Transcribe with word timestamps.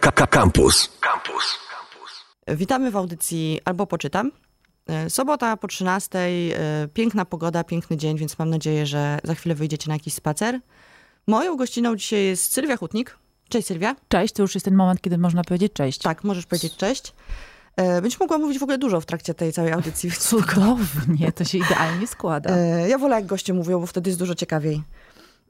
Campus. 0.00 0.88
Campus. 1.00 1.58
Witamy 2.48 2.90
w 2.90 2.96
audycji 2.96 3.60
Albo 3.64 3.86
Poczytam. 3.86 4.30
E, 4.86 5.10
Sobota 5.10 5.56
po 5.56 5.68
13, 5.68 6.18
e, 6.18 6.88
piękna 6.94 7.24
pogoda, 7.24 7.64
piękny 7.64 7.96
dzień, 7.96 8.18
więc 8.18 8.38
mam 8.38 8.50
nadzieję, 8.50 8.86
że 8.86 9.18
za 9.24 9.34
chwilę 9.34 9.54
wyjdziecie 9.54 9.88
na 9.88 9.94
jakiś 9.94 10.14
spacer. 10.14 10.60
Moją 11.26 11.56
gościną 11.56 11.96
dzisiaj 11.96 12.24
jest 12.24 12.52
Sylwia 12.52 12.76
Hutnik. 12.76 13.18
Cześć 13.48 13.66
Sylwia. 13.68 13.96
Cześć, 14.08 14.34
to 14.34 14.42
już 14.42 14.54
jest 14.54 14.64
ten 14.64 14.74
moment, 14.74 15.00
kiedy 15.00 15.18
można 15.18 15.44
powiedzieć 15.44 15.72
cześć. 15.72 15.98
Tak, 15.98 16.24
możesz 16.24 16.46
powiedzieć 16.46 16.76
cześć. 16.76 17.12
E, 17.76 18.02
Będziesz 18.02 18.20
mogła 18.20 18.38
mówić 18.38 18.58
w 18.58 18.62
ogóle 18.62 18.78
dużo 18.78 19.00
w 19.00 19.06
trakcie 19.06 19.34
tej 19.34 19.52
całej 19.52 19.72
audycji. 19.72 20.10
Cudownie, 20.12 21.32
to 21.32 21.44
się 21.44 21.58
idealnie 21.58 22.06
składa. 22.06 22.56
Ja 22.88 22.98
wolę, 22.98 23.16
jak 23.16 23.26
goście 23.26 23.54
mówią, 23.54 23.80
bo 23.80 23.86
wtedy 23.86 24.10
jest 24.10 24.18
dużo 24.20 24.34
ciekawiej. 24.34 24.82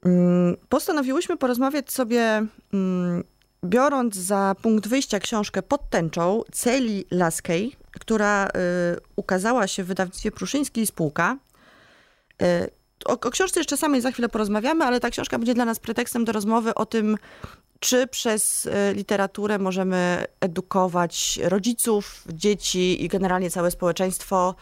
Mm, 0.04 0.56
Postanowiłyśmy 0.68 1.36
porozmawiać 1.36 1.92
sobie, 1.92 2.46
mm, 2.72 3.24
biorąc 3.64 4.14
za 4.14 4.54
punkt 4.62 4.88
wyjścia 4.88 5.20
książkę 5.20 5.62
pod 5.62 5.90
tęczą 5.90 6.42
Celi 6.52 7.04
Laskiej, 7.10 7.76
która 7.90 8.46
y, 8.46 8.50
ukazała 9.16 9.66
się 9.66 9.84
w 9.84 9.86
wydawnictwie 9.86 10.30
Pruszyński 10.30 10.80
i 10.80 10.86
Spółka. 10.86 11.36
Y, 12.42 12.70
o, 13.04 13.12
o 13.12 13.30
książce 13.30 13.60
jeszcze 13.60 13.76
samej 13.76 14.00
za 14.00 14.10
chwilę 14.12 14.28
porozmawiamy, 14.28 14.84
ale 14.84 15.00
ta 15.00 15.10
książka 15.10 15.38
będzie 15.38 15.54
dla 15.54 15.64
nas 15.64 15.78
pretekstem 15.78 16.24
do 16.24 16.32
rozmowy 16.32 16.74
o 16.74 16.86
tym, 16.86 17.16
czy 17.80 18.06
przez 18.06 18.66
y, 18.66 18.70
literaturę 18.94 19.58
możemy 19.58 20.24
edukować 20.40 21.40
rodziców, 21.42 22.24
dzieci 22.32 23.04
i 23.04 23.08
generalnie 23.08 23.50
całe 23.50 23.70
społeczeństwo 23.70 24.54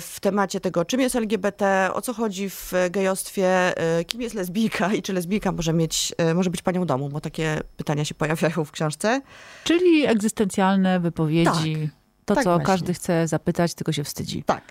w 0.00 0.20
temacie 0.20 0.60
tego, 0.60 0.84
czym 0.84 1.00
jest 1.00 1.16
LGBT, 1.16 1.88
o 1.92 2.00
co 2.00 2.12
chodzi 2.12 2.50
w 2.50 2.72
gejostwie, 2.90 3.74
y, 4.00 4.04
kim 4.04 4.22
jest 4.22 4.34
lesbijka 4.34 4.94
i 4.94 5.02
czy 5.02 5.12
lesbijka 5.12 5.52
może 5.52 5.72
mieć, 5.72 6.14
y, 6.30 6.34
może 6.34 6.50
być 6.50 6.62
panią 6.62 6.84
domu, 6.84 7.08
bo 7.08 7.20
takie 7.20 7.60
pytania 7.76 8.04
się 8.04 8.14
pojawiają 8.14 8.64
w 8.64 8.70
książce. 8.70 9.20
Czyli 9.64 10.06
egzystencjalne 10.06 11.00
wypowiedzi. 11.00 11.90
To, 12.24 12.34
tak 12.34 12.44
co 12.44 12.50
właśnie. 12.50 12.66
każdy 12.66 12.94
chce 12.94 13.28
zapytać, 13.28 13.74
tylko 13.74 13.92
się 13.92 14.04
wstydzi. 14.04 14.42
Tak. 14.42 14.62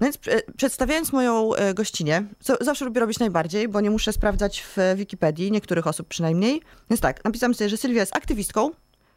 No 0.00 0.04
więc 0.04 0.18
e, 0.28 0.52
przedstawiając 0.56 1.12
moją 1.12 1.54
e, 1.54 1.74
gościnę, 1.74 2.24
co 2.40 2.56
zawsze 2.60 2.84
lubię 2.84 3.00
robić 3.00 3.18
najbardziej, 3.18 3.68
bo 3.68 3.80
nie 3.80 3.90
muszę 3.90 4.12
sprawdzać 4.12 4.62
w 4.62 4.76
Wikipedii, 4.96 5.52
niektórych 5.52 5.86
osób 5.86 6.08
przynajmniej. 6.08 6.62
Więc 6.90 7.00
tak, 7.00 7.24
napisałam 7.24 7.54
sobie, 7.54 7.70
że 7.70 7.76
Sylwia 7.76 8.00
jest 8.00 8.16
aktywistką, 8.16 8.70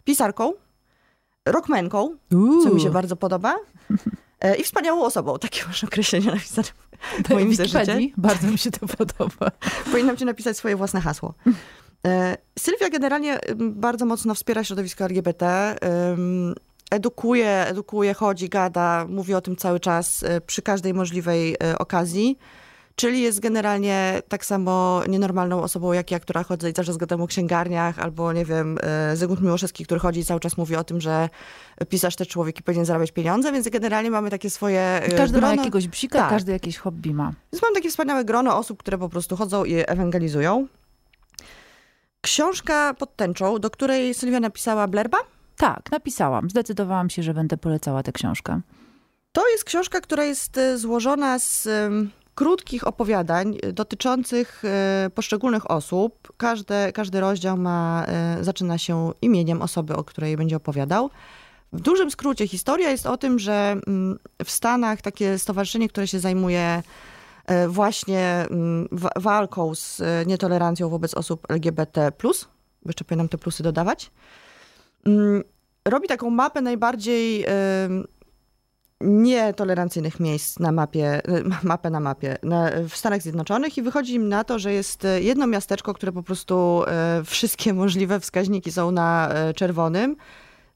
pisarką, 0.03 0.53
rockmenką, 1.45 2.15
co 2.63 2.73
mi 2.73 2.81
się 2.81 2.89
bardzo 2.89 3.15
podoba, 3.15 3.55
e, 3.55 3.95
i 4.59 4.63
wspaniałą 4.63 5.03
osobą. 5.03 5.39
Takie 5.39 5.65
masz 5.67 5.83
określenie 5.83 6.25
napisane 6.25 6.67
w 7.25 7.29
moim. 7.29 7.49
Wikipedii 7.49 8.13
bardzo 8.17 8.47
mi 8.47 8.57
się 8.57 8.71
to 8.71 8.87
podoba. 8.87 9.51
Powinnam 9.91 10.17
ci 10.17 10.25
napisać 10.25 10.57
swoje 10.57 10.75
własne 10.75 11.01
hasło. 11.01 11.33
E, 12.07 12.37
Sylwia 12.59 12.89
generalnie 12.89 13.39
bardzo 13.55 14.05
mocno 14.05 14.35
wspiera 14.35 14.63
środowisko 14.63 15.05
LGBT. 15.05 15.75
Edukuje, 16.91 17.65
edukuje, 17.67 18.13
chodzi, 18.13 18.49
gada, 18.49 19.05
mówi 19.09 19.33
o 19.33 19.41
tym 19.41 19.55
cały 19.55 19.79
czas 19.79 20.23
e, 20.23 20.41
przy 20.41 20.61
każdej 20.61 20.93
możliwej 20.93 21.55
e, 21.63 21.77
okazji. 21.77 22.37
Czyli 23.01 23.21
jest 23.21 23.39
generalnie 23.39 24.21
tak 24.27 24.45
samo 24.45 25.01
nienormalną 25.09 25.61
osobą 25.63 25.93
jak 25.93 26.11
ja, 26.11 26.19
która 26.19 26.43
chodzi 26.43 26.67
i 26.67 26.73
cały 26.73 26.85
czas 26.85 26.97
gadam 26.97 27.21
o 27.21 27.27
księgarniach, 27.27 27.99
albo 27.99 28.33
nie 28.33 28.45
wiem, 28.45 28.77
e, 28.81 29.15
Zygmunt 29.15 29.41
Miłoszewski, 29.41 29.85
który 29.85 29.99
chodzi 29.99 30.19
i 30.19 30.25
cały 30.25 30.39
czas 30.39 30.57
mówi 30.57 30.75
o 30.75 30.83
tym, 30.83 31.01
że 31.01 31.29
pisarz 31.89 32.15
też 32.15 32.27
człowiek 32.27 32.59
i 32.59 32.63
powinien 32.63 32.85
zarabiać 32.85 33.11
pieniądze, 33.11 33.51
więc 33.51 33.69
generalnie 33.69 34.11
mamy 34.11 34.29
takie 34.29 34.49
swoje 34.49 34.81
e, 34.81 35.11
Każdy 35.17 35.41
ma 35.41 35.47
grono. 35.47 35.55
jakiegoś 35.61 35.87
psika, 35.87 36.19
Tak. 36.19 36.29
każdy 36.29 36.51
jakieś 36.51 36.77
hobby 36.77 37.13
ma. 37.13 37.33
Więc 37.53 37.63
mam 37.63 37.73
takie 37.73 37.89
wspaniałe 37.89 38.25
grono 38.25 38.57
osób, 38.57 38.79
które 38.79 38.97
po 38.97 39.09
prostu 39.09 39.35
chodzą 39.35 39.65
i 39.65 39.73
ewangelizują. 39.87 40.67
Książka 42.21 42.93
pod 42.93 43.15
tęczą, 43.15 43.59
do 43.59 43.69
której 43.69 44.13
Sylwia 44.13 44.39
napisała 44.39 44.87
blerba, 44.87 45.17
Tak, 45.57 45.91
napisałam. 45.91 46.49
Zdecydowałam 46.49 47.09
się, 47.09 47.23
że 47.23 47.33
będę 47.33 47.57
polecała 47.57 48.03
tę 48.03 48.11
książkę. 48.11 48.61
to 49.31 49.49
jest 49.49 49.63
książka, 49.63 50.01
która 50.01 50.23
jest 50.23 50.57
e, 50.57 50.77
złożona 50.77 51.39
z 51.39 51.67
krótkich 52.35 52.87
opowiadań 52.87 53.57
e, 53.61 53.73
dotyczących 53.73 54.63
e, 54.65 55.09
poszczególnych 55.15 55.71
osób. 55.71 56.33
Każde, 56.37 56.91
każdy 56.91 57.19
rozdział 57.19 57.57
ma, 57.57 58.05
e, 58.07 58.43
zaczyna 58.43 58.77
się 58.77 59.11
imieniem 59.21 59.61
osoby, 59.61 59.95
o 59.95 60.03
której 60.03 60.37
będzie 60.37 60.55
opowiadał. 60.55 61.09
W 61.73 61.81
dużym 61.81 62.11
skrócie 62.11 62.47
historia 62.47 62.89
jest 62.89 63.05
o 63.05 63.17
tym, 63.17 63.39
że 63.39 63.75
mm, 63.87 64.19
w 64.45 64.51
Stanach 64.51 65.01
takie 65.01 65.37
stowarzyszenie, 65.37 65.89
które 65.89 66.07
się 66.07 66.19
zajmuje 66.19 66.83
właśnie 67.67 68.45
mm, 68.49 68.87
wa- 68.91 69.11
walką 69.15 69.75
z 69.75 70.01
nietolerancją 70.27 70.89
wobec 70.89 71.13
osób 71.13 71.51
LGBT+, 71.51 72.11
jeszcze 72.85 73.03
powinnam 73.05 73.29
te 73.29 73.37
plusy 73.37 73.63
dodawać, 73.63 74.11
mm, 75.05 75.43
robi 75.85 76.07
taką 76.07 76.29
mapę 76.29 76.61
najbardziej 76.61 77.45
nietolerancyjnych 79.03 80.19
miejsc 80.19 80.59
na 80.59 80.71
mapie, 80.71 81.21
ma- 81.45 81.59
mapę 81.73 81.89
na 81.89 81.99
mapie 81.99 82.37
na, 82.43 82.71
w 82.89 82.95
Stanach 82.95 83.21
Zjednoczonych 83.21 83.77
i 83.77 83.81
wychodzi 83.81 84.13
im 84.13 84.29
na 84.29 84.43
to, 84.43 84.59
że 84.59 84.73
jest 84.73 85.05
e, 85.05 85.21
jedno 85.21 85.47
miasteczko, 85.47 85.93
które 85.93 86.11
po 86.11 86.23
prostu 86.23 86.83
e, 86.87 87.23
wszystkie 87.25 87.73
możliwe 87.83 88.19
wskaźniki 88.19 88.71
są 88.71 88.91
na 88.91 89.29
e, 89.29 89.53
czerwonym. 89.53 90.15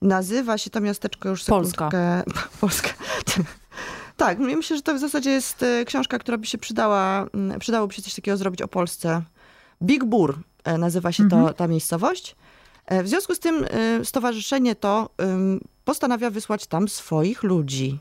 Nazywa 0.01 0.57
się 0.57 0.69
to 0.69 0.81
miasteczko 0.81 1.29
już 1.29 1.43
Polska. 1.43 1.89
sekundkę. 1.91 2.23
Polska. 2.61 2.89
tak, 4.17 4.39
ja 4.39 4.55
myślę, 4.55 4.75
że 4.75 4.83
to 4.83 4.93
w 4.93 4.99
zasadzie 4.99 5.29
jest 5.29 5.65
książka, 5.85 6.19
która 6.19 6.37
by 6.37 6.45
się 6.45 6.57
przydała, 6.57 7.27
przydałoby 7.59 7.93
się 7.93 8.01
coś 8.01 8.15
takiego 8.15 8.37
zrobić 8.37 8.61
o 8.61 8.67
Polsce. 8.67 9.21
Big 9.83 10.03
Bur 10.03 10.39
nazywa 10.77 11.11
się 11.11 11.29
to, 11.29 11.53
ta 11.53 11.67
miejscowość. 11.67 12.35
W 13.03 13.07
związku 13.07 13.35
z 13.35 13.39
tym 13.39 13.65
stowarzyszenie 14.03 14.75
to 14.75 15.09
postanawia 15.85 16.29
wysłać 16.29 16.67
tam 16.67 16.87
swoich 16.87 17.43
ludzi, 17.43 17.99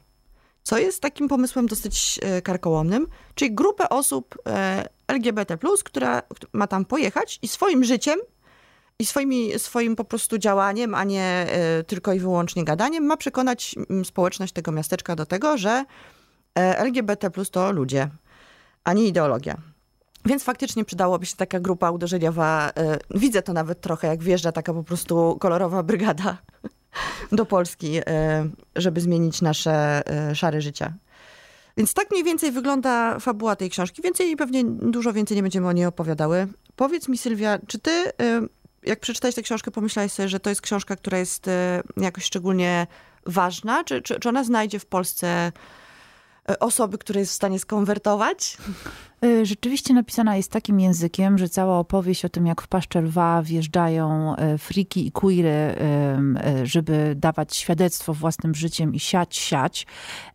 co 0.65 0.79
jest 0.79 1.01
takim 1.01 1.29
pomysłem 1.29 1.67
dosyć 1.67 2.21
e, 2.23 2.43
karkołomnym, 2.43 3.07
czyli 3.35 3.55
grupę 3.55 3.89
osób 3.89 4.39
e, 4.49 4.89
LGBT+, 5.09 5.59
która 5.85 6.23
ma 6.53 6.67
tam 6.67 6.85
pojechać 6.85 7.39
i 7.43 7.49
swoim 7.49 7.85
życiem 7.85 8.19
i 8.99 9.07
swoimi, 9.07 9.59
swoim 9.59 9.97
po 9.97 10.05
prostu 10.05 10.39
działaniem, 10.39 10.95
a 10.95 11.05
nie 11.05 11.23
e, 11.23 11.85
tylko 11.85 12.13
i 12.13 12.21
wyłącznie 12.21 12.65
gadaniem, 12.65 13.05
ma 13.05 13.17
przekonać 13.17 13.75
mm, 13.91 14.05
społeczność 14.05 14.53
tego 14.53 14.73
miasteczka 14.73 15.17
do 15.17 15.27
tego, 15.27 15.59
że 15.59 15.85
LGBT+, 16.55 17.31
to 17.51 17.73
ludzie, 17.73 18.09
a 18.85 18.93
nie 18.93 19.07
ideologia. 19.07 19.57
Więc 20.25 20.45
faktycznie 20.45 20.85
przydałoby 20.85 21.27
się 21.27 21.37
taka 21.37 21.61
grupa 21.61 21.91
uderzeniowa. 21.91 22.73
Widzę 23.11 23.43
to 23.43 23.53
nawet 23.53 23.81
trochę, 23.81 24.09
jak 24.09 24.23
wjeżdża 24.23 24.53
taka 24.53 24.75
po 24.75 24.85
prostu 24.85 25.37
kolorowa 25.41 25.83
brygada 25.83 26.39
do 27.33 27.47
Polski, 27.47 27.97
e, 27.97 28.49
żeby 28.77 29.01
zmienić 29.01 29.43
nasze 29.43 30.03
e, 30.09 30.35
szare 30.35 30.61
życia. 30.61 30.93
Więc 31.77 31.95
tak 31.95 32.11
mniej 32.11 32.25
więcej 32.25 32.53
wygląda 32.53 33.19
fabuła 33.19 33.57
tej 33.57 33.71
książki. 33.71 34.03
Więcej 34.03 34.37
pewnie 34.37 34.65
dużo 34.65 35.13
więcej 35.13 35.37
nie 35.37 35.43
będziemy 35.43 35.69
o 35.69 35.73
niej 35.73 35.87
opowiadały. 35.87 36.49
Powiedz 36.77 37.09
mi, 37.09 37.19
Sylwia, 37.19 37.59
czy 37.67 37.79
ty, 37.79 37.91
e, 37.91 38.13
jak 38.83 39.01
przeczytałeś 39.01 39.35
tę 39.35 39.43
książkę, 39.43 39.71
pomyślałeś 39.71 40.13
sobie, 40.13 40.29
że 40.29 40.41
to 40.41 40.51
jest 40.51 40.61
książka, 40.61 40.97
która 40.97 41.19
jest 41.19 41.51
jakoś 41.97 42.25
szczególnie 42.25 42.87
ważna? 43.27 43.85
Czy, 43.85 44.03
czy, 44.03 44.21
czy 44.21 44.29
ona 44.29 44.45
znajdzie 44.45 44.79
w 44.79 44.87
Polsce 44.87 45.53
osoby, 46.61 46.99
które 46.99 47.21
jest 47.21 47.33
w 47.33 47.35
stanie 47.35 47.59
skonwertować? 47.59 48.57
Y, 49.25 49.47
Rzeczywiście 49.47 49.95
napisana 49.95 50.37
jest 50.37 50.51
takim 50.53 50.81
językiem, 50.81 51.39
że 51.39 51.49
cała 51.49 51.79
opowieść 51.79 52.25
o 52.25 52.29
tym, 52.29 52.47
jak 52.47 52.63
w 52.63 52.69
paszczę 52.69 53.03
lwa 53.03 53.43
wjeżdżają 53.43 54.37
y, 54.37 54.59
friki 54.59 55.07
i 55.07 55.13
queery, 55.13 55.75
y, 56.63 56.67
żeby 56.67 57.15
dawać 57.17 57.57
świadectwo 57.57 58.15
własnym 58.15 58.55
życiem 58.55 58.95
i 58.95 59.01
siać, 59.01 59.37
siać, 59.37 59.87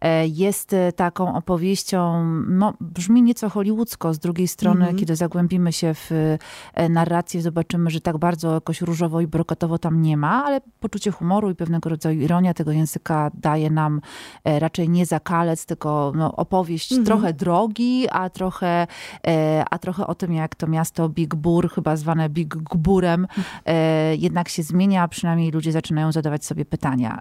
y, 0.03 0.07
jest 0.27 0.75
taką 0.95 1.35
opowieścią, 1.35 2.23
no, 2.47 2.73
brzmi 2.81 3.21
nieco 3.21 3.49
hollywoodzko. 3.49 4.13
Z 4.13 4.19
drugiej 4.19 4.47
strony, 4.47 4.79
Mhm. 4.79 4.97
kiedy 4.97 5.15
zagłębimy 5.15 5.73
się 5.73 5.93
w 5.93 6.11
y, 6.11 6.89
narrację, 6.89 7.41
zobaczymy, 7.41 7.89
że 7.89 8.01
tak 8.01 8.17
bardzo 8.17 8.53
jakoś 8.53 8.81
różowo 8.81 9.21
i 9.21 9.27
brokotowo 9.27 9.77
tam 9.77 10.01
nie 10.01 10.17
ma, 10.17 10.43
ale 10.45 10.61
poczucie 10.79 11.11
humoru 11.11 11.49
i 11.49 11.55
pewnego 11.55 11.89
rodzaju 11.89 12.21
ironia 12.21 12.53
tego 12.53 12.71
języka 12.71 13.31
daje 13.33 13.69
nam 13.69 14.01
e, 14.43 14.59
raczej 14.59 14.89
nie 14.89 15.05
zakalec, 15.05 15.65
tylko 15.65 16.11
no, 16.15 16.35
opowieść 16.35 16.91
Mhm. 16.91 17.05
trochę 17.05 17.33
drogi, 17.33 18.07
a 18.11 18.29
trochę, 18.29 18.78
e, 19.27 19.65
a 19.69 19.77
trochę 19.77 20.07
o 20.07 20.15
tym, 20.15 20.33
jak 20.33 20.55
to 20.55 20.67
miasto 20.67 21.09
Big 21.09 21.35
Bur, 21.35 21.69
chyba 21.69 21.95
zwane 21.95 22.29
Big 22.29 22.55
Gburem, 22.55 23.27
e, 23.65 24.15
jednak 24.15 24.49
się 24.49 24.63
zmienia, 24.63 25.03
a 25.03 25.07
przynajmniej 25.07 25.51
ludzie 25.51 25.71
zaczynają 25.71 26.11
zadawać 26.11 26.45
sobie 26.45 26.65
pytania. 26.65 27.19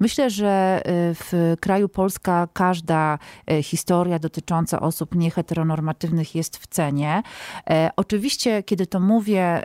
Myślę, 0.00 0.30
że 0.30 0.48
e, 0.48 0.80
w 1.14 1.54
kraju 1.60 1.88
Polska 1.88 2.48
każda 2.52 3.18
historia 3.62 4.18
dotycząca 4.18 4.80
osób 4.80 5.14
nieheteronormatywnych 5.14 6.34
jest 6.34 6.56
w 6.56 6.66
cenie. 6.66 7.22
Oczywiście, 7.96 8.62
kiedy 8.62 8.86
to 8.86 9.00
mówię, 9.00 9.62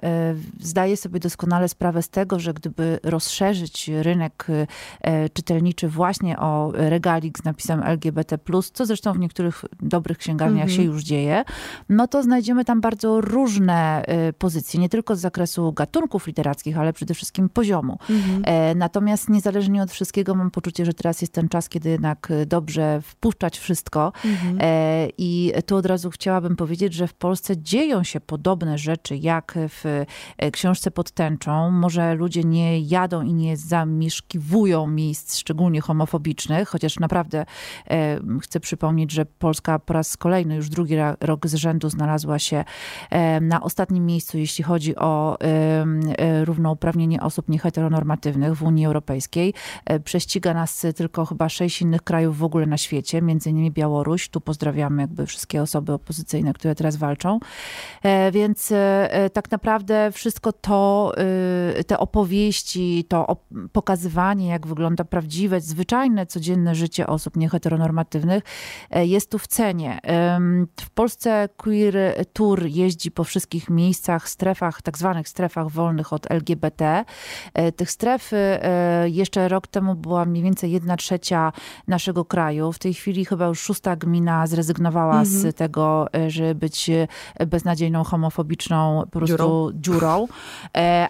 zdaję 0.59 0.97
sobie 0.97 1.19
doskonale 1.19 1.69
sprawę 1.69 2.01
z 2.01 2.09
tego, 2.09 2.39
że 2.39 2.53
gdyby 2.53 2.99
rozszerzyć 3.03 3.87
rynek 3.93 4.47
czytelniczy 5.33 5.87
właśnie 5.87 6.39
o 6.39 6.71
regalik 6.75 7.37
z 7.39 7.43
napisem 7.43 7.83
LGBT+, 7.83 8.37
co 8.73 8.85
zresztą 8.85 9.13
w 9.13 9.19
niektórych 9.19 9.65
dobrych 9.81 10.17
księgarniach 10.17 10.63
Mhm. 10.63 10.69
się 10.69 10.83
już 10.83 10.92
dzieje, 11.01 11.43
no 11.89 12.07
to 12.07 12.23
znajdziemy 12.23 12.65
tam 12.65 12.81
bardzo 12.81 13.21
różne 13.21 14.03
y, 14.29 14.33
pozycje, 14.33 14.79
nie 14.79 14.89
tylko 14.89 15.15
z 15.15 15.19
zakresu 15.19 15.73
gatunków 15.73 16.27
literackich, 16.27 16.77
ale 16.77 16.93
przede 16.93 17.13
wszystkim 17.13 17.49
poziomu. 17.49 17.97
E, 18.43 18.75
natomiast 18.75 19.29
niezależnie 19.29 19.83
od 19.83 19.91
wszystkiego 19.91 20.35
mam 20.35 20.51
poczucie, 20.51 20.85
że 20.85 20.93
teraz 20.93 21.21
jest 21.21 21.33
ten 21.33 21.49
czas, 21.49 21.69
kiedy 21.69 21.89
jednak 21.89 22.31
y, 22.31 22.45
dobrze 22.45 23.01
wpuszczać 23.01 23.59
wszystko. 23.59 24.13
E, 24.59 25.07
I 25.17 25.53
tu 25.65 25.75
od 25.75 25.85
razu 25.85 26.09
chciałabym 26.09 26.55
powiedzieć, 26.55 26.93
że 26.93 27.07
w 27.07 27.13
Polsce 27.13 27.57
dzieją 27.57 28.03
się 28.03 28.19
podobne 28.19 28.77
rzeczy 28.77 29.17
jak 29.17 29.57
w 29.69 30.05
e, 30.37 30.51
książce 30.51 30.91
pod 30.91 31.11
tęczą. 31.11 31.71
Może 31.71 32.15
ludzie 32.15 32.43
nie 32.43 32.79
jadą 32.79 33.21
i 33.21 33.33
nie 33.33 33.57
zamieszkiwują 33.57 34.87
miejsc 34.87 35.37
szczególnie 35.37 35.81
homofobicznych, 35.81 36.69
chociaż 36.69 36.99
naprawdę 36.99 37.45
chcę 38.41 38.59
przypomnieć, 38.59 39.11
że 39.11 39.25
Polska 39.25 39.79
po 39.79 39.93
raz 39.93 40.17
kolejny, 40.17 40.55
już 40.55 40.69
drugi 40.73 40.95
rok 41.21 41.47
z 41.47 41.53
rzędu 41.53 41.89
znalazła 41.89 42.39
się 42.39 42.63
na 43.41 43.61
ostatnim 43.61 44.05
miejscu, 44.05 44.37
jeśli 44.37 44.63
chodzi 44.63 44.95
o 44.95 45.37
e, 45.41 46.45
równouprawnienie 46.45 47.21
osób 47.21 47.49
nieheteronormatywnych 47.49 48.55
w 48.55 48.63
Unii 48.63 48.85
Europejskiej. 48.85 49.53
E, 49.85 49.99
Prześciga 49.99 50.53
nas 50.53 50.85
tylko 50.95 51.25
chyba 51.25 51.49
sześć 51.49 51.81
innych 51.81 52.01
krajów 52.01 52.37
w 52.37 52.43
ogóle 52.43 52.65
na 52.65 52.77
świecie, 52.77 53.21
między 53.21 53.49
innymi 53.49 53.71
Białoruś. 53.71 54.29
Tu 54.29 54.41
pozdrawiamy 54.41 55.01
jakby 55.01 55.25
wszystkie 55.25 55.61
osoby 55.61 55.93
opozycyjne, 55.93 56.53
które 56.53 56.75
teraz 56.75 56.95
walczą. 56.95 57.39
E, 58.03 58.31
Więc 58.31 58.73
tak 59.33 59.51
naprawdę 59.51 60.11
wszystko 60.11 60.53
to, 60.53 61.13
e, 61.79 61.83
te 61.83 61.97
opowieści, 61.97 63.05
to 63.07 63.37
pokazywanie, 63.71 64.47
jak 64.47 64.67
wygląda 64.67 65.03
prawdziwe, 65.03 65.61
zwyczajne, 65.61 66.25
codzienne 66.25 66.75
życie 66.75 67.07
osób 67.07 67.37
nieheteronormatywnych 67.37 68.43
jest 68.95 69.31
tu 69.31 69.39
w 69.39 69.47
cenie. 69.47 69.99
W 70.81 70.89
Polsce 70.89 71.49
Queer 71.57 71.95
Tour 72.33 72.65
jeździ 72.65 73.11
po 73.11 73.23
wszystkich 73.23 73.69
miejscach, 73.69 74.29
strefach, 74.29 74.81
tak 74.81 74.97
zwanych 74.97 75.29
strefach 75.29 75.69
wolnych 75.69 76.13
od 76.13 76.31
LGBT. 76.31 77.05
E, 77.53 77.71
Tych 77.71 77.91
stref 77.91 78.31
e, 78.33 79.09
jeszcze 79.09 79.47
rok 79.47 79.67
temu 79.67 79.95
była 79.95 80.25
mniej 80.25 80.43
więcej 80.43 80.71
jedna 80.71 80.97
trzecia 80.97 81.51
naszego 81.87 82.25
kraju. 82.25 82.71
W 82.71 82.79
tej 82.79 82.93
chwili 82.93 83.25
chyba 83.25 83.45
już 83.45 83.59
szósta 83.59 83.95
gmina 83.95 84.47
zrezygnowała 84.47 85.25
z 85.25 85.55
tego, 85.55 86.07
e, 86.13 86.29
żeby 86.29 86.55
być 86.55 86.91
beznadziejną, 87.47 88.03
homofobiczną 88.03 89.03
po 89.11 89.19
prostu 89.19 89.71
dziurą. 89.73 89.93
Dziurą. 89.93 90.27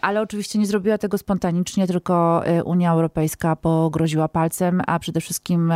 Ale 0.02 0.22
oczywiście 0.22 0.60
nie 0.60 0.66
zrobiła 0.66 0.98
tego 0.98 1.18
spontanicznie, 1.18 1.88
tylko 1.88 2.44
Unia 2.66 2.92
Europejska 2.92 3.56
pogroziła 3.56 4.28
palcem, 4.28 4.82
a 4.88 5.00
przede 5.00 5.22
wszystkim 5.22 5.74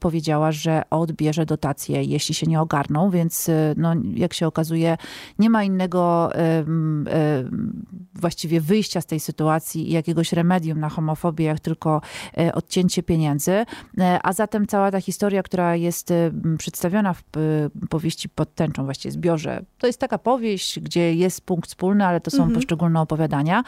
powiedziała, 0.00 0.52
że 0.52 0.82
odbierze 0.90 1.46
dotacje, 1.46 2.02
jeśli 2.02 2.34
się 2.34 2.41
nie 2.46 2.60
ogarną, 2.60 3.10
więc 3.10 3.48
e, 3.48 3.74
no, 3.76 3.94
jak 4.14 4.34
się 4.34 4.46
okazuje, 4.46 4.96
nie 5.38 5.50
ma 5.50 5.64
innego 5.64 6.30
właściwie 8.14 8.60
wyjścia 8.60 9.00
z 9.00 9.06
tej 9.06 9.20
sytuacji 9.20 9.88
i 9.88 9.92
jakiegoś 9.92 10.32
remedium 10.32 10.80
na 10.80 10.88
homofobię, 10.88 11.44
jak 11.44 11.60
tylko 11.60 12.00
e, 12.38 12.54
odcięcie 12.54 13.02
pieniędzy. 13.02 13.52
E, 13.98 14.18
A 14.22 14.32
zatem 14.32 14.66
cała 14.66 14.90
ta 14.90 15.00
historia, 15.00 15.42
która 15.42 15.76
jest 15.76 16.10
m, 16.10 16.56
przedstawiona 16.58 17.12
w 17.14 17.22
p- 17.22 17.40
powieści 17.90 18.28
pod 18.28 18.54
tęczą, 18.54 18.84
właściwie 18.84 19.12
zbiorze, 19.12 19.62
to 19.78 19.86
jest 19.86 19.98
taka 20.00 20.18
powieść, 20.18 20.80
gdzie 20.80 21.14
jest 21.14 21.40
punkt 21.40 21.68
wspólny, 21.68 22.06
ale 22.06 22.20
to 22.20 22.30
są 22.30 22.52
poszczególne 22.54 23.00
opowiadania, 23.00 23.64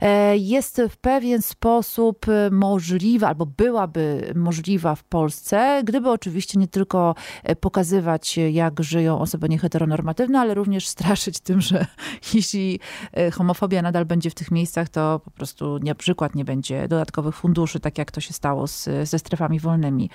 e, 0.00 0.36
jest 0.36 0.82
w 0.90 0.96
pewien 0.96 1.42
sposób 1.42 2.26
możliwa, 2.50 3.28
albo 3.28 3.46
byłaby 3.46 4.32
możliwa 4.36 4.94
w 4.94 5.04
Polsce, 5.04 5.82
gdyby 5.84 6.10
oczywiście 6.10 6.58
nie 6.58 6.68
tylko 6.68 7.14
e, 7.42 7.56
pokazywać, 8.10 8.36
jak 8.52 8.80
żyją 8.82 9.18
osoby 9.18 9.48
nieheteronormatywne, 9.48 10.40
ale 10.40 10.54
również 10.54 10.88
straszyć 10.88 11.40
tym, 11.40 11.60
że 11.60 11.86
jeśli 12.34 12.80
e, 13.12 13.30
homofobia 13.30 13.82
nadal 13.82 14.04
będzie 14.04 14.30
w 14.30 14.34
tych 14.34 14.50
miejscach, 14.50 14.88
to 14.88 15.20
po 15.24 15.30
prostu 15.30 15.78
na 15.78 15.94
przykład 15.94 16.34
nie 16.34 16.44
będzie 16.44 16.88
dodatkowych 16.88 17.36
funduszy, 17.36 17.80
tak 17.80 17.98
jak 17.98 18.10
to 18.10 18.20
się 18.20 18.32
stało 18.32 18.66
z, 18.66 18.88
ze 19.04 19.18
strefami 19.18 19.60
wolnymi. 19.60 20.10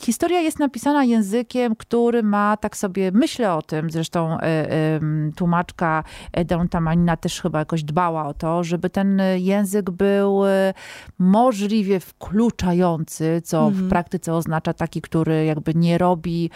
Historia 0.00 0.40
jest 0.40 0.58
napisana 0.58 1.04
językiem, 1.04 1.76
który 1.76 2.22
ma, 2.22 2.56
tak 2.56 2.76
sobie 2.76 3.10
myślę 3.14 3.54
o 3.54 3.62
tym, 3.62 3.90
zresztą 3.90 4.38
e, 4.40 4.70
em, 4.70 5.32
tłumaczka 5.36 6.04
e, 6.32 6.44
Dawn 6.44 6.66
Tamanina 6.68 7.16
też 7.16 7.40
chyba 7.40 7.58
jakoś 7.58 7.84
dbała 7.84 8.26
o 8.26 8.34
to, 8.34 8.64
żeby 8.64 8.90
ten 8.90 9.20
język 9.36 9.90
był 9.90 10.46
e, 10.46 10.74
możliwie 11.18 12.00
wkluczający, 12.00 13.42
co 13.44 13.70
w 13.70 13.88
praktyce 13.88 14.34
oznacza 14.34 14.72
taki, 14.72 15.00
który 15.02 15.44
jakby 15.44 15.74
nie 15.74 15.98
robi 15.98 16.50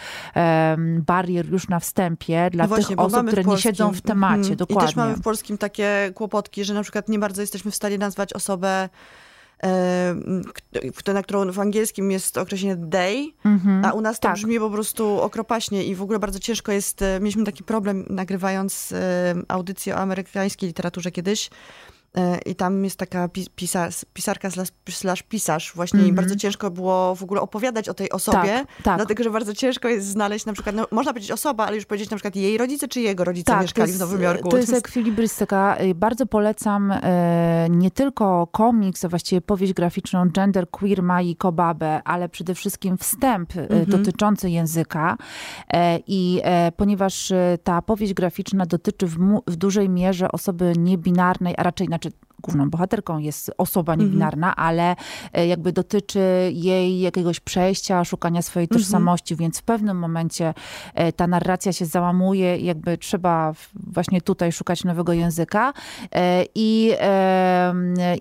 barier 0.99 1.51
już 1.51 1.67
na 1.67 1.79
wstępie 1.79 2.49
dla 2.51 2.63
No 2.63 2.67
właśnie, 2.67 2.95
tych 2.95 3.05
osób, 3.05 3.27
które 3.27 3.41
nie 3.41 3.45
polskim- 3.45 3.57
siedzą 3.71 3.91
w 3.93 4.01
temacie, 4.01 4.37
Mhm. 4.39 4.55
dokładnie. 4.55 4.83
I 4.83 4.87
też 4.87 4.95
mamy 4.95 5.15
w 5.15 5.21
polskim 5.21 5.57
takie 5.57 6.11
kłopotki, 6.15 6.63
że 6.63 6.73
na 6.73 6.83
przykład 6.83 7.09
nie 7.09 7.19
bardzo 7.19 7.41
jesteśmy 7.41 7.71
w 7.71 7.75
stanie 7.75 7.97
nazwać 7.97 8.33
osobę, 8.33 8.89
e, 9.63 11.13
na 11.13 11.23
którą 11.23 11.51
w 11.51 11.59
angielskim 11.59 12.11
jest 12.11 12.37
określenie 12.37 12.87
they, 12.91 13.25
a 13.83 13.91
u 13.91 14.01
nas 14.01 14.19
to 14.19 14.27
tak. 14.27 14.35
brzmi 14.35 14.59
po 14.59 14.69
prostu 14.69 15.21
okropaśnie 15.21 15.83
i 15.83 15.95
w 15.95 16.01
ogóle 16.01 16.19
bardzo 16.19 16.39
ciężko 16.39 16.71
jest, 16.71 17.01
e, 17.01 17.19
mieliśmy 17.19 17.43
taki 17.43 17.63
problem 17.63 18.05
nagrywając 18.09 18.91
e, 18.91 19.35
audycję 19.47 19.95
o 19.95 19.97
amerykańskiej 19.97 20.67
literaturze 20.67 21.11
kiedyś, 21.11 21.49
I 22.45 22.55
tam 22.55 22.83
jest 22.83 22.95
taka 22.97 23.27
pi- 23.27 23.47
pisar, 23.55 23.89
pisarka 24.13 24.49
slash, 24.89 25.23
pisarz 25.23 25.71
właśnie 25.75 26.07
i 26.07 26.13
bardzo 26.13 26.35
ciężko 26.35 26.71
było 26.71 27.15
w 27.15 27.23
ogóle 27.23 27.41
opowiadać 27.41 27.89
o 27.89 27.93
tej 27.93 28.09
osobie. 28.11 28.37
Tak, 28.37 28.67
tak. 28.83 28.97
dlatego 28.97 29.23
że 29.23 29.29
bardzo 29.29 29.53
ciężko 29.53 29.87
jest 29.87 30.07
znaleźć 30.07 30.45
na 30.45 30.53
przykład, 30.53 30.75
no, 30.75 30.87
można 30.91 31.13
powiedzieć 31.13 31.31
osoba, 31.31 31.65
ale 31.65 31.75
już 31.75 31.85
powiedzieć 31.85 32.09
na 32.09 32.17
przykład 32.17 32.35
jej 32.35 32.57
rodzice 32.57 32.87
czy 32.87 33.01
jego 33.01 33.23
rodzice 33.23 33.59
mieszkali 33.61 33.91
to 33.91 33.97
w 33.97 33.99
Nowym 33.99 34.21
Jorku. 34.21 34.49
To 34.49 34.57
jest 34.57 34.73
ekwilibrystyka. 34.73 35.77
Y, 35.81 35.95
Bardzo 35.95 36.25
polecam 36.25 36.91
e, 36.91 37.67
nie 37.69 37.91
tylko 37.91 38.47
komiks, 38.47 39.05
a 39.05 39.09
właściwie 39.09 39.41
powieść 39.41 39.73
graficzną 39.73 40.29
Gender 40.29 40.69
Queer 40.69 41.03
Mai 41.03 41.35
Kobabe, 41.35 42.01
ale 42.05 42.29
przede 42.29 42.55
wszystkim 42.55 42.97
wstęp 42.97 43.55
e, 43.57 43.61
Mhm. 43.61 43.85
dotyczący 43.85 44.49
języka. 44.49 45.17
E, 45.73 45.99
I 46.07 46.41
e, 46.43 46.71
ponieważ 46.71 47.31
e, 47.31 47.57
ta 47.63 47.81
powieść 47.81 48.13
graficzna 48.13 48.65
dotyczy 48.65 49.07
w, 49.07 49.17
w 49.47 49.55
dużej 49.55 49.89
mierze 49.89 50.31
osoby 50.31 50.73
niebinarnej, 50.77 51.53
a 51.57 51.63
raczej 51.63 51.87
znaczy 51.87 52.00
główną 52.41 52.69
bohaterką 52.69 53.17
jest 53.17 53.51
osoba 53.57 53.93
Mhm. 53.93 54.09
niebinarna, 54.09 54.55
ale 54.55 54.95
e, 55.33 55.47
jakby 55.47 55.71
dotyczy 55.71 56.51
jej 56.53 56.99
jakiegoś 56.99 57.39
przejścia, 57.39 58.03
szukania 58.03 58.41
swojej 58.41 58.65
Mhm. 58.65 58.81
tożsamości, 58.81 59.35
więc 59.35 59.59
w 59.59 59.63
pewnym 59.63 59.97
momencie 59.99 60.53
e, 60.93 61.11
ta 61.13 61.27
narracja 61.27 61.73
się 61.73 61.85
załamuje 61.85 62.57
jakby 62.57 62.97
trzeba 62.97 63.53
właśnie 63.73 64.21
tutaj 64.21 64.51
szukać 64.51 64.83
nowego 64.83 65.13
języka. 65.13 65.73
E, 66.15 66.45
I, 66.55 66.91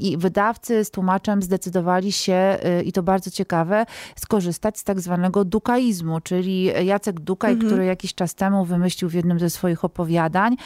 I 0.01 0.17
wydawcy 0.17 0.85
z 0.85 0.91
tłumaczem 0.91 1.43
zdecydowali 1.43 2.13
się, 2.13 2.59
i 2.85 2.93
to 2.93 3.03
bardzo 3.03 3.31
ciekawe, 3.31 3.87
skorzystać 4.17 4.79
z 4.79 4.85
tak 4.85 5.01
zwanego 5.01 5.45
dukaizmu, 5.45 6.21
czyli 6.21 6.65
Jacek 6.65 7.21
Dukaj, 7.21 7.57
który 7.57 7.85
jakiś 7.85 8.15
czas 8.15 8.35
temu 8.35 8.65
wymyślił 8.65 9.11
w 9.11 9.15
jednym 9.15 9.39
ze 9.39 9.51
swoich 9.51 9.85
opowiadań 9.85 10.57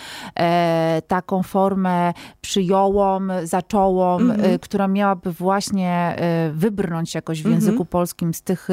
taką 1.09 1.43
formę 1.43 2.13
przyjąłą, 2.41 3.21
zacząłą, 3.47 4.19
e, 4.21 4.59
która 4.59 4.89
miałaby 4.89 5.33
właśnie 5.33 5.91
e, 5.91 6.51
wybrnąć 6.55 7.15
jakoś 7.15 7.43
w 7.43 7.51
języku 7.51 7.85
polskim 7.85 8.35
z 8.35 8.43
tych 8.43 8.69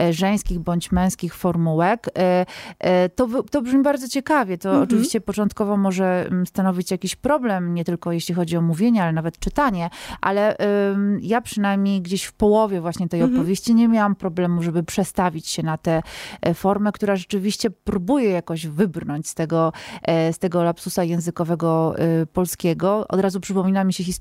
e, 0.00 0.12
żeńskich 0.12 0.58
bądź 0.58 0.92
męskich 0.92 1.34
formułek. 1.34 2.10
To, 3.16 3.42
to 3.42 3.62
brzmi 3.62 3.82
bardzo 3.82 4.08
ciekawie. 4.08 4.58
To 4.58 4.80
oczywiście 4.82 5.20
początkowo 5.20 5.76
może 5.76 6.26
mm, 6.26 6.46
stanowić 6.46 6.90
jakiś 6.90 7.16
problem, 7.16 7.74
nie 7.74 7.84
tylko 7.84 8.12
jeśli 8.12 8.34
chodzi 8.34 8.56
o 8.56 8.60
mówienie, 8.60 9.02
ale 9.02 9.12
nawet 9.12 9.38
czytanie, 9.38 9.90
ale 10.20 10.56
ja 11.20 11.40
przynajmniej 11.40 12.02
gdzieś 12.02 12.24
w 12.24 12.32
połowie 12.32 12.80
właśnie 12.80 13.08
tej 13.08 13.22
opowieści 13.22 13.74
nie 13.74 13.88
miałam 13.88 14.14
problemu, 14.14 14.62
żeby 14.62 14.82
przestawić 14.82 15.48
się 15.48 15.62
na 15.62 15.78
tę 15.78 16.02
e, 16.42 16.54
formę, 16.54 16.92
która 16.92 17.16
rzeczywiście 17.16 17.70
próbuje 17.70 18.30
jakoś 18.30 18.66
wybrnąć 18.66 19.28
z 19.28 19.34
tego, 19.34 19.72
e, 20.02 20.32
z 20.32 20.38
tego 20.38 20.62
lapsusa 20.64 21.04
językowego 21.04 21.94
polskiego. 22.32 23.08
Od 23.08 23.20
razu 23.20 23.40
przypomina 23.40 23.84
mi 23.84 23.92
się 23.92 24.04
historia 24.04 24.13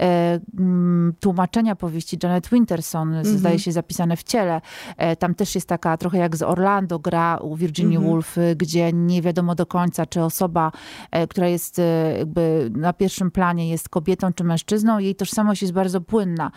e, 0.00 0.40
mm, 0.58 1.14
tłumaczenia 1.20 1.76
powieści 1.76 2.18
Janet 2.22 2.48
Winterson, 2.48 3.14
zdaje 3.24 3.58
się 3.58 3.72
zapisane 3.72 4.16
w 4.16 4.22
ciele. 4.22 4.60
E, 4.96 5.16
Tam 5.16 5.34
też 5.34 5.54
jest 5.54 5.68
taka 5.68 5.96
trochę 5.96 6.18
jak 6.18 6.36
z 6.36 6.42
Orlando 6.42 6.98
gra 6.98 7.36
u 7.36 7.56
Virginia 7.56 8.00
Woolf, 8.00 8.38
y, 8.38 8.56
gdzie 8.56 8.92
nie 8.92 9.22
wiadomo 9.22 9.54
do 9.54 9.66
końca, 9.66 10.06
czy 10.06 10.22
osoba, 10.22 10.72
e, 11.10 11.26
która 11.26 11.48
jest 11.48 11.78
e, 11.78 12.14
jakby 12.18 12.70
na 12.76 12.92
pierwszym 12.92 13.30
planie 13.30 13.70
jest 13.70 13.88
kobietą 13.88 14.32
czy 14.32 14.44
mężczyzną, 14.44 14.98
jej 14.98 15.14
tożsamość 15.14 15.62
jest 15.62 15.74
bardzo 15.74 16.00
płynna. 16.00 16.50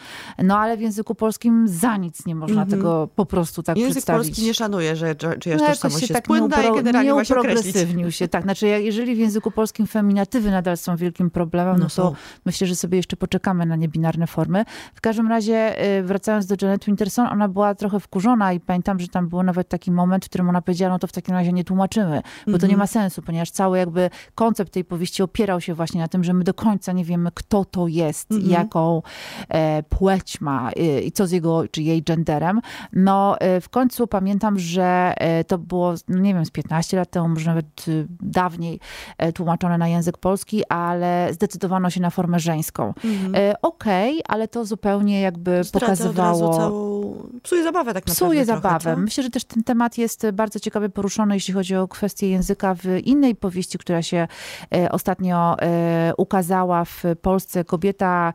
No 0.43 0.57
ale 0.57 0.77
w 0.77 0.81
języku 0.81 1.15
polskim 1.15 1.67
za 1.67 1.97
nic 1.97 2.25
nie 2.25 2.35
można 2.35 2.65
tego 2.65 3.07
po 3.15 3.25
prostu 3.25 3.63
tak 3.63 3.77
Język 3.77 3.91
przedstawić. 3.93 4.27
polski 4.27 4.45
nie 4.45 4.53
szanuje, 4.53 4.95
że 4.95 5.15
czyjaś 5.15 5.61
No, 5.61 5.67
tożsamość 5.67 5.99
się 5.99 6.03
jest 6.03 6.13
tak 6.13 6.23
płynna 6.23 6.61
nie 6.61 6.69
i 6.69 6.75
generalnie 6.75 7.09
nie 7.09 7.15
ma 7.15 7.25
się 7.25 7.35
określić. 7.39 8.15
się. 8.15 8.27
Tak, 8.27 8.43
znaczy 8.43 8.67
jeżeli 8.67 9.15
w 9.15 9.17
języku 9.17 9.51
polskim 9.51 9.87
feminatywy 9.87 10.51
nadal 10.51 10.77
są 10.77 10.95
wielkim 10.97 11.29
problemem, 11.29 11.73
no, 11.73 11.79
No 11.79 11.85
to 11.85 11.89
są. 11.89 12.15
Myślę, 12.55 12.67
że 12.67 12.75
sobie 12.75 12.97
jeszcze 12.97 13.17
poczekamy 13.17 13.65
na 13.65 13.75
niebinarne 13.75 14.27
formy. 14.27 14.65
W 14.93 15.01
każdym 15.01 15.27
razie, 15.27 15.85
y, 15.97 16.03
wracając 16.03 16.45
do 16.45 16.55
Janet 16.61 16.85
Winterson, 16.85 17.27
ona 17.27 17.47
była 17.47 17.75
trochę 17.75 17.99
wkurzona 17.99 18.53
i 18.53 18.59
pamiętam, 18.59 18.99
że 18.99 19.07
tam 19.07 19.29
był 19.29 19.43
nawet 19.43 19.69
taki 19.69 19.91
moment, 19.91 20.25
w 20.25 20.29
którym 20.29 20.49
ona 20.49 20.61
powiedziała, 20.61 20.93
no 20.93 20.99
to 20.99 21.07
w 21.07 21.11
takim 21.11 21.35
razie 21.35 21.53
nie 21.53 21.63
tłumaczymy, 21.63 22.21
bo 22.47 22.57
to 22.57 22.67
nie 22.67 22.77
ma 22.77 22.87
sensu, 22.87 23.21
ponieważ 23.21 23.51
cały 23.51 23.77
jakby 23.77 24.09
koncept 24.35 24.73
tej 24.73 24.85
powieści 24.85 25.23
opierał 25.23 25.61
się 25.61 25.73
właśnie 25.73 26.01
na 26.01 26.07
tym, 26.07 26.23
że 26.23 26.33
my 26.33 26.43
do 26.43 26.53
końca 26.53 26.91
nie 26.91 27.05
wiemy, 27.05 27.29
kto 27.33 27.65
to 27.65 27.87
jest, 27.87 28.29
jaką 28.47 29.01
e, 29.49 29.83
płeć 29.83 30.41
ma 30.41 30.71
e, 30.71 31.01
i 31.01 31.11
co 31.11 31.27
z 31.27 31.31
jego, 31.31 31.67
czy 31.67 31.81
jej 31.81 32.03
genderem. 32.03 32.61
No 32.93 33.39
e, 33.39 33.61
w 33.61 33.69
końcu 33.69 34.07
pamiętam, 34.07 34.59
że 34.59 35.13
e, 35.17 35.43
to 35.43 35.57
było, 35.57 35.93
no 36.07 36.19
nie 36.19 36.33
wiem, 36.33 36.45
z 36.45 36.51
15 36.51 36.97
lat 36.97 37.11
temu, 37.11 37.29
może 37.29 37.49
nawet 37.49 37.85
dawniej 38.21 38.79
e, 39.17 39.33
tłumaczone 39.33 39.77
na 39.77 39.87
język 39.87 40.17
polski, 40.17 40.65
ale 40.69 41.29
zdecydowano 41.33 41.89
się 41.89 42.01
na 42.01 42.09
formę 42.09 42.39
żeńską. 42.45 42.93
E, 43.33 43.55
Okej, 43.61 44.21
ale 44.27 44.47
to 44.47 44.65
zupełnie 44.65 45.21
jakby 45.21 45.57
razu 45.57 45.71
pokazywało... 45.71 46.57
całą... 46.57 46.95
Psuje 47.43 47.63
zabawę 47.63 47.93
tak 47.93 48.07
naprawdę 48.07 48.15
Psuje 48.15 48.45
trochę, 48.45 48.61
zabawę. 48.61 48.95
co? 48.95 49.01
Myślę, 49.01 49.23
że 49.23 49.29
też 49.29 49.43
ten 49.43 49.63
temat 49.63 49.97
jest 49.97 50.27
bardzo 50.33 50.59
ciekawie 50.59 50.89
poruszony, 50.89 51.33
jeśli 51.33 51.53
chodzi 51.53 51.75
o 51.75 51.87
kwestię 51.87 52.29
języka 52.29 52.75
w 52.75 52.85
innej 53.03 53.35
powieści, 53.35 53.77
która 53.77 54.01
się 54.01 54.27
e, 54.75 54.91
ostatnio 54.91 55.59
e, 55.59 56.13
ukazała 56.17 56.85
w 56.85 57.03
Polsce. 57.21 57.63
Kobieta, 57.63 58.33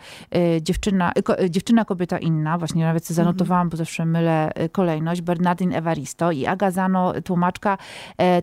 dziewczyna, 0.61 1.13
dziewczyna, 1.51 1.85
kobieta 1.85 2.19
inna. 2.19 2.59
Właśnie 2.59 2.85
nawet 2.85 3.07
sobie 3.07 3.17
zanotowałam, 3.17 3.69
bo 3.69 3.77
zawsze 3.77 4.07
mylę 4.07 4.51
kolejność. 4.73 5.21
Bernardin 5.21 5.73
Evaristo 5.75 6.33
i 6.33 6.47
Agazano, 6.47 7.13
tłumaczka, 7.25 7.79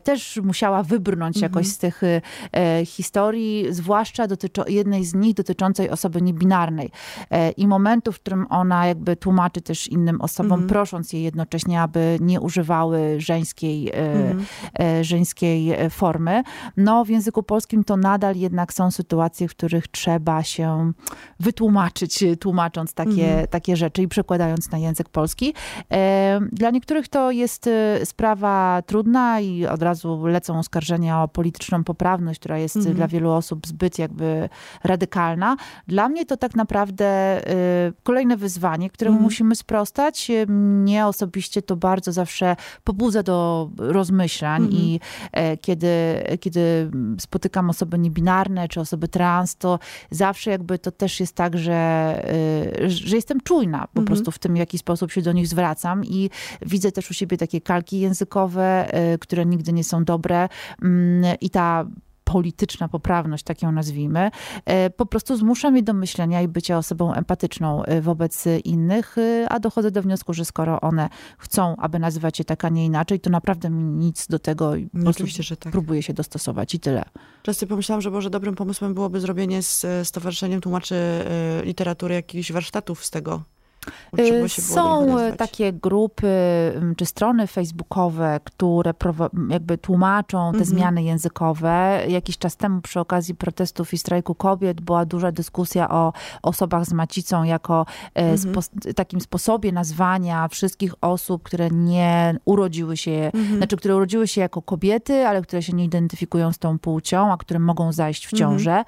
też 0.03 0.39
musiała 0.43 0.83
wybrnąć 0.83 1.41
jakoś 1.41 1.67
z 1.67 1.77
tych 1.77 2.01
historii, 2.85 3.65
zwłaszcza 3.69 4.27
dotyczą, 4.27 4.63
jednej 4.67 5.05
z 5.05 5.13
nich 5.15 5.33
dotyczącej 5.57 5.89
osoby 5.89 6.21
niebinarnej. 6.21 6.91
E, 7.31 7.51
I 7.51 7.67
momentu, 7.67 8.11
w 8.11 8.19
którym 8.19 8.45
ona 8.49 8.87
jakby 8.87 9.15
tłumaczy 9.15 9.61
też 9.61 9.87
innym 9.87 10.21
osobom, 10.21 10.67
prosząc 10.67 11.13
je 11.13 11.23
jednocześnie, 11.23 11.81
aby 11.81 12.17
nie 12.21 12.41
używały 12.41 13.15
żeńskiej, 13.17 13.89
e, 13.89 14.35
e, 14.79 15.03
żeńskiej 15.03 15.75
formy. 15.89 16.43
No 16.77 17.05
w 17.05 17.09
języku 17.09 17.43
polskim 17.43 17.83
to 17.83 17.97
nadal 17.97 18.35
jednak 18.35 18.73
są 18.73 18.91
sytuacje, 18.91 19.47
w 19.47 19.51
których 19.51 19.87
trzeba 19.87 20.43
się 20.43 20.91
wytłumaczyć, 21.39 22.23
tłumacząc 22.39 22.93
takie, 22.93 23.47
takie 23.49 23.75
rzeczy 23.75 24.01
i 24.01 24.07
przekładając 24.07 24.71
na 24.71 24.77
język 24.77 25.09
polski. 25.09 25.53
Dla 26.51 26.69
niektórych 26.71 27.07
to 27.07 27.31
jest 27.31 27.69
sprawa 28.03 28.81
trudna 28.85 29.39
i 29.39 29.65
od 29.65 29.81
razu 29.81 30.25
lecą 30.25 30.59
oskarżenia 30.59 31.23
o 31.23 31.27
polityczną 31.27 31.83
poprawność, 31.83 32.39
która 32.39 32.57
jest 32.57 32.91
dla 32.91 33.07
wielu 33.07 33.31
osób 33.31 33.67
zbyt 33.67 33.99
jakby 33.99 34.49
radykalna. 34.83 35.36
Dla 35.87 36.09
mnie 36.09 36.25
to 36.25 36.37
tak 36.37 36.55
naprawdę 36.55 37.05
e, 37.05 37.43
kolejne 38.03 38.37
wyzwanie, 38.37 38.89
któremu 38.89 39.19
musimy 39.19 39.55
sprostać. 39.55 40.29
E, 40.29 40.45
Mnie 40.47 41.05
osobiście 41.05 41.61
to 41.61 41.75
bardzo 41.75 42.11
zawsze 42.11 42.55
pobudza 42.83 43.23
do 43.23 43.69
rozmyślań 43.77 44.67
i 44.71 44.99
e, 45.31 45.57
kiedy, 45.57 45.87
kiedy 46.39 46.91
spotykam 47.19 47.69
osoby 47.69 47.99
niebinarne 47.99 48.67
czy 48.67 48.79
osoby 48.79 49.07
trans, 49.07 49.55
to 49.55 49.79
zawsze 50.11 50.51
jakby 50.51 50.79
to 50.79 50.91
też 50.91 51.19
jest 51.19 51.35
tak, 51.35 51.57
że, 51.57 51.73
e, 52.83 52.89
że 52.89 53.15
jestem 53.15 53.41
czujna 53.41 53.87
po 53.93 54.01
prostu 54.01 54.31
w 54.31 54.39
tym, 54.39 54.53
w 54.53 54.57
jaki 54.57 54.77
sposób 54.77 55.11
się 55.11 55.21
do 55.21 55.31
nich 55.31 55.47
zwracam 55.47 56.05
i 56.05 56.29
widzę 56.61 56.91
też 56.91 57.11
u 57.11 57.13
siebie 57.13 57.37
takie 57.37 57.61
kalki 57.61 57.99
językowe, 57.99 58.89
które 59.19 59.45
nigdy 59.45 59.73
nie 59.73 59.83
są 59.83 60.03
dobre 60.03 60.47
Mm, 60.81 61.35
i 61.41 61.49
ta 61.49 61.85
polityczna 62.27 62.87
poprawność, 62.87 63.43
tak 63.43 63.61
ją 63.61 63.71
nazwijmy, 63.71 64.31
e, 64.65 64.89
po 64.89 65.05
prostu 65.05 65.37
zmusza 65.37 65.71
mnie 65.71 65.83
do 65.83 65.93
myślenia 65.93 66.41
i 66.41 66.47
bycia 66.47 66.77
osobą 66.77 67.13
empatyczną 67.13 67.83
e, 67.83 68.01
wobec 68.01 68.45
innych, 68.63 69.17
e, 69.17 69.49
a 69.49 69.59
dochodzę 69.59 69.91
do 69.91 70.01
wniosku, 70.01 70.33
że 70.33 70.45
skoro 70.45 70.81
one 70.81 71.09
chcą, 71.37 71.75
aby 71.77 71.99
nazywać 71.99 72.37
się 72.37 72.43
tak, 72.43 72.65
a 72.65 72.69
nie 72.69 72.85
inaczej, 72.85 73.19
to 73.19 73.29
naprawdę 73.29 73.69
mi 73.69 73.83
nic 73.83 74.27
do 74.27 74.39
tego 74.39 74.73
No, 74.93 75.09
oczywiście, 75.09 75.43
że 75.43 75.57
tak. 75.57 75.71
próbuję 75.71 76.03
się 76.03 76.13
dostosować 76.13 76.75
i 76.75 76.79
tyle. 76.79 77.03
Często 77.43 77.67
pomyślałam, 77.67 78.01
że 78.01 78.11
może 78.11 78.29
dobrym 78.29 78.55
pomysłem 78.55 78.93
byłoby 78.93 79.19
zrobienie 79.19 79.61
z 79.63 79.85
Stowarzyszeniem 80.03 80.61
Tłumaczy 80.61 80.95
e, 80.95 81.65
Literatury 81.65 82.15
jakichś 82.15 82.51
warsztatów 82.51 83.05
z 83.05 83.09
tego. 83.09 83.43
Do 84.13 84.49
Są 84.49 85.07
takie 85.37 85.73
grupy 85.73 86.27
m, 86.75 86.93
czy 86.97 87.05
strony 87.05 87.47
facebookowe, 87.47 88.39
które 88.43 88.93
jakby 89.49 89.77
tłumaczą 89.77 90.51
te 90.57 90.65
zmiany 90.65 91.03
językowe. 91.03 92.01
Jakiś 92.07 92.37
czas 92.37 92.55
temu 92.55 92.81
przy 92.81 92.99
okazji 92.99 93.35
protestów 93.35 93.93
i 93.93 93.97
strajku 93.97 94.35
kobiet 94.35 94.81
była 94.81 95.05
duża 95.05 95.31
dyskusja 95.31 95.89
o 95.89 96.13
osobach 96.43 96.85
z 96.85 96.93
macicą 96.93 97.43
jako 97.43 97.85
e, 98.13 98.35
spo- 98.35 98.93
takim 98.93 99.21
sposobie 99.21 99.71
nazwania 99.71 100.47
wszystkich 100.47 100.93
osób, 101.01 101.43
które 101.43 101.69
nie 101.69 102.37
urodziły 102.45 102.97
się, 102.97 103.31
znaczy 103.57 103.77
które 103.77 103.95
urodziły 103.95 104.27
się 104.27 104.41
jako 104.41 104.61
kobiety, 104.61 105.27
ale 105.27 105.41
które 105.41 105.61
się 105.63 105.73
nie 105.73 105.85
identyfikują 105.85 106.51
z 106.51 106.57
tą 106.57 106.79
płcią, 106.79 107.31
a 107.33 107.37
które 107.37 107.59
mogą 107.59 107.91
zajść 107.91 108.27
w 108.27 108.33
ciążę. 108.33 108.83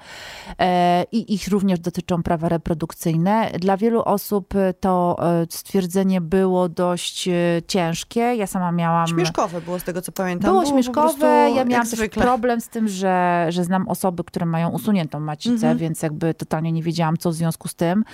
E, 0.58 1.04
I 1.12 1.34
ich 1.34 1.48
również 1.48 1.80
dotyczą 1.80 2.22
prawa 2.22 2.48
reprodukcyjne. 2.48 3.50
Dla 3.58 3.76
wielu 3.76 4.02
osób 4.02 4.54
e, 4.54 4.74
to 4.90 5.16
e, 5.42 5.46
stwierdzenie 5.50 6.20
było 6.20 6.68
dość 6.68 7.28
e, 7.28 7.32
ciężkie. 7.66 8.20
Ja 8.20 8.46
sama 8.46 8.72
miałam... 8.72 9.06
Śmieszkowe 9.08 9.60
było 9.60 9.78
z 9.78 9.84
tego, 9.84 10.02
co 10.02 10.12
pamiętam. 10.12 10.50
Było 10.50 10.62
po 10.62 10.68
śmieszkowe. 10.68 11.50
Ja 11.56 11.64
miałam 11.64 11.86
też 11.86 12.00
problem 12.08 12.60
z 12.60 12.68
tym, 12.68 12.88
że, 12.88 13.46
że 13.48 13.64
znam 13.64 13.88
osoby, 13.88 14.24
które 14.24 14.46
mają 14.46 14.68
usuniętą 14.70 15.20
macicę, 15.20 15.52
Mhm. 15.54 15.78
więc 15.78 16.02
jakby 16.02 16.34
totalnie 16.34 16.72
nie 16.72 16.82
wiedziałam, 16.82 17.16
co 17.16 17.30
w 17.30 17.34
związku 17.34 17.68
z 17.68 17.74
tym, 17.74 18.04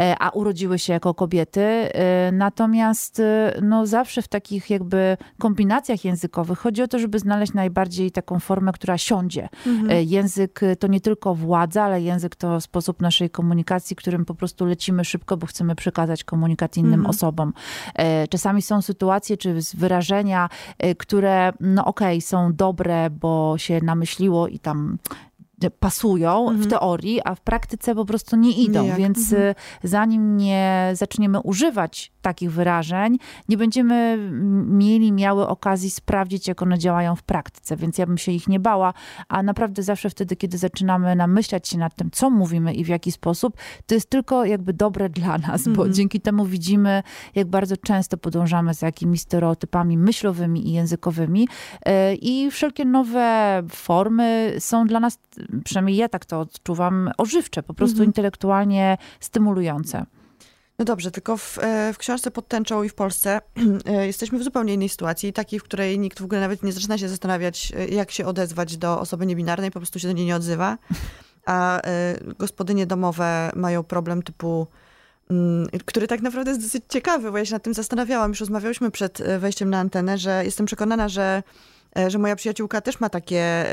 e, 0.00 0.16
a 0.18 0.30
urodziły 0.30 0.78
się 0.78 0.92
jako 0.92 1.14
kobiety. 1.14 1.88
Natomiast 2.32 3.22
no, 3.62 3.86
zawsze 3.86 4.22
w 4.22 4.28
takich 4.28 4.70
jakby 4.70 5.16
kombinacjach 5.38 6.04
językowych 6.04 6.58
chodzi 6.58 6.82
o 6.82 6.88
to, 6.88 6.98
żeby 6.98 7.18
znaleźć 7.18 7.52
najbardziej 7.52 8.10
taką 8.10 8.40
formę, 8.40 8.72
która 8.72 8.98
siądzie. 8.98 9.48
Mhm. 9.66 10.08
Język 10.08 10.60
to 10.78 10.86
nie 10.86 11.00
tylko 11.00 11.34
władza, 11.34 11.82
ale 11.82 12.00
język 12.02 12.36
to 12.36 12.60
sposób 12.60 13.02
naszej 13.02 13.30
komunikacji, 13.30 13.96
którym 13.96 14.24
po 14.24 14.34
prostu 14.34 14.64
lecimy 14.64 15.04
szybko, 15.04 15.36
bo 15.36 15.46
chcemy 15.46 15.74
przekazać 15.74 16.21
komunikat 16.24 16.76
innym 16.76 16.92
Mhm. 16.94 17.06
osobom. 17.10 17.52
E, 17.94 18.28
Czasami 18.28 18.62
są 18.62 18.82
sytuacje 18.82 19.36
czy 19.36 19.54
wyrażenia, 19.74 20.48
e, 20.78 20.94
które 20.94 21.52
no 21.60 21.84
okej, 21.84 22.20
są 22.20 22.54
dobre, 22.54 23.10
bo 23.10 23.54
się 23.58 23.80
namyśliło 23.82 24.48
i 24.48 24.58
tam 24.58 24.98
pasują 25.70 26.46
w 26.58 26.66
teorii, 26.66 27.20
a 27.24 27.34
w 27.34 27.40
praktyce 27.40 27.94
po 27.94 28.04
prostu 28.04 28.36
nie 28.36 28.50
idą. 28.50 28.82
Nijak. 28.82 28.98
Więc 28.98 29.32
e, 29.32 29.54
zanim 29.82 30.36
nie 30.36 30.90
zaczniemy 30.94 31.40
używać 31.40 32.12
takich 32.22 32.52
wyrażeń, 32.52 33.18
nie 33.48 33.56
będziemy 33.56 34.16
mieli, 34.66 35.12
miały 35.12 35.48
okazji 35.48 35.90
sprawdzić, 35.90 36.48
jak 36.48 36.62
one 36.62 36.78
działają 36.78 37.16
w 37.16 37.22
praktyce. 37.22 37.76
Więc 37.76 37.98
ja 37.98 38.06
bym 38.06 38.18
się 38.18 38.32
ich 38.32 38.48
nie 38.48 38.60
bała, 38.60 38.94
a 39.28 39.42
naprawdę 39.42 39.82
zawsze 39.82 40.10
wtedy, 40.10 40.36
kiedy 40.36 40.58
zaczynamy 40.58 41.16
namyślać 41.16 41.68
się 41.68 41.78
nad 41.78 41.94
tym, 41.94 42.10
co 42.10 42.30
mówimy 42.30 42.74
i 42.74 42.84
w 42.84 42.88
jaki 42.88 43.12
sposób, 43.12 43.56
to 43.86 43.94
jest 43.94 44.10
tylko 44.10 44.44
jakby 44.44 44.72
dobre 44.72 45.08
dla 45.08 45.38
nas, 45.38 45.68
bo 45.68 45.88
dzięki 45.88 46.20
temu 46.20 46.46
widzimy, 46.46 47.02
jak 47.34 47.46
bardzo 47.48 47.76
często 47.76 48.16
podążamy 48.16 48.74
za 48.74 48.86
jakimiś 48.86 49.20
stereotypami 49.20 49.98
myślowymi 49.98 50.68
i 50.68 50.72
językowymi 50.72 51.48
e, 51.86 52.14
i 52.14 52.50
wszelkie 52.50 52.84
nowe 52.84 53.62
formy 53.70 54.56
są 54.58 54.86
dla 54.86 55.00
nas, 55.00 55.18
przynajmniej 55.64 55.96
ja 55.96 56.08
tak 56.08 56.24
to 56.24 56.40
odczuwam, 56.40 57.10
ożywcze, 57.18 57.62
po 57.62 57.74
prostu 57.74 58.04
intelektualnie 58.04 58.98
stymulujące. 59.20 60.06
No 60.78 60.84
dobrze, 60.84 61.10
tylko 61.10 61.36
w, 61.36 61.58
e, 61.58 61.92
w 61.92 61.98
książce 61.98 62.30
pod 62.30 62.48
tęczą 62.48 62.82
i 62.82 62.88
w 62.88 62.94
Polsce 62.94 63.40
e, 63.86 64.06
jesteśmy 64.06 64.38
w 64.38 64.42
zupełnie 64.42 64.74
innej 64.74 64.88
sytuacji, 64.88 65.32
takiej, 65.32 65.60
w 65.60 65.62
której 65.62 65.98
nikt 65.98 66.20
w 66.20 66.24
ogóle 66.24 66.40
nawet 66.40 66.62
nie 66.62 66.72
zaczyna 66.72 66.98
się 66.98 67.08
zastanawiać, 67.08 67.72
e, 67.76 67.88
jak 67.88 68.10
się 68.10 68.26
odezwać 68.26 68.76
do 68.76 69.00
osoby 69.00 69.26
niebinarnej, 69.26 69.70
po 69.70 69.80
prostu 69.80 69.98
się 69.98 70.08
do 70.08 70.14
niej 70.14 70.26
nie 70.26 70.36
odzywa. 70.36 70.78
A 71.46 71.80
gospodynie 72.38 72.86
domowe 72.86 73.50
mają 73.56 73.82
problem 73.82 74.22
typu, 74.22 74.66
mm, 75.30 75.68
który 75.86 76.06
tak 76.06 76.22
naprawdę 76.22 76.50
jest 76.50 76.62
dosyć 76.62 76.84
ciekawy, 76.88 77.32
bo 77.32 77.38
ja 77.38 77.44
się 77.44 77.52
nad 77.52 77.62
tym 77.62 77.74
zastanawiałam, 77.74 78.30
już 78.30 78.40
rozmawiałyśmy 78.40 78.90
przed 78.90 79.22
wejściem 79.38 79.70
na 79.70 79.78
antenę, 79.78 80.18
że 80.18 80.44
jestem 80.44 80.66
przekonana, 80.66 81.08
że, 81.08 81.42
że 82.08 82.18
moja 82.18 82.36
przyjaciółka 82.36 82.80
też 82.80 83.00
ma 83.00 83.08
takie... 83.08 83.66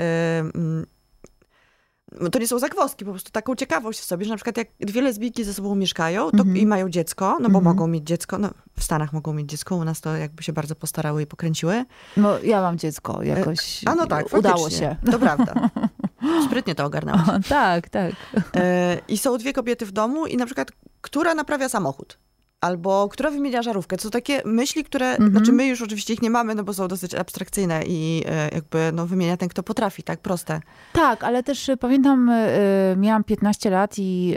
e, 2.11 2.15
mm, 2.15 2.23
no 2.23 2.29
to 2.29 2.39
nie 2.39 2.47
są 2.47 2.59
zagwozdki, 2.59 3.05
po 3.05 3.11
prostu 3.11 3.31
taką 3.31 3.55
ciekawość 3.55 3.99
w 3.99 4.03
sobie, 4.03 4.25
że 4.25 4.29
na 4.31 4.35
przykład 4.35 4.57
jak 4.57 4.67
dwie 4.79 5.01
lesbijki 5.01 5.43
ze 5.43 5.53
sobą 5.53 5.75
mieszkają 5.75 6.31
to, 6.31 6.43
i 6.55 6.65
mają 6.65 6.89
dziecko, 6.89 7.37
no 7.41 7.49
bo 7.49 7.61
mogą 7.61 7.87
mieć 7.87 8.03
dziecko, 8.03 8.37
no 8.37 8.49
w 8.79 8.83
Stanach 8.83 9.13
mogą 9.13 9.33
mieć 9.33 9.49
dziecko, 9.49 9.75
u 9.75 9.83
nas 9.83 10.01
to 10.01 10.15
jakby 10.15 10.43
się 10.43 10.53
bardzo 10.53 10.75
postarały 10.75 11.21
i 11.21 11.25
pokręciły. 11.25 11.85
No, 12.17 12.39
ja 12.39 12.61
mam 12.61 12.77
dziecko 12.77 13.23
jakoś. 13.23 13.81
A 13.85 13.95
no 13.95 14.07
tak, 14.07 14.33
Udało 14.33 14.57
faktycznie. 14.57 14.97
się. 15.03 15.11
To 15.11 15.19
prawda. 15.19 15.69
Sprytnie 16.47 16.75
to 16.75 16.85
ogarnęłaś. 16.85 17.47
tak, 17.49 17.89
tak. 17.89 18.13
E, 18.55 18.97
I 19.07 19.17
są 19.17 19.37
dwie 19.37 19.53
kobiety 19.53 19.85
w 19.85 19.91
domu 19.91 20.25
i 20.25 20.37
na 20.37 20.45
przykład, 20.45 20.71
która 21.01 21.35
naprawia 21.35 21.69
samochód. 21.69 22.17
Albo 22.61 23.09
która 23.09 23.31
wymienia 23.31 23.61
żarówkę. 23.61 23.97
To 23.97 24.03
są 24.03 24.09
takie 24.09 24.41
myśli, 24.45 24.83
które, 24.83 25.09
Mhm. 25.09 25.31
znaczy 25.31 25.51
my 25.51 25.67
już 25.67 25.81
oczywiście 25.81 26.13
ich 26.13 26.21
nie 26.21 26.29
mamy, 26.29 26.55
no 26.55 26.63
bo 26.63 26.73
są 26.73 26.87
dosyć 26.87 27.15
abstrakcyjne 27.15 27.83
i 27.87 28.23
e, 28.27 28.49
jakby 28.55 28.91
no, 28.93 29.07
wymienia 29.07 29.37
ten, 29.37 29.49
kto 29.49 29.63
potrafi, 29.63 30.03
tak 30.03 30.19
proste. 30.19 30.61
Tak, 30.93 31.23
ale 31.23 31.43
też 31.43 31.69
y, 31.69 31.77
pamiętam, 31.77 32.29
y, 32.29 32.95
miałam 32.97 33.23
15 33.23 33.69
lat 33.69 33.95
i 33.97 34.35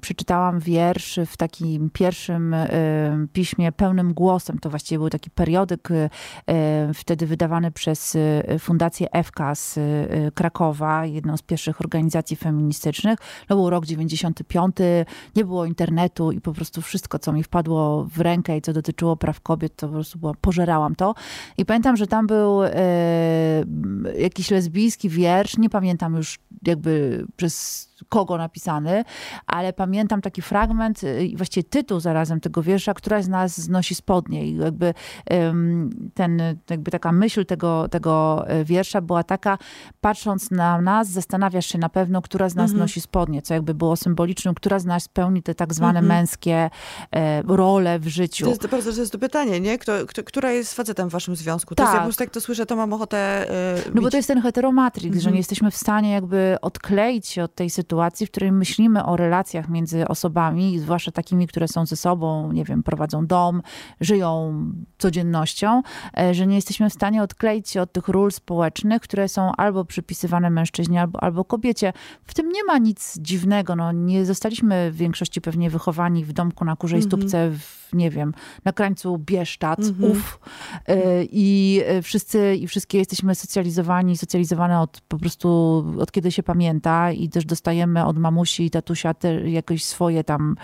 przeczytałam 0.00 0.60
wiersz 0.60 1.18
w 1.26 1.36
takim 1.36 1.90
pierwszym 1.90 2.56
piśmie 3.32 3.72
pełnym 3.72 4.14
głosem. 4.14 4.58
To 4.58 4.70
właściwie 4.70 4.98
był 4.98 5.10
taki 5.10 5.30
periodyk 5.30 5.88
wtedy 6.94 7.26
wydawany 7.26 7.70
przez 7.70 8.16
Fundację 8.58 9.08
FK 9.24 9.54
z 9.54 9.78
Krakowa, 10.34 11.06
jedną 11.06 11.36
z 11.36 11.42
pierwszych 11.42 11.80
organizacji 11.80 12.36
feministycznych. 12.36 13.18
To 13.48 13.56
był 13.56 13.70
rok 13.70 13.86
95, 13.86 14.76
nie 15.36 15.44
było 15.44 15.64
internetu 15.64 16.32
i 16.32 16.40
po 16.40 16.52
prostu 16.52 16.82
wszystko, 16.82 17.18
co 17.18 17.32
mi 17.32 17.42
wpadło 17.54 18.04
w 18.04 18.20
rękę 18.20 18.56
i 18.56 18.62
co 18.62 18.72
dotyczyło 18.72 19.16
praw 19.16 19.40
kobiet, 19.40 19.76
to 19.76 19.86
po 19.86 19.92
prostu 19.92 20.18
była, 20.18 20.34
pożerałam 20.40 20.94
to. 20.94 21.14
I 21.58 21.64
pamiętam, 21.64 21.96
że 21.96 22.06
tam 22.06 22.26
był 22.26 22.64
e, 22.64 22.70
jakiś 24.18 24.50
lesbijski 24.50 25.08
wiersz, 25.08 25.58
nie 25.58 25.70
pamiętam 25.70 26.16
już 26.16 26.38
jakby 26.66 27.24
przez 27.36 27.93
kogo 28.08 28.38
napisany, 28.38 29.04
ale 29.46 29.72
pamiętam 29.72 30.20
taki 30.20 30.42
fragment 30.42 31.04
y, 31.04 31.24
i 31.24 31.36
właściwie 31.36 31.64
tytuł 31.64 32.00
zarazem 32.00 32.40
tego 32.40 32.62
wiersza, 32.62 32.94
któraś 32.94 33.24
z 33.24 33.28
nas 33.28 33.60
znosi 33.60 33.94
spodnie 33.94 34.46
i 34.46 34.56
jakby 34.56 34.94
ten, 36.14 36.42
jakby 36.70 36.90
taka 36.90 37.12
myśl 37.12 37.44
tego, 37.46 37.88
tego 37.88 38.44
e, 38.48 38.64
wiersza 38.64 39.00
była 39.00 39.22
taka, 39.22 39.58
patrząc 40.00 40.50
na 40.50 40.80
nas, 40.80 41.08
zastanawiasz 41.08 41.66
się 41.66 41.78
na 41.78 41.88
pewno, 41.88 42.22
która 42.22 42.48
z 42.48 42.54
nas 42.54 42.64
Mhm. 42.70 42.80
nosi 42.80 43.00
spodnie, 43.00 43.42
co 43.42 43.54
jakby 43.54 43.74
było 43.74 43.96
symbolicznym, 43.96 44.54
która 44.54 44.78
z 44.78 44.84
nas 44.84 45.08
pełni 45.08 45.42
te 45.42 45.54
tak 45.54 45.74
zwane 45.74 45.98
Mhm. 45.98 46.06
męskie 46.18 46.70
e, 47.16 47.42
role 47.42 47.98
w 47.98 48.06
życiu. 48.08 48.44
To 48.44 48.50
jest 48.50 48.66
bardzo 48.66 48.92
często 48.92 49.18
pytanie, 49.18 49.60
nie? 49.60 49.78
Kto, 49.78 49.92
kto, 50.06 50.24
która 50.24 50.52
jest 50.52 50.74
facetem 50.74 51.08
w 51.08 51.12
waszym 51.12 51.36
związku? 51.36 51.74
To 51.74 51.82
jest, 51.82 51.94
Tak. 51.94 52.20
jak 52.20 52.30
to 52.30 52.40
słyszę, 52.40 52.66
to 52.66 52.76
mam 52.76 52.92
ochotę 52.92 53.50
e, 53.50 53.76
No 53.94 54.02
bo 54.02 54.10
to 54.10 54.16
jest 54.16 54.28
ten 54.28 54.40
heteromatrix, 54.42 55.14
że 55.14 55.18
Mhm. 55.18 55.34
nie 55.34 55.38
jesteśmy 55.40 55.70
w 55.70 55.76
stanie 55.76 56.10
jakby 56.12 56.56
odkleić 56.62 57.26
się 57.26 57.42
od 57.44 57.54
tej 57.54 57.70
sytuacji, 57.70 57.93
w 58.26 58.30
której 58.30 58.52
myślimy 58.52 59.04
o 59.04 59.16
relacjach 59.16 59.68
między 59.68 60.08
osobami, 60.08 60.78
zwłaszcza 60.78 61.10
takimi, 61.12 61.46
które 61.46 61.68
są 61.68 61.86
ze 61.86 61.96
sobą, 61.96 62.52
nie 62.52 62.64
wiem, 62.64 62.82
prowadzą 62.82 63.26
dom, 63.26 63.62
żyją 64.00 64.54
codziennością, 64.98 65.82
e, 66.18 66.34
że 66.34 66.46
nie 66.46 66.54
jesteśmy 66.56 66.90
w 66.90 66.92
stanie 66.92 67.22
odkleić 67.22 67.70
się 67.70 67.82
od 67.82 67.92
tych 67.92 68.08
ról 68.08 68.32
społecznych, 68.32 69.02
które 69.02 69.28
są 69.28 69.52
albo 69.56 69.84
przypisywane 69.84 70.50
mężczyźnie, 70.50 71.00
albo, 71.00 71.22
albo 71.22 71.44
kobiecie. 71.44 71.92
W 72.24 72.34
tym 72.34 72.48
nie 72.48 72.64
ma 72.64 72.78
nic 72.78 73.18
dziwnego. 73.18 73.76
No, 73.76 73.92
nie 73.92 74.24
zostaliśmy 74.24 74.90
w 74.90 74.96
większości 74.96 75.40
pewnie 75.40 75.70
wychowani 75.70 76.24
w 76.24 76.32
domku 76.32 76.64
na 76.64 76.76
kurzej 76.76 76.98
Mhm. 76.98 77.10
stópce, 77.10 77.50
w, 77.50 77.88
nie 77.92 78.10
wiem, 78.10 78.34
na 78.64 78.72
krańcu 78.72 79.18
Bieszczad, 79.18 79.78
Mhm. 79.78 80.10
uf. 80.10 80.38
E, 80.88 81.24
I 81.24 81.80
e, 81.86 82.02
wszyscy 82.02 82.54
i 82.54 82.66
wszystkie 82.66 82.98
jesteśmy 82.98 83.34
socjalizowani, 83.34 84.16
socjalizowane 84.16 84.80
od 84.80 85.00
po 85.00 85.18
prostu 85.18 85.48
od 85.98 86.12
kiedy 86.12 86.32
się 86.32 86.42
pamięta 86.42 87.12
i 87.12 87.28
też 87.28 87.44
dostajemy 87.44 87.73
od 88.06 88.18
mamusi 88.18 88.64
i 88.64 88.70
tatusia 88.70 89.14
te 89.14 89.50
jakieś 89.50 89.84
swoje 89.84 90.24
tam 90.24 90.56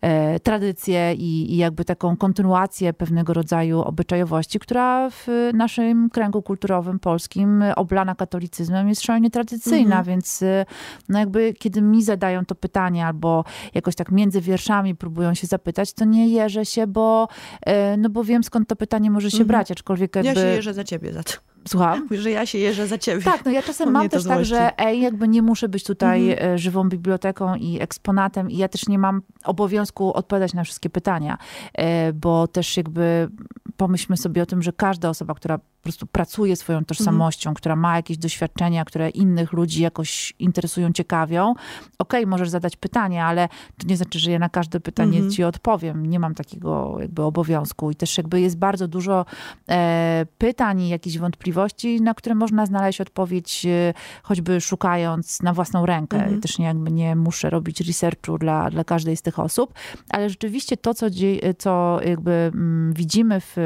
e, 0.00 0.40
tradycje 0.40 1.14
i, 1.14 1.52
i 1.54 1.56
jakby 1.56 1.84
taką 1.84 2.16
kontynuację 2.16 2.92
pewnego 2.92 3.32
rodzaju 3.32 3.80
obyczajowości, 3.80 4.58
która 4.58 5.10
w 5.10 5.26
naszym 5.54 6.10
kręgu 6.10 6.42
kulturowym 6.42 6.98
polskim 6.98 7.64
oblana 7.76 8.14
katolicyzmem 8.14 8.88
jest 8.88 9.02
szalenie 9.02 9.30
tradycyjna, 9.30 9.98
Mhm. 9.98 10.04
więc 10.04 10.42
e, 10.42 10.66
no 11.08 11.18
jakby 11.18 11.54
kiedy 11.58 11.82
mi 11.82 12.02
zadają 12.02 12.44
to 12.44 12.54
pytanie 12.54 13.06
albo 13.06 13.44
jakoś 13.74 13.94
tak 13.94 14.10
między 14.12 14.40
wierszami 14.40 14.94
próbują 14.94 15.34
się 15.34 15.46
zapytać, 15.46 15.92
to 15.92 16.04
nie 16.04 16.28
jeżę 16.28 16.64
się, 16.64 16.86
bo, 16.86 17.28
e, 17.66 17.96
no 17.96 18.10
bo 18.10 18.24
wiem 18.24 18.44
skąd 18.44 18.68
to 18.68 18.76
pytanie 18.76 19.10
może 19.10 19.30
się 19.30 19.34
Mhm. 19.36 19.48
brać, 19.48 19.70
aczkolwiek 19.70 20.16
jakby... 20.16 20.28
Ja 20.28 20.34
się 20.34 20.46
jeżę 20.46 20.74
za 20.74 20.84
ciebie 20.84 21.12
za 21.12 21.22
to. 21.22 21.32
Słucham? 21.68 22.00
Mówię, 22.02 22.18
że 22.20 22.30
ja 22.30 22.46
się 22.46 22.58
jeżę 22.58 22.86
za 22.86 22.98
ciebie. 22.98 23.22
Tak, 23.22 23.44
no 23.44 23.50
ja 23.50 23.62
czasem 23.62 23.90
mam 23.90 24.08
też 24.08 24.24
tak, 24.24 24.44
że 24.44 24.78
ej, 24.78 25.00
jakby 25.00 25.28
nie 25.28 25.42
muszę 25.42 25.68
być 25.68 25.84
tutaj 25.84 26.30
Mhm. 26.30 26.52
e, 26.54 26.58
żywą 26.58 26.88
biblioteką 26.88 27.54
i 27.54 27.80
eksponatem 27.80 28.50
i 28.50 28.56
ja 28.56 28.68
też 28.68 28.88
nie 28.88 28.98
mam 28.98 29.22
obowiązku 29.44 30.14
odpowiadać 30.14 30.54
na 30.54 30.64
wszystkie 30.64 30.90
pytania, 30.90 31.38
e, 31.74 32.12
bo 32.12 32.46
też 32.48 32.76
jakby 32.76 33.28
pomyślmy 33.76 34.16
sobie 34.16 34.42
o 34.42 34.46
tym, 34.46 34.62
że 34.62 34.72
każda 34.72 35.08
osoba, 35.08 35.34
która 35.34 35.58
po 35.58 35.64
prostu 35.88 36.06
pracuje 36.06 36.56
swoją 36.56 36.84
tożsamością, 36.84 37.54
która 37.54 37.76
ma 37.76 37.96
jakieś 37.96 38.18
doświadczenia, 38.18 38.84
które 38.84 39.08
innych 39.10 39.52
ludzi 39.52 39.82
jakoś 39.82 40.34
interesują, 40.38 40.92
ciekawią, 40.92 41.54
okej, 41.98 42.26
możesz 42.26 42.48
zadać 42.48 42.76
pytanie, 42.76 43.24
ale 43.24 43.48
to 43.78 43.86
nie 43.86 43.96
znaczy, 43.96 44.18
że 44.18 44.30
ja 44.30 44.38
na 44.38 44.48
każde 44.48 44.80
pytanie 44.80 45.16
Mhm. 45.16 45.30
ci 45.32 45.44
odpowiem. 45.44 46.06
Nie 46.06 46.20
mam 46.20 46.34
takiego 46.34 46.96
jakby 47.00 47.22
obowiązku 47.22 47.90
i 47.90 47.94
też 47.94 48.18
jakby 48.18 48.40
jest 48.40 48.58
bardzo 48.58 48.88
dużo 48.88 49.24
e, 49.68 50.26
pytań 50.38 50.80
i 50.80 50.88
jakichś 50.88 51.18
wątpliwości, 51.18 51.55
na 52.00 52.14
które 52.14 52.34
można 52.34 52.66
znaleźć 52.66 53.00
odpowiedź, 53.00 53.66
e, 53.66 53.94
choćby 54.22 54.60
szukając 54.60 55.42
na 55.42 55.52
własną 55.52 55.86
rękę. 55.86 56.16
Mhm. 56.16 56.40
Też 56.40 56.58
nie, 56.58 56.66
jakby 56.66 56.90
nie 56.92 57.16
muszę 57.16 57.50
robić 57.50 57.80
researchu 57.80 58.38
dla, 58.38 58.70
dla 58.70 58.84
każdej 58.84 59.16
z 59.16 59.22
tych 59.22 59.38
osób, 59.38 59.74
ale 60.08 60.30
rzeczywiście 60.30 60.76
to, 60.76 60.94
co, 60.94 61.10
dzie- 61.10 61.54
co 61.58 61.98
jakby 62.04 62.30
mm, 62.54 62.92
widzimy 62.92 63.40
w, 63.40 63.56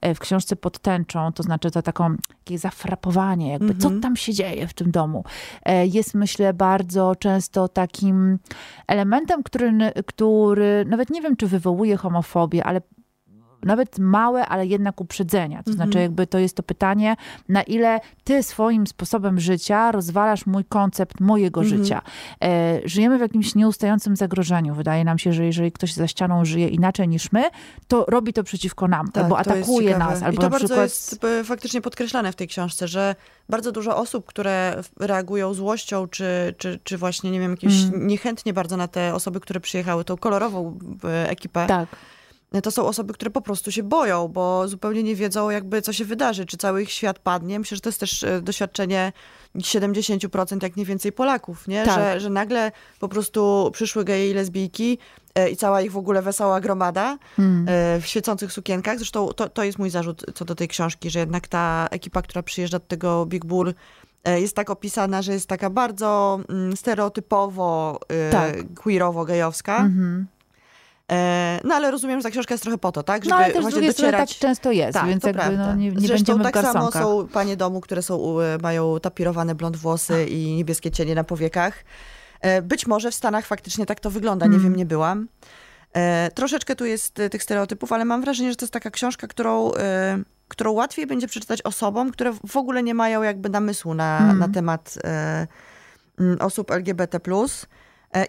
e, 0.00 0.14
w 0.14 0.18
książce 0.18 0.56
pod 0.56 0.78
tęczą, 0.78 1.32
to 1.32 1.42
znaczy 1.42 1.70
to 1.70 1.82
taką, 1.82 2.16
takie 2.44 2.58
zafrapowanie, 2.58 3.52
jakby 3.52 3.74
co 3.74 3.84
Mhm. 3.88 4.00
tam 4.00 4.16
się 4.16 4.32
dzieje 4.32 4.66
w 4.66 4.74
tym 4.74 4.90
domu, 4.90 5.24
e, 5.64 5.86
jest 5.86 6.14
myślę 6.14 6.54
bardzo 6.54 7.16
często 7.16 7.68
takim 7.68 8.38
elementem, 8.86 9.42
który, 9.42 9.72
który 10.06 10.84
nawet 10.88 11.10
nie 11.10 11.22
wiem, 11.22 11.36
czy 11.36 11.46
wywołuje 11.46 11.96
homofobię, 11.96 12.64
ale 12.64 12.80
nawet 13.64 13.98
małe, 13.98 14.46
ale 14.46 14.66
jednak 14.66 15.00
uprzedzenia. 15.00 15.62
To 15.62 15.70
Mhm. 15.70 15.76
znaczy, 15.76 15.98
jakby 16.02 16.26
to 16.26 16.38
jest 16.38 16.56
to 16.56 16.62
pytanie, 16.62 17.16
na 17.48 17.62
ile 17.62 18.00
ty 18.24 18.42
swoim 18.42 18.86
sposobem 18.86 19.40
życia 19.40 19.92
rozwalasz 19.92 20.46
mój 20.46 20.64
koncept 20.64 21.20
mojego 21.20 21.60
Mhm. 21.62 21.78
życia. 21.84 22.02
E, 22.44 22.80
żyjemy 22.84 23.18
w 23.18 23.20
jakimś 23.20 23.54
nieustającym 23.54 24.16
zagrożeniu. 24.16 24.74
Wydaje 24.74 25.04
nam 25.04 25.18
się, 25.18 25.32
że 25.32 25.44
jeżeli 25.44 25.72
ktoś 25.72 25.92
za 25.92 26.06
ścianą 26.08 26.44
żyje 26.44 26.68
inaczej 26.68 27.08
niż 27.08 27.32
my, 27.32 27.44
to 27.88 28.04
robi 28.08 28.32
to 28.32 28.42
przeciwko 28.44 28.88
nam, 28.88 29.08
Tak, 29.12 29.22
albo 29.24 29.38
atakuje 29.38 29.98
nas, 29.98 30.22
albo 30.22 30.32
I 30.34 30.44
to 30.44 30.50
bardzo 30.50 30.66
przykład... 30.66 30.82
jest 30.84 31.24
e, 31.24 31.44
faktycznie 31.44 31.80
podkreślane 31.80 32.32
w 32.32 32.36
tej 32.36 32.48
książce, 32.48 32.88
że 32.88 33.14
bardzo 33.48 33.72
dużo 33.72 33.96
osób, 33.96 34.26
które 34.26 34.82
reagują 35.00 35.54
złością, 35.54 36.08
czy, 36.08 36.54
czy, 36.58 36.78
czy 36.84 36.98
właśnie, 36.98 37.30
nie 37.30 37.40
wiem, 37.40 37.50
jakieś 37.50 37.82
Mm. 37.84 38.06
niechętnie 38.06 38.52
bardzo 38.52 38.76
na 38.76 38.88
te 38.88 39.14
osoby, 39.14 39.40
które 39.40 39.60
przyjechały, 39.60 40.04
tą 40.04 40.16
kolorową 40.16 40.78
e, 41.04 41.30
ekipę, 41.30 41.66
Tak. 41.66 41.88
To 42.62 42.70
są 42.70 42.86
osoby, 42.86 43.12
które 43.14 43.30
po 43.30 43.40
prostu 43.40 43.72
się 43.72 43.82
boją, 43.82 44.28
bo 44.28 44.68
zupełnie 44.68 45.02
nie 45.02 45.14
wiedzą 45.14 45.50
jakby, 45.50 45.82
co 45.82 45.92
się 45.92 46.04
wydarzy, 46.04 46.46
czy 46.46 46.56
cały 46.56 46.82
ich 46.82 46.90
świat 46.90 47.18
padnie. 47.18 47.58
Myślę, 47.58 47.74
że 47.76 47.80
to 47.80 47.88
jest 47.88 48.00
też 48.00 48.24
e, 48.24 48.40
doświadczenie 48.42 49.12
70% 49.56 50.62
jak 50.62 50.76
nie 50.76 50.84
więcej 50.84 51.12
Polaków, 51.12 51.68
nie? 51.68 51.84
Tak. 51.84 51.94
Że, 51.94 52.20
że 52.20 52.30
nagle 52.30 52.72
po 53.00 53.08
prostu 53.08 53.70
przyszły 53.72 54.04
geje 54.04 54.30
i 54.30 54.34
lesbijki 54.34 54.98
e, 55.34 55.50
i 55.50 55.56
cała 55.56 55.82
ich 55.82 55.92
w 55.92 55.96
ogóle 55.96 56.22
wesoła 56.22 56.60
gromada 56.60 57.18
Mm. 57.38 57.66
e, 57.68 58.00
w 58.00 58.06
świecących 58.06 58.52
sukienkach. 58.52 58.96
Zresztą 58.98 59.28
to, 59.28 59.48
to 59.48 59.64
jest 59.64 59.78
mój 59.78 59.90
zarzut 59.90 60.24
co 60.34 60.44
do 60.44 60.54
tej 60.54 60.68
książki, 60.68 61.10
że 61.10 61.18
jednak 61.18 61.48
ta 61.48 61.88
ekipa, 61.90 62.22
która 62.22 62.42
przyjeżdża 62.42 62.78
do 62.78 62.86
tego 62.86 63.26
Big 63.26 63.44
Bur, 63.44 63.74
e, 64.24 64.40
jest 64.40 64.56
tak 64.56 64.70
opisana, 64.70 65.22
że 65.22 65.32
jest 65.32 65.46
taka 65.48 65.70
bardzo 65.70 66.40
mm, 66.48 66.76
stereotypowo, 66.76 68.00
Tak. 68.32 68.56
queerowo-gejowska. 68.74 69.76
Mhm. 69.80 70.26
E, 71.14 71.60
no 71.64 71.74
ale 71.74 71.90
rozumiem, 71.90 72.18
że 72.20 72.24
ta 72.24 72.30
książka 72.30 72.54
jest 72.54 72.62
trochę 72.62 72.78
po 72.78 72.92
to, 72.92 73.02
tak? 73.02 73.24
Żeby 73.24 73.30
No 73.30 73.36
ale 73.36 73.46
też 73.52 73.56
z 73.56 73.60
właśnie 73.62 73.92
strony 73.92 74.12
tak 74.12 74.20
docierać... 74.20 74.38
często 74.38 74.72
jest, 74.72 74.92
Tak, 74.98 75.06
więc 75.08 75.24
jakby 75.24 75.40
prawda. 75.42 75.66
no, 75.66 75.74
nie, 75.74 75.90
nie 75.90 76.00
Zresztą 76.06 76.32
będziemy 76.34 76.52
tak 76.52 76.64
samo 76.64 76.92
są 76.92 77.28
panie 77.32 77.56
domu, 77.56 77.80
które 77.80 78.02
są, 78.02 78.36
mają 78.62 79.00
tapirowane 79.00 79.54
blond 79.54 79.76
włosy 79.76 80.24
i 80.24 80.54
niebieskie 80.56 80.90
cienie 80.90 81.14
na 81.14 81.24
powiekach. 81.24 81.84
E, 82.40 82.62
Być 82.62 82.86
może 82.86 83.10
w 83.10 83.14
Stanach 83.14 83.46
faktycznie 83.46 83.86
tak 83.86 84.00
to 84.00 84.10
wygląda, 84.10 84.46
nie 84.46 84.50
Mm. 84.52 84.62
wiem, 84.64 84.76
nie 84.76 84.86
byłam. 84.86 85.28
E, 85.92 86.30
Troszeczkę 86.34 86.76
tu 86.76 86.84
jest 86.84 87.14
tych 87.30 87.42
stereotypów, 87.42 87.92
ale 87.92 88.04
mam 88.04 88.20
wrażenie, 88.20 88.50
że 88.50 88.56
to 88.56 88.64
jest 88.64 88.72
taka 88.72 88.90
książka, 88.90 89.26
którą, 89.26 89.70
którą 90.48 90.72
łatwiej 90.72 91.06
będzie 91.06 91.26
przeczytać 91.28 91.62
osobom, 91.62 92.10
które 92.10 92.32
w 92.48 92.56
ogóle 92.56 92.82
nie 92.82 92.94
mają 92.94 93.22
jakby 93.22 93.48
namysłu 93.48 93.94
na, 93.94 94.18
Mm. 94.18 94.38
na 94.38 94.48
temat 94.48 94.98
osób 96.40 96.70
LGBT+. 96.70 97.20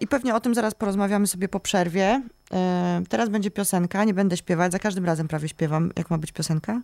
I 0.02 0.08
pewnie 0.08 0.36
o 0.36 0.40
tym 0.40 0.56
zaraz 0.56 0.74
porozmawiamy 0.74 1.28
sobie 1.28 1.48
po 1.50 1.60
przerwie. 1.60 2.22
E, 2.54 3.02
Teraz 3.10 3.30
będzie 3.30 3.52
piosenka, 3.52 4.04
nie 4.04 4.14
będę 4.14 4.38
śpiewać, 4.38 4.72
za 4.72 4.80
każdym 4.80 5.06
razem 5.06 5.28
prawie 5.28 5.50
śpiewam, 5.50 5.92
jak 5.98 6.10
ma 6.10 6.18
być 6.18 6.32
piosenka. 6.32 6.82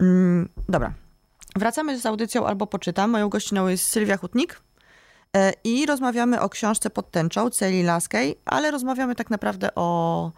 Mm, 0.00 0.48
Dobra. 0.68 0.94
Wracamy 1.56 2.00
z 2.00 2.06
audycją 2.06 2.46
albo 2.46 2.66
poczytam. 2.66 3.10
Moją 3.10 3.28
gościną 3.28 3.68
jest 3.68 3.84
Sylwia 3.84 4.16
Hutnik 4.16 4.60
e, 5.36 5.52
i 5.64 5.86
rozmawiamy 5.86 6.40
o 6.40 6.48
książce 6.48 6.90
pod 6.90 7.10
tęczą 7.10 7.50
Celi 7.50 7.82
Laskiej, 7.82 8.38
ale 8.44 8.70
rozmawiamy 8.70 9.14
tak 9.14 9.30
naprawdę 9.30 9.74
o 9.74 10.32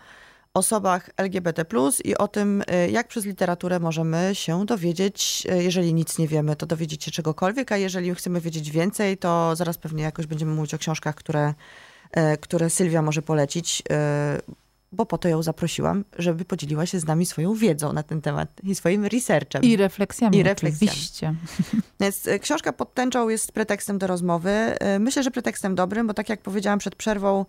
osobach 0.54 1.10
LGBT+, 1.16 1.64
i 2.04 2.16
o 2.16 2.28
tym, 2.28 2.62
e, 2.66 2.90
jak 2.90 3.08
przez 3.08 3.24
literaturę 3.24 3.80
możemy 3.80 4.30
się 4.32 4.66
dowiedzieć, 4.66 5.46
jeżeli 5.58 5.94
nic 5.94 6.18
nie 6.18 6.28
wiemy, 6.28 6.56
to 6.56 6.66
dowiedzieć 6.66 7.04
się 7.04 7.10
czegokolwiek, 7.10 7.72
a 7.72 7.76
jeżeli 7.76 8.14
chcemy 8.14 8.40
wiedzieć 8.40 8.70
więcej, 8.70 9.18
to 9.18 9.56
zaraz 9.56 9.78
pewnie 9.78 10.02
jakoś 10.02 10.26
będziemy 10.26 10.54
mówić 10.54 10.74
o 10.74 10.78
książkach, 10.78 11.14
które, 11.14 11.54
które 12.40 12.70
Sylwia 12.70 13.02
może 13.02 13.22
polecić. 13.22 13.82
E, 13.90 14.38
bo 14.92 15.06
po 15.06 15.18
to 15.18 15.28
ją 15.28 15.42
zaprosiłam, 15.42 16.04
żeby 16.18 16.44
podzieliła 16.44 16.86
się 16.86 17.00
z 17.00 17.06
nami 17.06 17.26
swoją 17.26 17.54
wiedzą 17.54 17.92
na 17.92 18.02
ten 18.02 18.20
temat 18.22 18.48
i 18.62 18.74
swoim 18.74 19.04
researchem. 19.06 19.62
I 19.62 19.76
refleksjami, 19.76 20.38
I 20.38 20.42
refleksjami. 20.42 20.90
oczywiście. 20.90 21.34
Więc 22.00 22.28
e, 22.28 22.38
książka 22.38 22.72
pod 22.72 22.94
tęczą 22.94 23.28
jest 23.28 23.52
pretekstem 23.52 23.98
do 23.98 24.06
rozmowy. 24.06 24.50
E, 24.50 24.98
Myślę, 24.98 25.22
że 25.22 25.30
pretekstem 25.30 25.74
dobrym, 25.74 26.06
bo 26.06 26.14
tak 26.14 26.28
jak 26.28 26.40
powiedziałam 26.42 26.78
przed 26.78 26.94
przerwą, 26.96 27.46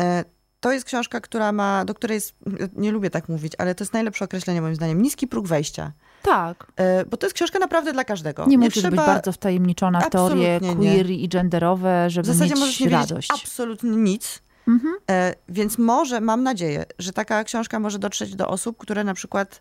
e, 0.00 0.24
to 0.60 0.72
jest 0.72 0.86
książka, 0.86 1.20
która 1.20 1.52
ma, 1.52 1.84
do 1.84 1.94
której 1.94 2.14
jest, 2.14 2.34
nie 2.76 2.92
lubię 2.92 3.10
tak 3.10 3.28
mówić, 3.28 3.52
ale 3.58 3.74
to 3.74 3.84
jest 3.84 3.92
najlepsze 3.92 4.24
określenie 4.24 4.62
moim 4.62 4.74
zdaniem, 4.74 5.02
niski 5.02 5.26
próg 5.26 5.48
wejścia. 5.48 5.92
Tak. 6.26 6.72
E, 6.76 7.04
Bo 7.04 7.16
to 7.16 7.26
jest 7.26 7.34
książka 7.34 7.58
naprawdę 7.58 7.92
dla 7.92 8.04
każdego. 8.04 8.46
Nie, 8.46 8.58
musisz 8.58 8.82
być 8.82 8.94
bardzo 8.96 9.32
wtajemniczona 9.32 10.00
w 10.00 10.10
teorie 10.10 10.60
nie. 10.62 10.74
queer 10.76 11.10
i 11.10 11.28
genderowe, 11.28 12.06
W 12.08 12.10
żeby 12.12 12.26
zasadzie 12.28 12.50
mieć 12.54 12.60
możesz 12.60 12.80
nie 12.80 12.88
radość. 12.88 13.30
absolutnie 13.30 13.90
nic. 13.90 14.42
Mhm. 14.68 14.94
E, 15.10 15.34
Więc 15.48 15.78
może, 15.78 16.20
mam 16.20 16.42
nadzieję, 16.42 16.84
że 16.98 17.12
taka 17.12 17.44
książka 17.44 17.80
może 17.80 17.98
dotrzeć 17.98 18.34
do 18.36 18.48
osób, 18.48 18.76
które 18.78 19.04
na 19.04 19.14
przykład, 19.14 19.60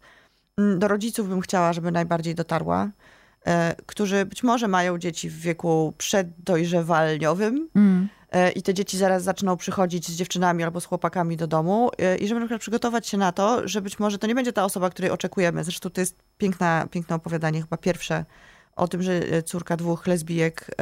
mm, 0.57 0.79
do 0.79 0.87
rodziców 0.87 1.29
bym 1.29 1.41
chciała, 1.41 1.73
żeby 1.73 1.91
najbardziej 1.91 2.35
dotarła, 2.35 2.89
e, 3.45 3.75
którzy 3.85 4.25
być 4.25 4.43
może 4.43 4.67
mają 4.67 4.97
dzieci 4.97 5.29
w 5.29 5.39
wieku 5.39 5.93
przeddojrzewalniowym 5.97 7.69
Mm. 7.75 8.07
E, 8.35 8.51
i 8.51 8.61
te 8.61 8.73
dzieci 8.73 8.97
zaraz 8.97 9.23
zaczną 9.23 9.57
przychodzić 9.57 10.07
z 10.07 10.15
dziewczynami 10.15 10.63
albo 10.63 10.81
z 10.81 10.85
chłopakami 10.85 11.37
do 11.37 11.47
domu 11.47 11.91
e, 11.97 12.17
i 12.17 12.27
żeby 12.27 12.39
na 12.39 12.45
przykład 12.45 12.61
przygotować 12.61 13.07
się 13.07 13.17
na 13.17 13.31
to, 13.31 13.67
że 13.67 13.81
być 13.81 13.99
może 13.99 14.17
to 14.17 14.27
nie 14.27 14.35
będzie 14.35 14.53
ta 14.53 14.65
osoba, 14.65 14.89
której 14.89 15.11
oczekujemy. 15.11 15.63
Zresztą 15.63 15.89
to 15.89 16.01
jest 16.01 16.15
piękna, 16.37 16.87
piękne 16.91 17.15
opowiadanie, 17.15 17.61
chyba 17.61 17.77
pierwsze, 17.77 18.25
o 18.75 18.87
tym, 18.87 19.01
że 19.01 19.13
e, 19.13 19.43
córka 19.43 19.77
dwóch 19.77 20.07
lesbijek 20.07 20.75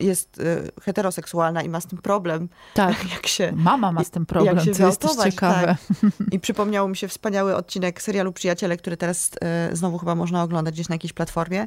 jest 0.00 0.42
heteroseksualna 0.82 1.62
i 1.62 1.68
ma 1.68 1.80
z 1.80 1.86
tym 1.86 1.98
problem, 1.98 2.48
Tak. 2.74 2.96
jak 3.14 3.26
się 3.26 3.52
Mama 3.56 3.92
ma 3.92 4.04
z 4.04 4.10
tym 4.10 4.26
problem, 4.26 4.56
jak 4.56 4.64
się 4.64 4.72
co 4.72 4.86
jest 4.86 5.24
ciekawe. 5.24 5.76
I 6.32 6.40
przypomniał 6.40 6.88
mi 6.88 6.96
się 6.96 7.08
wspaniały 7.08 7.56
odcinek 7.56 8.02
serialu 8.02 8.32
Przyjaciele, 8.32 8.76
który 8.76 8.96
teraz 8.96 9.30
znowu 9.72 9.98
chyba 9.98 10.14
można 10.14 10.42
oglądać 10.42 10.74
gdzieś 10.74 10.88
na 10.88 10.94
jakiejś 10.94 11.12
platformie, 11.12 11.66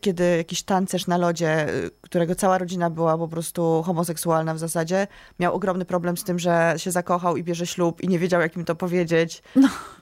kiedy 0.00 0.36
jakiś 0.36 0.62
tancerz 0.62 1.06
na 1.06 1.16
lodzie, 1.16 1.48
e, 1.48 1.70
którego 2.00 2.34
cała 2.34 2.58
rodzina 2.58 2.90
była 2.90 3.18
po 3.18 3.28
prostu 3.28 3.82
homoseksualna 3.82 4.54
w 4.54 4.58
zasadzie, 4.58 5.06
miał 5.38 5.54
ogromny 5.54 5.84
problem 5.84 6.16
z 6.16 6.24
tym, 6.24 6.38
że 6.38 6.74
się 6.76 6.90
zakochał 6.90 7.36
i 7.36 7.44
bierze 7.44 7.66
ślub 7.66 8.00
i 8.02 8.08
nie 8.08 8.18
wiedział, 8.18 8.40
jak 8.40 8.56
im 8.56 8.64
to 8.64 8.74
powiedzieć. 8.74 9.42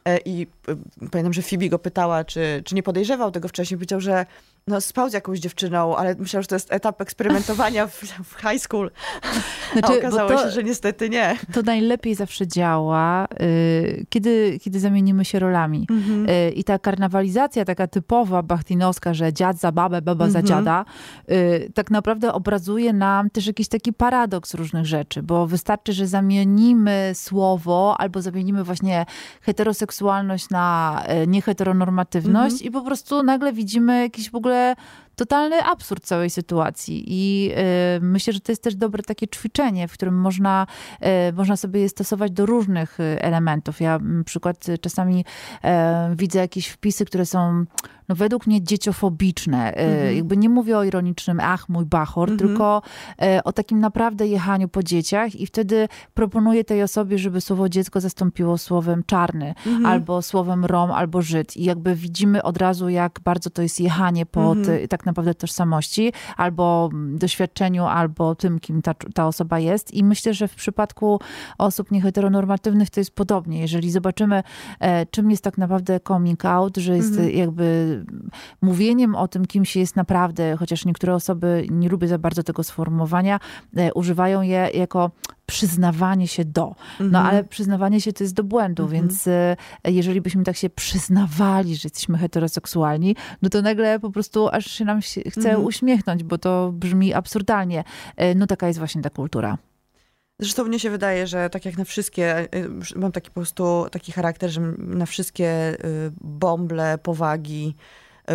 E, 0.04 0.18
I 0.18 0.46
e, 0.68 1.08
pamiętam, 1.10 1.32
że 1.32 1.42
Phoebe 1.42 1.68
go 1.68 1.78
pytała, 1.78 2.24
czy, 2.24 2.62
czy 2.64 2.74
nie 2.74 2.82
podejrzewał 2.82 3.30
tego 3.30 3.48
wcześniej. 3.48 3.78
Powiedział, 3.78 4.00
że 4.00 4.26
no, 4.66 4.80
spał 4.80 5.08
z 5.10 5.12
jakąś 5.12 5.38
dziewczyną, 5.38 5.96
ale 5.96 6.14
myślał, 6.14 6.42
że 6.42 6.46
to 6.48 6.54
jest 6.54 6.72
etap 6.72 7.00
eksperymentowania 7.00 7.86
w, 7.86 8.00
w 8.24 8.40
high 8.40 8.60
school. 8.62 8.90
A 9.22 9.72
Znaczy, 9.78 9.92
bo 9.92 9.98
okazało 9.98 10.30
to- 10.30 10.44
się, 10.44 10.50
że 10.50 10.62
niestety 10.64 11.10
nie. 11.10 11.36
To 11.52 11.62
najlepiej 11.62 12.14
zawsze 12.14 12.46
działa, 12.46 13.26
y, 13.42 14.06
kiedy, 14.08 14.58
kiedy 14.62 14.80
zamienimy 14.80 15.24
się 15.24 15.38
rolami. 15.38 15.86
Mhm. 15.90 16.28
Y, 16.28 16.50
I 16.50 16.64
ta 16.64 16.78
karnawalizacja 16.78 17.64
taka 17.64 17.86
typowa 17.86 18.42
bachtinowska, 18.42 19.14
że 19.14 19.32
dziad 19.32 19.58
za 19.58 19.72
babę, 19.72 20.02
baba 20.02 20.30
za 20.30 20.38
Mhm. 20.38 20.46
dziada, 20.46 20.84
y, 21.30 21.70
tak 21.74 21.90
naprawdę 21.90 22.32
obrazuje 22.32 22.92
nam 22.92 23.30
też 23.30 23.46
jakiś 23.46 23.68
taki 23.68 23.92
paradoks 23.92 24.54
różnych 24.54 24.86
rzeczy, 24.86 25.22
bo 25.22 25.46
wystarczy, 25.46 25.92
że 25.92 26.06
zamienimy 26.06 27.10
słowo 27.14 27.96
albo 27.98 28.22
zamienimy 28.22 28.64
właśnie 28.64 29.06
heteroseksualność 29.40 30.50
na 30.50 31.02
y, 31.22 31.26
nieheteronormatywność 31.26 32.52
Mhm. 32.54 32.68
i 32.68 32.70
po 32.70 32.82
prostu 32.82 33.22
nagle 33.22 33.52
widzimy 33.52 34.00
jakiś 34.00 34.30
w 34.30 34.34
ogóle 34.34 34.51
对 34.52 34.76
totalny 35.16 35.62
absurd 35.64 36.04
całej 36.04 36.30
sytuacji. 36.30 37.04
I 37.06 37.50
y, 37.96 38.00
myślę, 38.00 38.32
że 38.32 38.40
to 38.40 38.52
jest 38.52 38.62
też 38.62 38.74
dobre 38.76 39.02
takie 39.02 39.28
ćwiczenie, 39.28 39.88
w 39.88 39.92
którym 39.92 40.14
można, 40.20 40.66
y, 41.30 41.32
można 41.32 41.56
sobie 41.56 41.80
je 41.80 41.88
stosować 41.88 42.32
do 42.32 42.46
różnych 42.46 43.00
y, 43.00 43.02
elementów. 43.22 43.80
Ja 43.80 43.98
na 43.98 44.24
przykład 44.24 44.68
y, 44.68 44.78
czasami 44.78 45.24
e, 45.64 46.14
widzę 46.18 46.38
jakieś 46.38 46.68
wpisy, 46.68 47.04
które 47.04 47.26
są 47.26 47.64
no, 48.08 48.14
według 48.14 48.46
mnie 48.46 48.62
dzieciofobiczne. 48.62 49.74
Y, 50.08 50.14
Jakby 50.14 50.36
nie 50.36 50.48
mówię 50.48 50.78
o 50.78 50.84
ironicznym 50.84 51.38
ach, 51.42 51.68
mój 51.68 51.84
bachor, 51.86 52.30
Mhm. 52.30 52.48
tylko 52.48 52.82
o 53.44 53.52
takim 53.52 53.80
naprawdę 53.80 54.26
jechaniu 54.26 54.68
po 54.68 54.82
dzieciach 54.82 55.34
i 55.34 55.46
wtedy 55.46 55.88
proponuję 56.14 56.64
tej 56.64 56.82
osobie, 56.82 57.18
żeby 57.18 57.40
słowo 57.40 57.68
dziecko 57.68 58.00
zastąpiło 58.00 58.58
słowem 58.58 59.02
czarny, 59.06 59.54
Mhm. 59.66 59.86
albo 59.86 60.22
słowem 60.22 60.64
rom, 60.64 60.90
albo 60.90 61.22
żyd. 61.22 61.56
I 61.56 61.64
jakby 61.64 61.94
widzimy 61.94 62.42
od 62.42 62.56
razu, 62.56 62.88
jak 62.88 63.20
bardzo 63.24 63.50
to 63.50 63.62
jest 63.62 63.80
jechanie 63.80 64.26
po 64.26 64.40
Mhm. 64.52 64.64
ty, 64.66 64.88
tak 65.02 65.06
naprawdę 65.06 65.34
tożsamości, 65.34 66.12
albo 66.36 66.90
doświadczeniu, 67.14 67.84
albo 67.84 68.34
tym, 68.34 68.60
kim 68.60 68.82
ta, 68.82 68.94
ta 68.94 69.26
osoba 69.26 69.58
jest. 69.58 69.94
I 69.94 70.04
myślę, 70.04 70.34
że 70.34 70.48
w 70.48 70.54
przypadku 70.54 71.20
osób 71.58 71.90
nieheteronormatywnych 71.90 72.90
to 72.90 73.00
jest 73.00 73.14
podobnie. 73.14 73.60
Jeżeli 73.60 73.90
zobaczymy, 73.90 74.42
e, 74.80 75.06
czym 75.06 75.30
jest 75.30 75.44
tak 75.44 75.58
naprawdę 75.58 76.00
coming 76.00 76.44
out, 76.44 76.76
że 76.76 76.96
jest 76.96 77.10
Mhm. 77.10 77.30
jakby 77.30 78.04
mówieniem 78.62 79.14
o 79.14 79.28
tym, 79.28 79.46
kim 79.46 79.64
się 79.64 79.80
jest 79.80 79.96
naprawdę, 79.96 80.56
chociaż 80.56 80.84
niektóre 80.84 81.14
osoby, 81.14 81.66
nie 81.70 81.88
lubię 81.88 82.08
za 82.08 82.18
bardzo 82.18 82.42
tego 82.42 82.62
sformułowania, 82.62 83.40
e, 83.76 83.92
używają 83.94 84.42
je 84.42 84.70
jako 84.74 85.10
przyznawanie 85.52 86.28
się 86.28 86.44
do. 86.44 86.74
No 87.00 87.06
Mhm. 87.06 87.26
ale 87.26 87.44
przyznawanie 87.44 88.00
się 88.00 88.12
to 88.12 88.24
jest 88.24 88.34
do 88.34 88.44
błędu, 88.44 88.82
Mhm. 88.82 89.02
więc 89.02 89.26
e, 89.28 89.56
jeżeli 89.84 90.20
byśmy 90.20 90.44
tak 90.44 90.56
się 90.56 90.70
przyznawali, 90.70 91.76
że 91.76 91.80
jesteśmy 91.86 92.18
heteroseksualni, 92.18 93.16
no 93.42 93.48
to 93.48 93.62
nagle 93.62 94.00
po 94.00 94.10
prostu 94.10 94.48
aż 94.48 94.66
się 94.66 94.84
nam 94.84 95.02
się 95.02 95.20
chce 95.20 95.48
Mhm. 95.48 95.64
uśmiechnąć, 95.64 96.22
bo 96.24 96.38
to 96.38 96.70
brzmi 96.72 97.14
absurdalnie. 97.14 97.84
E, 98.16 98.34
No 98.34 98.46
taka 98.46 98.66
jest 98.66 98.78
właśnie 98.78 99.02
ta 99.02 99.10
kultura. 99.10 99.58
Zresztą 100.38 100.64
mnie 100.64 100.78
się 100.78 100.90
wydaje, 100.90 101.26
że 101.26 101.50
tak 101.50 101.64
jak 101.64 101.78
na 101.78 101.84
wszystkie, 101.84 102.40
y, 102.54 102.68
mam 102.96 103.12
taki 103.12 103.28
po 103.30 103.34
prostu 103.34 103.86
taki 103.90 104.12
charakter, 104.12 104.50
że 104.50 104.60
na 104.78 105.06
wszystkie 105.06 105.74
y, 105.84 106.12
bąble, 106.20 106.98
powagi 106.98 107.74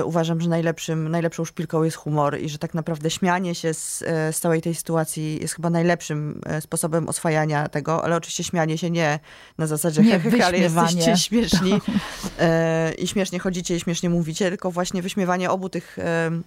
uważam, 0.06 0.42
że 0.42 0.50
najlepszym, 0.50 1.10
najlepszą 1.10 1.46
szpilką 1.46 1.84
jest 1.84 1.98
humor 1.98 2.40
i 2.40 2.50
że 2.50 2.58
tak 2.58 2.74
naprawdę 2.74 3.10
śmianie 3.10 3.56
się 3.56 3.74
z, 3.74 4.02
y, 4.02 4.06
z 4.34 4.40
całej 4.40 4.62
tej 4.62 4.76
sytuacji 4.76 5.40
jest 5.42 5.54
chyba 5.54 5.70
najlepszym 5.70 6.42
y, 6.58 6.62
sposobem 6.62 7.10
oswajania 7.10 7.70
tego, 7.70 8.04
ale 8.04 8.16
oczywiście 8.16 8.44
śmianie 8.44 8.78
się 8.78 8.90
nie 8.90 9.20
na 9.58 9.68
zasadzie 9.68 10.02
Nie, 10.02 10.20
he, 10.20 10.32
he, 10.32 10.46
ale 10.46 10.58
jesteście 10.58 11.18
śmieszni 11.18 11.74
y, 11.74 12.94
i 12.94 13.08
śmiesznie 13.08 13.40
chodzicie 13.40 13.76
i 13.76 13.80
śmiesznie 13.80 14.10
mówicie, 14.10 14.50
tylko 14.50 14.72
właśnie 14.72 15.02
wyśmiewanie 15.02 15.50
obu 15.50 15.70
tych, 15.70 15.98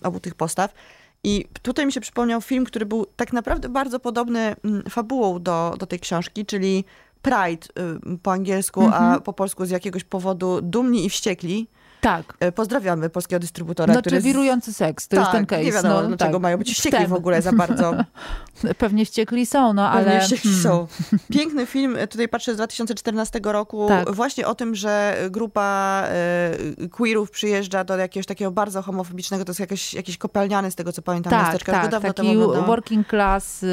obu 0.02 0.20
tych 0.20 0.34
postaw. 0.34 0.74
I 1.24 1.44
tutaj 1.62 1.86
mi 1.86 1.92
się 1.92 2.00
przypomniał 2.00 2.40
film, 2.40 2.64
który 2.64 2.86
był 2.86 3.06
tak 3.16 3.32
naprawdę 3.32 3.68
bardzo 3.68 4.00
podobny 4.00 4.56
mm, 4.64 4.82
fabułą 4.90 5.42
do, 5.42 5.74
do 5.78 5.86
tej 5.86 6.00
książki, 6.00 6.46
czyli 6.46 6.84
Pride 7.22 7.66
y, 8.12 8.18
po 8.22 8.32
angielsku, 8.32 8.82
a 8.82 8.86
Mhm. 8.86 9.22
po 9.22 9.32
polsku 9.32 9.66
z 9.66 9.70
jakiegoś 9.70 10.04
powodu 10.04 10.60
Dumni 10.62 11.04
i 11.06 11.10
Wściekli. 11.10 11.68
Tak. 12.00 12.34
Y, 12.44 12.52
Pozdrawiamy 12.52 13.10
polskiego 13.10 13.40
dystrybutora, 13.40 13.92
Znaczy 13.92 14.10
który... 14.10 14.20
z- 14.20 14.24
wirujący 14.24 14.72
seks, 14.72 15.08
to 15.08 15.16
tak, 15.16 15.24
jest 15.24 15.32
ten 15.32 15.46
case. 15.46 15.64
nie 15.64 15.72
wiadomo, 15.72 16.02
no, 16.02 16.08
dlaczego 16.08 16.32
tak. 16.32 16.42
mają 16.42 16.58
być 16.58 16.72
wściekli 16.72 17.06
w 17.06 17.12
ogóle 17.12 17.42
za 17.42 17.52
bardzo. 17.52 17.94
Pewnie 18.78 19.04
wściekli 19.04 19.46
są, 19.46 19.72
no 19.72 19.90
Pewnie 19.92 20.12
ale... 20.12 20.20
wściekli 20.20 20.50
hmm. 20.50 20.62
są. 20.62 20.86
Piękny 21.32 21.66
film, 21.66 21.96
y, 21.96 22.06
tutaj 22.08 22.28
patrzę 22.28 22.52
z 22.52 22.56
2014 22.56 23.40
roku, 23.42 23.88
Tak. 23.88 24.14
właśnie 24.14 24.46
o 24.46 24.54
tym, 24.54 24.74
że 24.74 25.16
grupa 25.30 26.04
y, 26.82 26.88
queerów 26.88 27.30
przyjeżdża 27.30 27.84
do 27.84 27.96
jakiegoś 27.96 28.26
takiego 28.26 28.50
bardzo 28.50 28.82
homofobicznego, 28.82 29.44
to 29.44 29.50
jest 29.50 29.60
jakiś, 29.60 29.94
jakiś 29.94 30.18
kopalniany 30.18 30.70
z 30.70 30.74
tego, 30.74 30.92
co 30.92 31.02
pamiętam, 31.02 31.30
Tak, 31.30 31.42
miasteczka. 31.42 31.72
Tak, 31.72 31.90
dawno 31.90 32.12
taki 32.12 32.28
temu 32.28 32.48
working 32.66 33.08
class 33.08 33.62
y, 33.62 33.66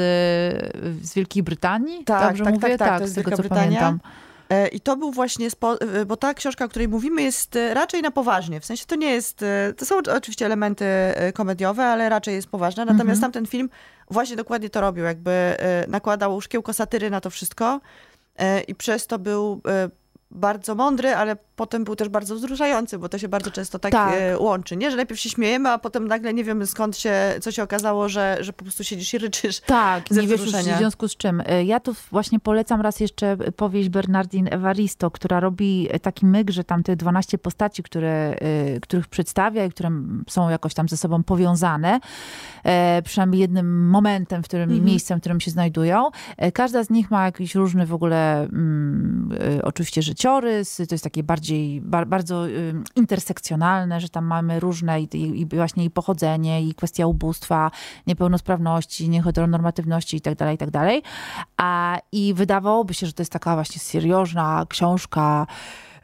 z 1.02 1.14
Wielkiej 1.14 1.42
Brytanii, 1.42 2.04
Tak, 2.04 2.28
dobrze 2.28 2.44
tak, 2.44 2.54
mówię? 2.54 2.68
tak, 2.68 2.78
tak, 2.78 2.96
to 2.98 3.02
jest 3.02 3.12
z 3.12 3.16
tego 3.16 3.30
Wielka 3.30 3.42
co 3.42 3.48
pamiętam. 3.48 3.98
E, 4.50 4.68
I 4.68 4.80
to 4.80 4.96
był 4.96 5.12
właśnie, 5.12 5.48
e, 5.80 6.04
bo 6.06 6.16
ta 6.16 6.34
książka, 6.34 6.64
o 6.64 6.68
której 6.68 6.88
mówimy, 6.88 7.22
jest 7.22 7.56
e, 7.56 7.74
raczej 7.74 8.02
na 8.02 8.10
poważnie. 8.10 8.60
W 8.60 8.64
sensie 8.64 8.84
to 8.86 8.96
nie 8.96 9.10
jest, 9.10 9.44
to 9.76 9.86
są 9.86 9.96
oczywiście 10.16 10.46
elementy 10.46 10.84
komediowe, 11.34 11.84
ale 11.84 12.08
raczej 12.08 12.34
jest 12.34 12.48
poważna. 12.48 12.84
Natomiast 12.84 13.18
Mhm. 13.18 13.20
tamten 13.20 13.46
film 13.46 13.70
właśnie 14.10 14.36
dokładnie 14.36 14.70
to 14.70 14.80
robił, 14.80 15.04
jakby 15.04 15.56
nakładał 15.88 16.40
szkiełko 16.40 16.72
satyry 16.72 17.10
na 17.10 17.20
to 17.20 17.30
wszystko 17.30 17.80
i 18.68 18.74
przez 18.74 19.06
to 19.06 19.18
był 19.18 19.60
bardzo 20.30 20.74
mądry, 20.74 21.14
ale 21.14 21.36
potem 21.58 21.84
był 21.84 21.96
też 21.96 22.08
bardzo 22.08 22.34
wzruszający, 22.34 22.98
bo 22.98 23.08
to 23.08 23.18
się 23.18 23.28
bardzo 23.28 23.50
często 23.50 23.78
tak, 23.78 23.92
Tak. 23.92 24.14
e, 24.18 24.38
łączy, 24.38 24.76
nie? 24.76 24.90
Że 24.90 24.96
najpierw 24.96 25.20
się 25.20 25.30
śmiejemy, 25.30 25.68
a 25.70 25.78
potem 25.78 26.08
nagle 26.08 26.34
nie 26.34 26.44
wiemy 26.44 26.66
skąd 26.66 26.96
się, 26.98 27.12
co 27.40 27.52
się 27.52 27.62
okazało, 27.62 28.08
że, 28.08 28.38
że 28.40 28.52
po 28.52 28.64
prostu 28.64 28.84
siedzisz 28.84 29.14
i 29.14 29.18
ryczysz. 29.18 29.60
Tak, 29.66 30.04
ze 30.10 30.20
nie 30.22 30.28
wiesz 30.28 30.40
już 30.40 30.50
w 30.52 30.76
związku 30.78 31.08
z 31.08 31.16
czym. 31.16 31.40
Y, 31.40 31.64
Ja 31.64 31.80
tu 31.80 31.94
właśnie 32.10 32.40
polecam 32.40 32.80
raz 32.80 33.00
jeszcze 33.00 33.36
powieść 33.56 33.88
Bernardine 33.88 34.50
Evaristo, 34.50 35.10
która 35.10 35.40
robi 35.40 35.88
taki 36.02 36.26
myk, 36.26 36.50
że 36.50 36.64
tam 36.64 36.82
te 36.82 36.96
12 36.96 37.38
postaci, 37.38 37.82
które, 37.82 38.34
y, 38.76 38.80
których 38.80 39.08
przedstawia 39.08 39.64
i 39.64 39.70
które 39.70 39.90
są 40.28 40.48
jakoś 40.50 40.74
tam 40.74 40.88
ze 40.88 40.96
sobą 40.96 41.22
powiązane, 41.22 42.00
e, 42.64 43.02
przynajmniej 43.02 43.40
jednym 43.40 43.88
momentem, 43.88 44.42
w 44.42 44.44
którym, 44.48 44.68
Mhm. 44.70 44.84
miejscem, 44.84 45.18
w 45.18 45.20
którym 45.20 45.40
się 45.40 45.50
znajdują. 45.50 46.10
E, 46.36 46.52
Każda 46.52 46.84
z 46.84 46.90
nich 46.90 47.10
ma 47.10 47.24
jakiś 47.24 47.54
różny 47.54 47.86
w 47.86 47.94
ogóle, 47.94 48.40
mm, 48.42 49.30
oczywiście 49.62 50.02
życiorys, 50.02 50.76
to 50.76 50.94
jest 50.94 51.04
takie 51.04 51.22
bardziej 51.22 51.47
bardziej, 51.48 51.80
bar, 51.80 52.06
bardzo 52.06 52.44
intersekcjonalne, 52.96 54.00
że 54.00 54.08
tam 54.08 54.24
mamy 54.24 54.60
różne 54.60 55.00
i, 55.00 55.08
i, 55.14 55.46
właśnie 55.46 55.84
i 55.84 55.90
pochodzenie, 55.90 56.62
i 56.62 56.74
kwestia 56.74 57.06
ubóstwa, 57.06 57.70
niepełnosprawności, 58.06 59.08
nieheteronormatywności 59.08 60.16
i 60.16 60.20
tak 60.20 60.34
dalej, 60.34 60.54
i 60.54 60.58
tak 60.58 60.70
dalej. 60.70 61.02
A, 61.56 61.98
I 62.12 62.34
wydawałoby 62.34 62.94
się, 62.94 63.06
że 63.06 63.12
to 63.12 63.22
jest 63.22 63.32
taka 63.32 63.54
właśnie 63.54 63.80
seriożna 63.80 64.66
książka, 64.68 65.46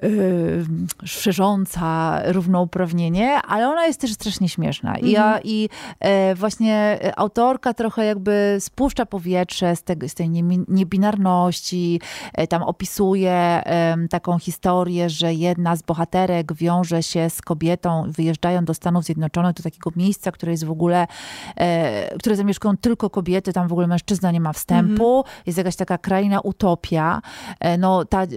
yy, 0.03 0.65
szerząca 1.05 2.21
równouprawnienie, 2.33 3.43
ale 3.43 3.69
ona 3.69 3.87
jest 3.87 4.01
też 4.01 4.13
strasznie 4.13 4.49
śmieszna. 4.49 4.99
I, 4.99 5.11
ja, 5.11 5.27
mhm. 5.27 5.41
i 5.45 5.69
e, 6.01 6.35
właśnie 6.35 6.99
autorka 7.17 7.75
trochę 7.75 8.05
jakby 8.05 8.57
spuszcza 8.61 9.07
powietrze 9.07 9.77
z, 9.77 9.83
tego, 9.83 10.09
z 10.09 10.15
tej 10.15 10.31
niebinarności, 10.69 12.01
e, 12.33 12.47
tam 12.47 12.63
opisuje 12.63 13.33
e, 13.33 13.97
taką 14.11 14.39
historię, 14.39 15.11
że 15.11 15.35
jedna 15.35 15.77
z 15.77 15.83
bohaterek 15.83 16.55
wiąże 16.55 17.03
się 17.03 17.31
z 17.31 17.43
kobietą, 17.43 18.05
wyjeżdżają 18.09 18.65
do 18.65 18.75
Stanów 18.75 19.05
Zjednoczonych, 19.05 19.55
do 19.55 19.63
takiego 19.63 19.91
miejsca, 19.97 20.33
które 20.33 20.53
jest 20.53 20.65
w 20.65 20.71
ogóle, 20.71 21.07
e, 21.57 22.19
które 22.19 22.37
zamieszkują 22.37 22.77
tylko 22.77 23.11
kobiety, 23.11 23.53
tam 23.53 23.69
w 23.69 23.73
ogóle 23.73 23.87
mężczyzna 23.87 24.31
nie 24.31 24.41
ma 24.41 24.53
wstępu, 24.53 25.19
mhm. 25.19 25.43
jest 25.47 25.59
jakaś 25.59 25.77
taka 25.77 25.99
kraina 25.99 26.41
utopia. 26.41 27.23
E, 27.61 27.79
no, 27.79 28.05
ta, 28.05 28.23
e, 28.23 28.29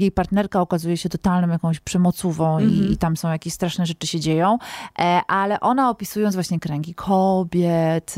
jej 0.00 0.12
partnerka 0.12 0.60
okazuje 0.60 0.93
się 0.96 1.04
się 1.04 1.08
totalną 1.08 1.48
jakąś 1.48 1.80
przemocową 1.80 2.56
mm 2.58 2.70
-hmm. 2.70 2.72
i, 2.72 2.76
mhm. 2.76 2.92
i, 2.92 2.96
tam 2.96 3.16
są 3.16 3.30
jakieś 3.30 3.52
straszne 3.52 3.86
rzeczy 3.86 4.06
się 4.06 4.20
dzieją, 4.20 4.58
e, 4.98 5.20
ale 5.28 5.60
ona 5.60 5.90
opisując 5.90 6.34
właśnie 6.34 6.60
kręgi 6.60 6.94
kobiet, 6.94 8.14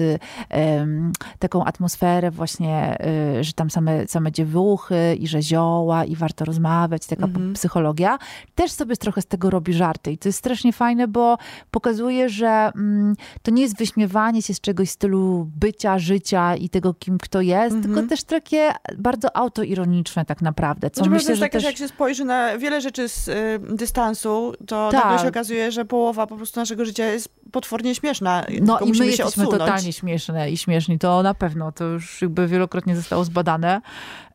taką 1.39 1.65
atmosferę 1.65 2.31
właśnie, 2.31 3.01
e, 3.01 3.45
że 3.45 3.53
tam 3.53 3.71
same, 3.71 4.07
same 4.07 4.33
dziewuchy 4.33 5.17
i 5.19 5.29
że 5.29 5.43
zioła 5.43 6.05
i 6.05 6.17
warto 6.17 6.45
rozmawiać, 6.45 7.07
taka 7.07 7.25
mm 7.25 7.37
-hmm. 7.37 7.55
psychologia, 7.55 8.19
też 8.55 8.73
sobie 8.73 8.97
trochę 8.97 9.23
z 9.23 9.27
tego 9.27 9.51
robi 9.51 9.73
żarty 9.73 10.13
i 10.13 10.19
to 10.19 10.29
jest 10.29 10.39
strasznie 10.39 10.73
fajne, 10.73 11.09
bo 11.09 11.39
pokazuje, 11.71 12.29
że 12.29 12.71
mm, 12.75 13.15
to 13.43 13.51
nie 13.51 13.63
jest 13.63 13.79
wyśmiewanie 13.79 14.43
się 14.43 14.55
z 14.55 14.61
czegoś 14.61 14.89
w 14.89 14.93
stylu 14.93 15.51
bycia, 15.57 15.99
życia 15.99 16.57
i 16.57 16.69
tego, 16.69 16.95
kim 16.95 17.19
kto 17.19 17.41
jest, 17.41 17.77
mm 17.77 17.83
-hmm. 17.83 17.95
tylko 17.95 18.09
też 18.09 18.25
takie 18.25 18.73
bardzo 18.99 19.37
autoironiczne 19.37 20.25
tak 20.25 20.43
naprawdę, 20.43 20.91
co 20.91 20.97
znaczy, 20.97 21.11
myślę, 21.11 21.35
że 21.35 21.41
tak, 21.41 21.53
też... 21.53 21.65
jak 21.65 21.77
się 21.77 21.89
spojrzy 21.89 22.25
na 22.25 22.59
wiele 22.67 22.81
rzeczy 22.81 23.09
z 23.09 23.29
y, 23.29 23.59
dystansu, 23.77 24.55
to 24.67 24.89
tak. 24.93 25.05
nagle 25.05 25.19
się 25.19 25.29
okazuje, 25.29 25.73
że 25.73 25.85
połowa 25.85 26.27
po 26.27 26.37
prostu 26.37 26.61
naszego 26.61 26.85
życia 26.85 27.05
jest 27.05 27.29
potwornie 27.53 27.95
śmieszna. 27.95 28.45
No 28.61 28.79
i 28.81 28.93
my 28.99 29.07
jesteśmy 29.07 29.25
odsunąć. 29.25 29.51
totalnie 29.51 29.93
śmieszne 29.93 30.51
i 30.51 30.57
śmieszni, 30.57 30.99
to 30.99 31.23
na 31.23 31.35
pewno, 31.35 31.73
to 31.73 31.85
już 31.85 32.23
jakby 32.23 32.47
wielokrotnie 32.47 32.97
zostało 32.97 33.25
zbadane. 33.25 33.81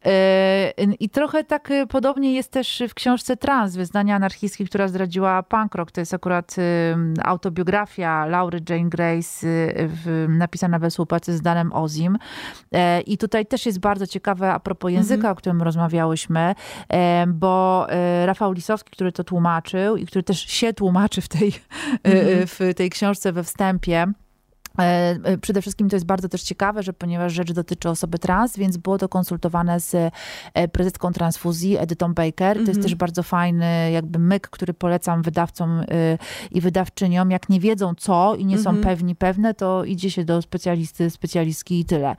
Y, 0.07 0.83
I 0.99 1.09
trochę 1.09 1.43
tak 1.43 1.71
y, 1.71 1.87
podobnie 1.87 2.33
jest 2.33 2.51
też 2.51 2.83
w 2.89 2.93
książce 2.93 3.37
Trans, 3.37 3.75
Wyznania 3.75 4.15
anarchistki, 4.15 4.65
która 4.65 4.87
zdradziła 4.87 5.43
punk 5.43 5.75
rock. 5.75 5.91
To 5.91 6.01
jest 6.01 6.13
akurat 6.13 6.55
y, 6.57 6.61
autobiografia 7.23 8.25
Laury 8.25 8.59
Jane 8.69 8.89
Grace 8.89 9.47
napisana 10.29 10.79
we 10.79 10.89
współpracy 10.89 11.37
z 11.37 11.41
Danem 11.41 11.73
Ozim. 11.73 12.17
I 13.05 13.17
tutaj 13.17 13.45
też 13.45 13.65
jest 13.65 13.79
bardzo 13.79 14.07
ciekawe 14.07 14.53
a 14.53 14.59
propos 14.59 14.91
języka, 14.91 15.15
mhm. 15.15 15.31
o 15.31 15.35
którym 15.35 15.61
rozmawiałyśmy, 15.61 16.55
bo 17.27 17.87
Rafał 18.25 18.51
Lisowski, 18.51 18.91
który 18.91 19.11
to 19.11 19.23
tłumaczył 19.23 19.97
i 19.97 20.05
który 20.05 20.23
też 20.23 20.39
się 20.39 20.73
tłumaczy 20.73 21.21
w 21.21 21.27
tej, 21.27 21.47
mhm. 22.03 22.47
w 22.47 22.59
tej 22.75 22.89
książce 22.89 23.33
we 23.33 23.43
wstępie, 23.43 24.07
E, 24.07 24.07
e, 24.07 24.30
przede 25.41 25.61
wszystkim 25.61 25.89
to 25.89 25.95
jest 25.95 26.05
bardzo 26.05 26.29
też 26.29 26.43
ciekawe, 26.43 26.83
że 26.83 26.93
ponieważ 26.93 27.33
rzecz 27.33 27.51
dotyczy 27.51 27.89
osoby 27.89 28.19
trans, 28.19 28.57
więc 28.57 28.77
było 28.77 28.97
to 28.97 29.09
konsultowane 29.09 29.79
z 29.79 29.95
e, 30.53 30.67
prezeską 30.67 31.11
transfuzji 31.11 31.77
Edytą 31.77 32.13
Baker. 32.13 32.55
To 32.55 32.59
jest 32.59 32.69
mhm. 32.69 32.83
też 32.83 32.95
bardzo 32.95 33.23
fajny 33.23 33.91
jakby 33.91 34.19
myk, 34.19 34.49
który 34.49 34.73
polecam 34.73 35.21
wydawcom 35.21 35.83
i 36.51 36.61
wydawczyniom. 36.61 37.31
Jak 37.31 37.49
nie 37.49 37.59
wiedzą 37.59 37.93
co 37.95 38.35
i 38.35 38.45
nie 38.45 38.57
są 38.57 38.69
mhm. 38.69 38.83
pewni 38.83 39.15
pewne, 39.15 39.53
to 39.53 39.83
idzie 39.83 40.11
się 40.11 40.25
do 40.25 40.41
specjalisty, 40.41 41.09
specjalistki 41.09 41.79
i 41.79 41.85
tyle. 41.85 42.15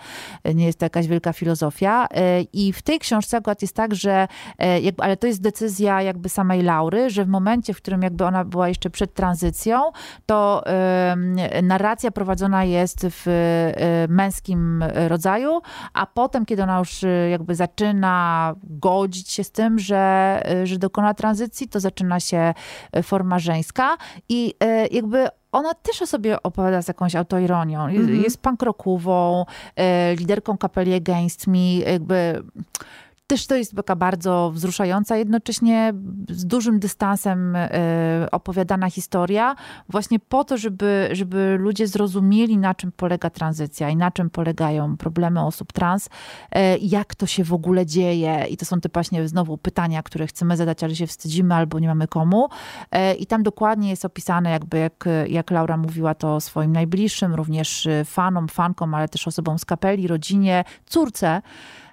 Nie 0.55 0.67
jest 0.67 0.79
to 0.79 0.87
jakaś 0.87 1.07
wielka 1.07 1.33
filozofia. 1.33 2.07
I 2.53 2.73
w 2.73 2.83
tej 2.83 2.99
książce 2.99 3.37
akurat 3.37 3.63
jest 3.63 3.77
tak, 3.77 3.95
że 3.95 4.29
jakby, 4.83 5.03
ale 5.03 5.17
to 5.17 5.27
jest 5.27 5.43
decyzja 5.43 6.03
jakby 6.03 6.29
samej 6.29 6.63
Laury, 6.63 7.11
że 7.11 7.25
w 7.25 7.29
momencie, 7.29 7.75
w 7.75 7.77
którym 7.77 8.03
jakby 8.03 8.25
ona 8.25 8.45
była 8.45 8.69
jeszcze 8.69 8.91
przed 8.91 9.15
tranzycją, 9.15 9.83
to 10.27 10.65
narracja 11.63 12.11
prowadzona 12.11 12.42
prowadzona 12.43 12.65
jest 12.65 13.07
w 13.11 13.27
y, 13.29 14.13
męskim 14.13 14.85
rodzaju, 15.09 15.61
a 15.93 16.07
potem, 16.07 16.47
kiedy 16.47 16.63
ona 16.63 16.79
już 16.79 17.03
y, 17.03 17.29
jakby 17.31 17.55
zaczyna 17.55 18.55
godzić 18.65 19.31
się 19.31 19.45
z 19.45 19.51
tym, 19.51 19.79
że, 19.79 20.43
y, 20.63 20.67
że 20.67 20.79
dokona 20.79 21.15
tranzycji, 21.15 21.69
to 21.69 21.81
zaczyna 21.81 22.21
się 22.21 22.55
forma 23.03 23.39
żeńska 23.39 23.97
i 24.29 24.55
jakby 24.91 25.29
ona 25.53 25.75
też 25.75 26.03
o 26.03 26.07
sobie 26.07 26.43
opowiada 26.43 26.83
z 26.83 26.89
jakąś 26.89 27.17
autoironią. 27.17 27.89
Jest, 27.89 28.05
mm 28.05 28.17
-hmm. 28.17 28.25
jest 28.25 28.43
pankrokową, 28.43 29.45
liderką 30.19 30.59
kapeli 30.59 30.95
Against 30.95 31.47
Me, 31.47 31.75
jakby 31.75 32.43
też 33.33 33.47
to 33.47 33.57
jest 33.57 33.77
taka 33.77 33.97
bardzo 33.97 34.51
wzruszająca, 34.55 35.17
jednocześnie 35.17 35.95
z 36.29 36.47
dużym 36.47 36.79
dystansem 36.79 37.57
e, 37.57 37.71
opowiadana 38.33 38.91
historia, 38.91 39.55
właśnie 39.89 40.19
po 40.19 40.45
to, 40.45 40.57
żeby, 40.57 41.09
żeby 41.13 41.57
ludzie 41.61 41.87
zrozumieli, 41.87 42.59
na 42.59 42.75
czym 42.75 42.93
polega 42.93 43.31
tranzycja 43.31 43.91
i 43.91 43.97
na 43.97 44.11
czym 44.11 44.31
polegają 44.31 44.97
problemy 44.97 45.41
osób 45.41 45.73
trans, 45.73 46.09
e, 46.51 46.79
jak 46.79 47.15
to 47.15 47.27
się 47.27 47.45
w 47.45 47.53
ogóle 47.53 47.87
dzieje. 47.87 48.47
I 48.51 48.57
to 48.57 48.65
są 48.65 48.81
te 48.81 48.89
właśnie 48.95 49.29
znowu 49.29 49.59
pytania, 49.59 50.03
które 50.03 50.27
chcemy 50.27 50.57
zadać, 50.57 50.85
ale 50.85 50.97
się 50.97 51.07
wstydzimy 51.07 51.55
albo 51.55 51.79
nie 51.79 51.89
mamy 51.89 52.09
komu. 52.09 52.49
E, 52.91 53.15
I 53.15 53.27
tam 53.27 53.43
dokładnie 53.43 53.91
jest 53.91 54.05
opisane, 54.05 54.51
jakby 54.51 54.79
jak, 54.79 55.05
jak 55.29 55.51
Laura 55.51 55.77
mówiła 55.77 56.15
to 56.15 56.41
swoim 56.41 56.73
najbliższym, 56.73 57.35
również 57.35 57.89
fanom, 58.05 58.49
fankom, 58.49 58.95
ale 58.95 59.09
też 59.09 59.29
osobom 59.29 59.59
z 59.59 59.65
kapeli, 59.65 60.09
rodzinie, 60.09 60.65
córce. 60.87 61.43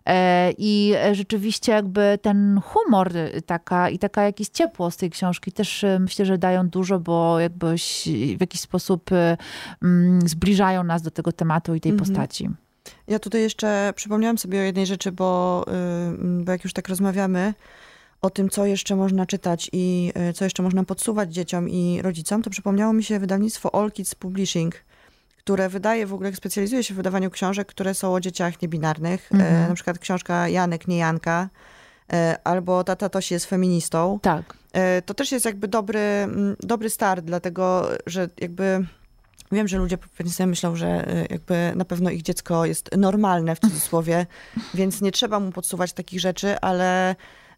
E, 0.10 0.54
I 0.58 0.94
rzeczywiście 1.12 1.72
jakby 1.72 2.20
ten 2.22 2.62
humor 2.64 3.14
taka, 3.46 3.90
i 3.90 4.00
taka 4.00 4.24
jakieś 4.24 4.48
ciepło 4.48 4.92
z 4.92 4.98
tej 4.98 5.10
książki 5.10 5.52
też 5.52 5.84
e, 5.84 6.00
myślę, 6.00 6.26
że 6.26 6.38
dają 6.38 6.70
dużo, 6.70 7.00
bo 7.00 7.40
jakby 7.40 7.76
w 8.38 8.42
jakiś 8.42 8.62
sposób 8.62 9.12
e, 9.12 9.38
mm, 9.84 10.22
zbliżają 10.30 10.84
nas 10.84 11.02
do 11.02 11.12
tego 11.12 11.32
tematu 11.32 11.76
i 11.76 11.82
tej 11.82 11.92
mhm. 11.92 12.10
postaci. 12.10 12.50
Ja 13.08 13.20
tutaj 13.20 13.42
jeszcze 13.42 13.94
przypomniałam 13.96 14.38
sobie 14.38 14.60
o 14.60 14.64
jednej 14.64 14.86
rzeczy, 14.86 15.12
bo, 15.12 15.66
bo 16.20 16.52
jak 16.52 16.64
już 16.64 16.74
tak 16.74 16.90
rozmawiamy, 16.90 17.54
o 18.22 18.30
tym, 18.30 18.50
co 18.50 18.66
jeszcze 18.66 18.96
można 18.96 19.26
czytać 19.26 19.70
i 19.74 20.14
co 20.36 20.44
jeszcze 20.44 20.64
można 20.64 20.84
podsuwać 20.84 21.34
dzieciom 21.34 21.70
i 21.70 22.02
rodzicom, 22.02 22.42
to 22.42 22.50
przypomniało 22.50 22.94
mi 22.94 23.04
się 23.04 23.20
wydawnictwo 23.20 23.76
All 23.76 23.92
Kids 23.92 24.16
Publishing, 24.16 24.76
które 25.50 25.70
wydaje, 25.70 26.06
w 26.06 26.14
ogóle 26.14 26.36
specjalizuje 26.36 26.84
się 26.84 26.94
w 26.94 26.98
wydawaniu 26.98 27.30
książek, 27.30 27.68
które 27.68 27.94
są 27.94 28.14
o 28.14 28.20
dzieciach 28.20 28.62
niebinarnych. 28.62 29.30
Mm 29.32 29.46
-hmm. 29.46 29.70
na 29.70 29.76
przykład 29.76 30.00
książka 30.00 30.48
Janek, 30.48 30.88
nie 30.88 30.98
Janka, 30.98 31.50
e, 32.14 32.38
albo 32.44 32.84
Tata 32.84 33.10
Tosi 33.10 33.34
jest 33.34 33.46
feministą. 33.46 34.20
Tak. 34.22 34.54
E, 34.74 35.02
to 35.02 35.14
też 35.14 35.32
jest 35.32 35.46
jakby 35.46 35.68
dobry, 35.68 36.28
dobry 36.60 36.90
start, 36.90 37.26
dlatego, 37.26 37.90
że 38.06 38.30
jakby 38.42 38.86
Wiem, 39.52 39.68
że 39.68 39.78
ludzie 39.78 39.98
pewnie 39.98 40.34
sobie 40.34 40.48
myślą, 40.48 40.76
że 40.76 41.06
jakby 41.30 41.72
na 41.76 41.86
pewno 41.86 42.10
ich 42.10 42.22
dziecko 42.22 42.66
jest 42.66 42.98
normalne 42.98 43.56
w 43.56 43.60
cudzysłowie, 43.60 44.26
więc 44.74 45.02
nie 45.02 45.12
trzeba 45.12 45.40
mu 45.40 45.52
podsuwać 45.52 45.94
takich 45.94 46.20
rzeczy, 46.20 46.60
ale 46.60 47.16
E, 47.16 47.49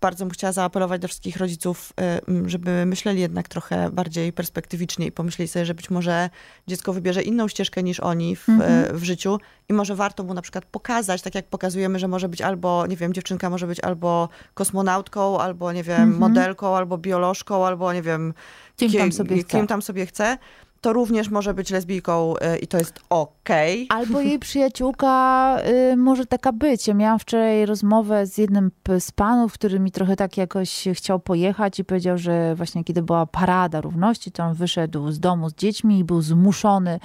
bardzo 0.00 0.24
bym 0.24 0.30
chciała 0.30 0.52
zaapelować 0.52 1.00
do 1.00 1.08
wszystkich 1.08 1.36
rodziców, 1.36 1.92
e, 2.00 2.20
żeby 2.46 2.86
myśleli 2.86 3.20
jednak 3.20 3.48
trochę 3.48 3.90
bardziej 3.90 4.32
perspektywicznie 4.32 5.06
i 5.06 5.12
pomyśleli 5.12 5.48
sobie, 5.48 5.66
że 5.66 5.74
być 5.74 5.90
może 5.90 6.30
dziecko 6.66 6.92
wybierze 6.92 7.22
inną 7.22 7.48
ścieżkę 7.48 7.82
niż 7.82 8.00
oni 8.00 8.36
w, 8.36 8.48
mhm. 8.48 8.98
w 8.98 9.04
życiu 9.04 9.38
i 9.68 9.72
może 9.72 9.94
warto 9.94 10.24
mu 10.24 10.34
na 10.34 10.42
przykład 10.42 10.64
pokazać, 10.64 11.22
tak 11.22 11.34
jak 11.34 11.46
pokazujemy, 11.46 11.98
że 11.98 12.08
może 12.08 12.28
być 12.28 12.42
albo, 12.42 12.86
nie 12.86 12.96
wiem, 12.96 13.12
dziewczynka 13.12 13.50
może 13.50 13.66
być 13.66 13.80
albo 13.80 14.28
kosmonautką, 14.54 15.40
albo, 15.40 15.72
nie 15.72 15.82
wiem, 15.82 16.02
mhm. 16.02 16.18
modelką, 16.18 16.76
albo 16.76 16.98
biolożką, 16.98 17.66
albo, 17.66 17.92
nie 17.92 18.02
wiem, 18.02 18.34
kim, 18.76 18.90
kim 18.90 19.00
tam 19.00 19.12
sobie. 19.12 19.44
Kim 19.44 19.66
tam 19.66 19.82
sobie 19.82 20.06
chce 20.06 20.38
to 20.86 20.92
również 20.92 21.28
może 21.28 21.54
być 21.54 21.70
lesbijką 21.70 22.34
y, 22.36 22.58
i 22.58 22.66
to 22.66 22.78
jest 22.78 23.00
okej. 23.10 23.84
Okay. 23.84 23.98
Albo 23.98 24.20
jej 24.20 24.38
przyjaciółka 24.48 25.56
y, 25.92 25.96
może 25.96 26.26
taka 26.26 26.52
być. 26.52 26.88
Ja 26.88 26.94
miałam 26.94 27.18
wczoraj 27.18 27.66
rozmowę 27.66 28.26
z 28.26 28.38
jednym 28.38 28.70
z 28.98 29.10
panów, 29.12 29.52
który 29.52 29.80
mi 29.80 29.90
trochę 29.90 30.16
tak 30.16 30.36
jakoś 30.36 30.84
chciał 30.94 31.20
pojechać 31.20 31.78
i 31.78 31.84
powiedział, 31.84 32.18
że 32.18 32.54
właśnie 32.54 32.84
kiedy 32.84 33.02
była 33.02 33.26
parada 33.26 33.80
równości, 33.80 34.32
to 34.32 34.42
on 34.42 34.54
wyszedł 34.54 35.10
z 35.10 35.20
domu 35.20 35.50
z 35.50 35.54
dziećmi 35.54 35.98
i 35.98 36.04
był 36.04 36.22
zmuszony 36.22 36.94
y, 36.94 36.98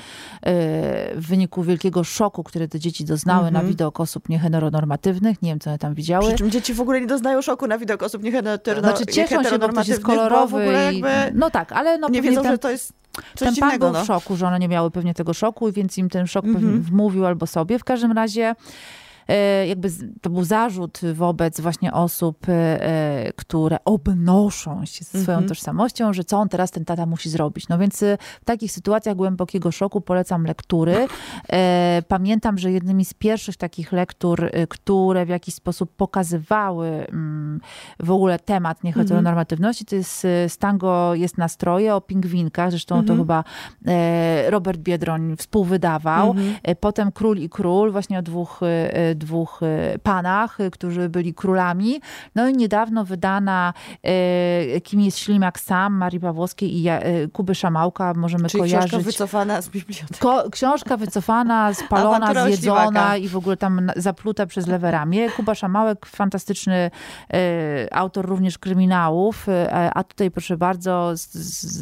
w 1.15 1.27
wyniku 1.27 1.63
wielkiego 1.63 2.03
szoku, 2.03 2.43
który 2.43 2.67
te 2.67 2.79
dzieci 2.79 3.05
doznały 3.05 3.39
mm 3.39 3.49
-hmm. 3.49 3.53
na 3.53 3.59
mhm. 3.59 3.67
widok 3.67 3.99
osób 3.99 4.29
nieheteronormatywnych. 4.29 5.41
Nie 5.41 5.51
wiem, 5.51 5.59
co 5.59 5.69
one 5.69 5.79
tam 5.79 5.93
widziały. 5.93 6.27
Przy 6.27 6.37
czym 6.37 6.51
dzieci 6.51 6.73
w 6.73 6.81
ogóle 6.81 7.01
nie 7.01 7.07
doznają 7.07 7.41
szoku 7.41 7.67
na 7.67 7.77
widok 7.77 8.03
osób 8.03 8.23
nieheteronormatywnych. 8.23 8.97
Znaczy 8.97 9.13
cieszą 9.13 9.43
się, 9.43 9.59
bo 9.59 9.69
ktoś 9.69 9.87
jest 9.87 10.03
kolorowy. 10.03 10.65
I, 10.93 11.03
no 11.33 11.49
tak, 11.49 11.71
ale 11.71 11.97
no 11.97 12.09
nie 12.09 12.21
wiedzą, 12.21 12.43
że 12.43 12.57
to 12.57 12.69
jest 12.69 13.01
Coś 13.35 13.47
ten 13.47 13.55
pan 13.55 13.79
był 13.79 13.91
no. 13.91 14.03
w 14.03 14.07
szoku, 14.07 14.35
że 14.35 14.47
one 14.47 14.59
nie 14.59 14.67
miały 14.67 14.91
pewnie 14.91 15.13
tego 15.13 15.33
szoku, 15.33 15.71
więc 15.71 15.97
im 15.97 16.09
ten 16.09 16.27
szok 16.27 16.45
mm 16.45 16.61
-hmm. 16.61 16.81
wmówił 16.81 17.25
albo 17.25 17.47
sobie. 17.47 17.79
W 17.79 17.83
każdym 17.83 18.11
razie 18.11 18.55
jakby 19.67 19.89
to 20.21 20.29
był 20.29 20.43
zarzut 20.43 21.01
wobec 21.13 21.61
właśnie 21.61 21.93
osób, 21.93 22.37
e, 22.49 23.31
które 23.35 23.77
obnoszą 23.85 24.85
się 24.85 25.03
ze 25.03 25.21
swoją 25.21 25.37
mhm. 25.37 25.47
tożsamością, 25.47 26.13
że 26.13 26.23
co 26.23 26.37
on 26.37 26.49
teraz 26.49 26.71
ten 26.71 26.85
tata 26.85 27.05
musi 27.05 27.29
zrobić. 27.29 27.67
No 27.67 27.77
więc 27.77 28.03
w 28.41 28.45
takich 28.45 28.71
sytuacjach 28.71 29.15
głębokiego 29.15 29.71
szoku 29.71 30.01
polecam 30.01 30.45
lektury. 30.45 31.07
Pamiętam, 32.07 32.57
że 32.57 32.71
jednymi 32.71 33.05
z 33.05 33.13
pierwszych 33.13 33.57
takich 33.57 33.91
lektur, 33.91 34.51
które 34.69 35.25
w 35.25 35.29
jakiś 35.29 35.55
sposób 35.55 35.95
pokazywały 35.95 36.87
mm, 36.87 37.61
w 37.99 38.11
ogóle 38.11 38.39
temat 38.39 38.83
nieheteronormatywności, 38.83 39.85
to 39.85 39.95
jest 39.95 40.27
Stango 40.47 41.15
jest 41.15 41.37
nastroje 41.37 41.95
o 41.95 42.01
pingwinkach, 42.01 42.71
zresztą 42.71 42.95
to 42.95 43.13
mhm. 43.13 43.19
chyba 43.19 43.43
Robert 44.49 44.79
Biedroń 44.79 45.35
współwydawał. 45.37 46.31
Mhm. 46.31 46.55
Potem 46.79 47.11
Król 47.11 47.37
i 47.37 47.49
Król, 47.49 47.91
właśnie 47.91 48.19
o 48.19 48.21
dwóch, 48.21 48.59
e, 48.63 49.10
dwóch 49.15 49.59
e, 49.63 49.99
panach, 49.99 50.59
e, 50.59 50.71
którzy 50.71 51.09
byli 51.09 51.33
królami. 51.33 52.01
No 52.35 52.47
i 52.47 52.53
niedawno 52.53 53.05
wydana 53.05 53.73
Kim 54.83 55.01
jest 55.01 55.17
ślimak 55.17 55.59
sam, 55.59 55.93
Marii 55.93 56.19
Pawłowskiej 56.19 56.77
i 56.77 56.87
Kuby 57.33 57.55
Szamałka, 57.55 58.13
możemy 58.13 58.49
Czyli 58.49 58.61
kojarzyć. 58.61 58.91
książka 58.91 59.05
wycofana 59.05 59.61
z 59.61 59.69
biblioteki. 59.69 60.19
Ko 60.19 60.49
książka 60.51 60.97
wycofana, 60.97 61.73
spalona, 61.85 62.45
zjedzona 62.45 63.17
i 63.17 63.27
w 63.27 63.37
ogóle 63.37 63.57
tam 63.57 63.91
zapluta 63.95 64.45
przez 64.45 64.67
lewe 64.67 64.91
ramię. 64.91 65.29
Kuba 65.29 65.55
Szamałek, 65.55 66.05
fantastyczny 66.05 66.91
autor 67.91 68.25
również 68.25 68.57
kryminałów, 68.57 69.47
a 69.93 70.03
tutaj 70.03 70.31
proszę 70.31 70.57
bardzo 70.57 71.13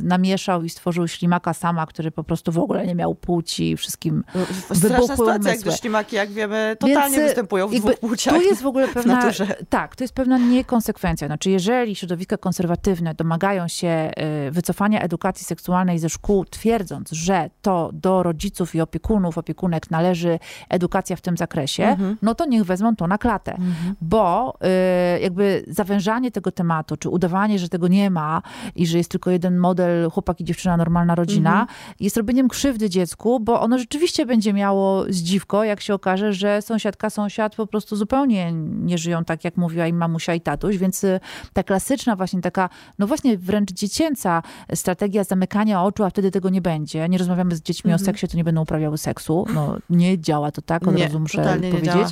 namieszał 0.04 0.64
i 0.64 0.70
stworzył 0.70 1.08
ślimaka 1.08 1.54
sama, 1.54 1.86
który 1.86 2.12
po 2.12 2.24
prostu 2.24 2.52
w 2.52 2.60
ogóle 2.60 2.88
nie 2.88 2.96
miał 2.96 3.16
płci, 3.16 3.78
wszystkim 3.78 4.24
no, 4.36 4.42
wybuchły 4.70 5.08
sytuacja, 5.08 5.52
umysły. 5.52 5.62
gdyż 5.62 5.80
ślimaki, 5.80 6.16
jak 6.16 6.30
wiemy, 6.30 6.76
totalnie 6.80 7.19
Więc, 7.20 7.30
występują 7.30 7.68
w 7.68 7.76
dwóch 7.76 8.00
płciach. 8.00 8.34
Tu 8.34 8.42
jest 8.42 8.62
w 8.62 8.66
ogóle 8.66 8.88
pewna, 8.94 9.32
tak, 9.70 9.96
to 9.96 10.04
jest 10.04 10.14
pewna 10.14 10.38
niekonsekwencja. 10.38 11.28
Znaczy, 11.28 11.50
jeżeli 11.50 11.96
środowiska 11.96 12.38
konserwatywne 12.38 13.14
domagają 13.14 13.68
się 13.68 14.12
y, 14.48 14.52
wycofania 14.52 15.02
edukacji 15.02 15.46
seksualnej 15.46 16.00
ze 16.00 16.10
szkół, 16.10 16.46
twierdząc, 16.46 17.12
że 17.12 17.50
to 17.62 17.90
do 17.94 18.24
rodziców 18.24 18.76
i 18.76 18.82
opiekunów, 18.82 19.38
opiekunek 19.38 19.92
należy 19.92 20.40
edukacja 20.70 21.16
w 21.16 21.22
tym 21.22 21.38
zakresie, 21.38 21.84
mhm. 21.84 22.18
no 22.22 22.36
to 22.36 22.46
niech 22.46 22.64
wezmą 22.64 22.96
to 22.96 23.08
na 23.08 23.18
klatę. 23.18 23.52
Mhm. 23.52 23.96
Bo 24.02 24.58
y, 25.18 25.20
jakby 25.20 25.64
zawężanie 25.68 26.32
tego 26.32 26.52
tematu, 26.52 26.98
czy 26.98 27.10
udawanie, 27.10 27.60
że 27.60 27.70
tego 27.70 27.88
nie 27.88 28.10
ma 28.10 28.42
i 28.76 28.88
że 28.88 28.98
jest 28.98 29.12
tylko 29.12 29.32
jeden 29.32 29.58
model 29.58 30.10
chłopak 30.10 30.42
i 30.42 30.44
dziewczyna, 30.44 30.78
normalna 30.78 31.16
rodzina, 31.16 31.62
mhm. 31.62 31.78
jest 32.00 32.18
robieniem 32.18 32.48
krzywdy 32.48 32.90
dziecku, 32.90 33.40
bo 33.40 33.62
ono 33.62 33.78
rzeczywiście 33.78 34.26
będzie 34.26 34.54
miało 34.54 35.06
zdziwko, 35.10 35.64
jak 35.64 35.82
się 35.82 35.94
okaże, 35.94 36.34
że 36.34 36.62
sąsiadka, 36.62 37.09
sąsiad 37.10 37.56
po 37.56 37.68
prostu 37.68 37.96
zupełnie 37.96 38.52
nie 38.54 38.98
żyją 38.98 39.26
tak, 39.26 39.44
jak 39.44 39.58
mówiła 39.58 39.88
im 39.88 39.98
mamusia 39.98 40.34
i 40.34 40.42
tatuś, 40.42 40.78
więc 40.78 41.04
y, 41.04 41.20
ta 41.54 41.64
klasyczna 41.64 42.16
właśnie 42.16 42.42
taka, 42.42 42.70
no 43.00 43.08
właśnie 43.08 43.38
wręcz 43.38 43.72
dziecięca 43.72 44.44
strategia 44.74 45.24
zamykania 45.24 45.84
oczu, 45.84 46.04
a 46.04 46.10
wtedy 46.10 46.32
tego 46.32 46.50
nie 46.50 46.62
będzie. 46.62 47.10
Nie 47.10 47.18
rozmawiamy 47.18 47.56
z 47.56 47.62
dziećmi 47.62 47.92
mhm. 47.92 48.04
o 48.04 48.06
seksie, 48.06 48.28
to 48.28 48.38
nie 48.38 48.44
będą 48.44 48.62
uprawiały 48.62 48.98
seksu. 48.98 49.46
No 49.54 49.78
nie 49.90 50.20
działa 50.20 50.52
to 50.52 50.62
tak, 50.62 50.88
od 50.88 50.96
nie, 50.96 51.04
razu 51.04 51.20
muszę 51.20 51.60
powiedzieć. 51.72 52.08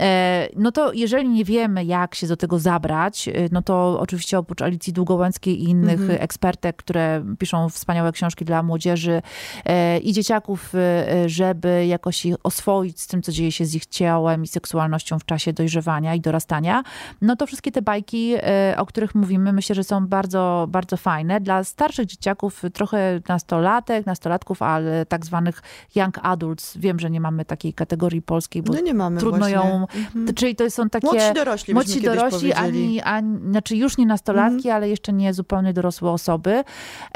E, 0.00 0.48
no 0.56 0.72
to 0.72 0.92
jeżeli 0.92 1.28
nie 1.28 1.44
wiemy, 1.44 1.84
jak 1.84 2.14
się 2.14 2.26
do 2.26 2.36
tego 2.36 2.58
zabrać, 2.58 3.28
y, 3.28 3.48
no 3.52 3.62
to 3.62 4.00
oczywiście 4.00 4.38
oprócz 4.38 4.62
Alicji 4.62 4.92
Długołęckiej 4.92 5.62
i 5.62 5.68
innych 5.68 6.00
mhm. 6.00 6.22
ekspertek, 6.22 6.76
które 6.76 7.24
piszą 7.38 7.68
wspaniałe 7.68 8.12
książki 8.12 8.44
dla 8.44 8.62
młodzieży 8.62 9.22
e, 9.64 9.98
i 9.98 10.12
dzieciaków, 10.12 10.74
y, 10.74 11.28
żeby 11.28 11.86
jakoś 11.86 12.26
ich 12.26 12.34
oswoić 12.42 13.00
z 13.00 13.06
tym, 13.06 13.22
co 13.22 13.32
dzieje 13.32 13.52
się 13.52 13.64
z 13.64 13.74
ich 13.74 13.86
ciałem 13.86 14.27
i 14.34 14.46
seksualnością 14.46 15.18
w 15.18 15.24
czasie 15.24 15.52
dojrzewania 15.52 16.14
i 16.14 16.20
dorastania, 16.20 16.82
no 17.22 17.36
to 17.36 17.46
wszystkie 17.46 17.72
te 17.72 17.82
bajki, 17.82 18.34
e, 18.36 18.74
o 18.78 18.86
których 18.86 19.14
mówimy, 19.14 19.52
myślę, 19.52 19.74
że 19.74 19.84
są 19.84 20.06
bardzo, 20.06 20.66
bardzo 20.68 20.96
fajne. 20.96 21.40
Dla 21.40 21.64
starszych 21.64 22.06
dzieciaków, 22.06 22.62
trochę 22.72 23.20
nastolatek, 23.28 24.06
nastolatków, 24.06 24.62
ale 24.62 25.06
tak 25.06 25.26
zwanych 25.26 25.62
young 25.94 26.18
adults, 26.22 26.76
wiem, 26.76 27.00
że 27.00 27.10
nie 27.10 27.20
mamy 27.20 27.44
takiej 27.44 27.74
kategorii 27.74 28.22
polskiej, 28.22 28.62
bo 28.62 28.72
no 28.72 28.94
mamy 28.94 29.20
trudno 29.20 29.38
właśnie. 29.38 29.54
ją... 29.54 29.86
Mhm. 29.94 30.34
Czyli 30.34 30.56
to 30.56 30.70
są 30.70 30.90
takie... 30.90 31.06
Młodsi 31.06 31.34
dorośli, 31.34 31.74
Młodsi 31.74 32.02
dorośli, 32.02 32.52
ani, 32.52 33.00
ani, 33.00 33.38
znaczy 33.50 33.76
już 33.76 33.98
nie 33.98 34.06
nastolatki, 34.06 34.56
mhm. 34.56 34.76
ale 34.76 34.88
jeszcze 34.88 35.12
nie 35.12 35.34
zupełnie 35.34 35.72
dorosłe 35.72 36.10
osoby. 36.10 36.64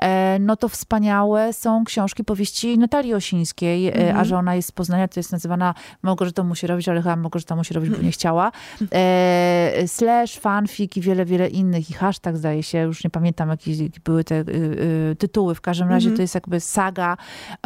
E, 0.02 0.38
no 0.38 0.56
to 0.56 0.68
wspaniałe 0.68 1.52
są 1.52 1.84
książki, 1.84 2.24
powieści 2.24 2.78
Natalii 2.78 3.14
Osińskiej, 3.14 3.88
e, 3.88 3.94
mhm. 3.94 4.16
a 4.16 4.24
że 4.24 4.36
ona 4.36 4.54
jest 4.54 4.68
z 4.68 4.72
Poznania, 4.72 5.08
to 5.08 5.20
jest 5.20 5.32
nazywana 5.32 5.74
Małgorzata 6.02 6.44
musi 6.44 6.66
robić, 6.66 6.88
ale 7.06 7.14
chyba 7.14 7.22
Małgorzata 7.22 7.56
musi 7.56 7.74
robić, 7.74 7.90
bo 7.90 8.02
nie 8.02 8.10
chciała. 8.10 8.52
E, 8.92 9.84
slash, 9.86 10.38
fanfic 10.38 10.96
i 10.96 11.00
wiele, 11.00 11.24
wiele 11.24 11.48
innych 11.48 11.90
i 11.90 11.92
hashtag 11.92 12.36
zdaje 12.36 12.62
się, 12.62 12.78
już 12.78 13.04
nie 13.04 13.10
pamiętam 13.10 13.48
jakie 13.48 13.72
były 14.04 14.24
te 14.24 14.40
y, 14.40 14.44
y, 15.12 15.16
tytuły. 15.18 15.54
W 15.54 15.60
każdym 15.60 15.88
razie 15.88 16.06
mhm. 16.06 16.16
to 16.16 16.22
jest 16.22 16.34
jakby 16.34 16.60
saga 16.60 17.16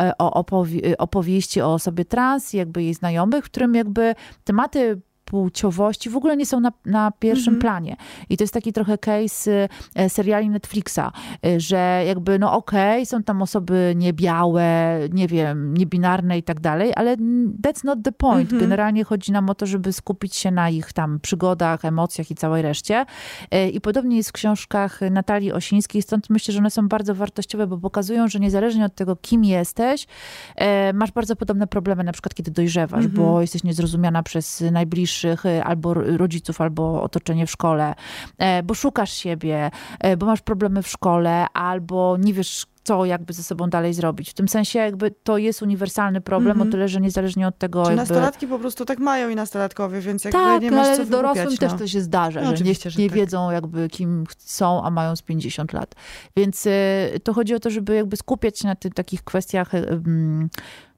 e, 0.00 0.12
o 0.18 0.30
opowie 0.30 0.98
opowieści 0.98 1.60
o 1.60 1.74
osobie 1.74 2.04
trans, 2.04 2.52
jakby 2.52 2.82
jej 2.82 2.94
znajomych, 2.94 3.44
w 3.44 3.50
którym 3.50 3.74
jakby 3.74 4.14
tematy 4.44 5.00
płciowości 5.26 6.10
w 6.10 6.16
ogóle 6.16 6.36
nie 6.36 6.46
są 6.46 6.60
na, 6.60 6.72
na 6.84 7.10
pierwszym 7.10 7.48
mm 7.48 7.58
-hmm. 7.58 7.62
planie. 7.62 7.96
I 8.30 8.36
to 8.36 8.44
jest 8.44 8.54
taki 8.54 8.72
trochę 8.72 8.98
case 8.98 9.68
e, 9.94 10.08
seriali 10.10 10.50
Netflixa, 10.50 11.12
e, 11.46 11.60
że 11.60 12.02
jakby 12.06 12.38
no 12.38 12.52
okej, 12.52 12.96
okay, 12.96 13.06
są 13.06 13.22
tam 13.22 13.42
osoby 13.42 13.94
niebiałe, 13.96 14.98
nie 15.12 15.28
wiem, 15.28 15.76
niebinarne 15.76 16.38
i 16.38 16.42
tak 16.42 16.60
dalej, 16.60 16.92
ale 16.96 17.16
that's 17.62 17.84
not 17.84 17.98
the 18.04 18.12
point. 18.12 18.52
Mm 18.52 18.58
-hmm. 18.58 18.60
Generalnie 18.60 19.04
chodzi 19.04 19.32
nam 19.32 19.50
o 19.50 19.54
to, 19.54 19.66
żeby 19.66 19.92
skupić 19.92 20.36
się 20.36 20.50
na 20.50 20.70
ich 20.70 20.92
tam 20.92 21.20
przygodach, 21.20 21.84
emocjach 21.84 22.30
i 22.30 22.34
całej 22.34 22.62
reszcie. 22.62 23.06
E, 23.50 23.68
I 23.68 23.80
podobnie 23.80 24.16
jest 24.16 24.28
w 24.28 24.32
książkach 24.32 25.00
Natalii 25.10 25.52
Osińskiej, 25.52 26.02
stąd 26.02 26.30
myślę, 26.30 26.54
że 26.54 26.58
one 26.58 26.70
są 26.70 26.88
bardzo 26.88 27.14
wartościowe, 27.14 27.66
bo 27.66 27.78
pokazują, 27.78 28.28
że 28.28 28.40
niezależnie 28.40 28.84
od 28.84 28.94
tego, 28.94 29.16
kim 29.16 29.44
jesteś, 29.44 30.06
masz 30.94 31.12
bardzo 31.12 31.36
podobne 31.36 31.66
problemy, 31.66 32.04
na 32.04 32.12
przykład 32.12 32.34
kiedy 32.34 32.50
dojrzewasz, 32.50 33.04
mm 33.04 33.10
-hmm. 33.10 33.16
bo 33.16 33.40
jesteś 33.40 33.64
niezrozumiana 33.64 34.22
przez 34.22 34.64
najbliższych 34.72 35.15
najbliższych, 35.24 35.46
y, 35.46 35.64
albo 35.64 35.94
rodziców, 35.94 36.60
albo 36.60 37.02
otoczenie 37.02 37.46
w 37.46 37.50
szkole, 37.50 37.94
e, 38.38 38.62
bo 38.62 38.74
szukasz 38.74 39.12
siebie, 39.12 39.70
e, 40.00 40.16
bo 40.16 40.26
masz 40.26 40.40
problemy 40.40 40.82
w 40.82 40.88
szkole, 40.88 41.46
albo 41.52 42.16
nie 42.16 42.32
wiesz, 42.32 42.66
co 42.84 43.04
jakby 43.04 43.32
ze 43.32 43.42
sobą 43.42 43.70
dalej 43.70 43.94
zrobić. 43.94 44.30
W 44.30 44.34
tym 44.34 44.48
sensie 44.48 44.78
jakby 44.78 45.10
to 45.10 45.38
jest 45.38 45.62
uniwersalny 45.62 46.20
problem, 46.20 46.56
mm 46.56 46.66
-hmm. 46.66 46.68
o 46.68 46.72
tyle, 46.72 46.88
że 46.88 47.00
niezależnie 47.00 47.48
od 47.48 47.58
tego... 47.58 47.82
Czy 47.82 47.90
jakby... 47.90 48.00
nastolatki 48.00 48.46
po 48.46 48.58
prostu 48.58 48.84
tak 48.84 48.98
mają 48.98 49.28
i 49.28 49.34
nastolatkowie, 49.34 50.00
więc 50.00 50.24
jakby 50.24 50.38
tak, 50.38 50.62
nie 50.62 50.70
masz 50.70 50.86
ale 50.86 50.96
co 50.96 51.04
dorosłym 51.04 51.48
no. 51.50 51.56
też 51.56 51.72
to 51.78 51.86
się 51.88 52.00
zdarza, 52.00 52.42
no, 52.42 52.56
że 52.56 52.64
nie, 52.64 52.74
że 52.74 53.02
nie 53.02 53.08
tak. 53.08 53.16
wiedzą 53.16 53.50
jakby 53.50 53.88
kim 53.88 54.24
są, 54.38 54.84
a 54.84 54.90
mają 54.90 55.16
z 55.16 55.22
50 55.22 55.72
lat. 55.72 55.94
Więc 56.36 56.66
y, 56.66 56.70
to 57.24 57.32
chodzi 57.32 57.54
o 57.54 57.60
to, 57.60 57.70
żeby 57.70 57.94
jakby 57.94 58.16
skupiać 58.16 58.58
się 58.58 58.68
na 58.68 58.74
tych 58.74 58.94
takich 58.94 59.24
kwestiach 59.24 59.74
y, 59.74 60.00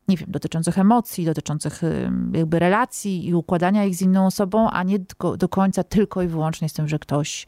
nie 0.08 0.16
wiem, 0.16 0.30
dotyczących 0.30 0.78
emocji, 0.78 1.24
dotyczących 1.24 1.82
jakby 2.32 2.58
relacji 2.58 3.28
i 3.28 3.34
układania 3.34 3.84
ich 3.84 3.94
z 3.94 4.02
inną 4.02 4.26
osobą, 4.26 4.70
a 4.70 4.82
nie 4.82 4.98
do, 4.98 5.36
do 5.36 5.48
końca 5.48 5.84
tylko 5.84 6.22
i 6.22 6.26
wyłącznie 6.26 6.68
z 6.68 6.72
tym, 6.72 6.88
że 6.88 6.98
ktoś 6.98 7.46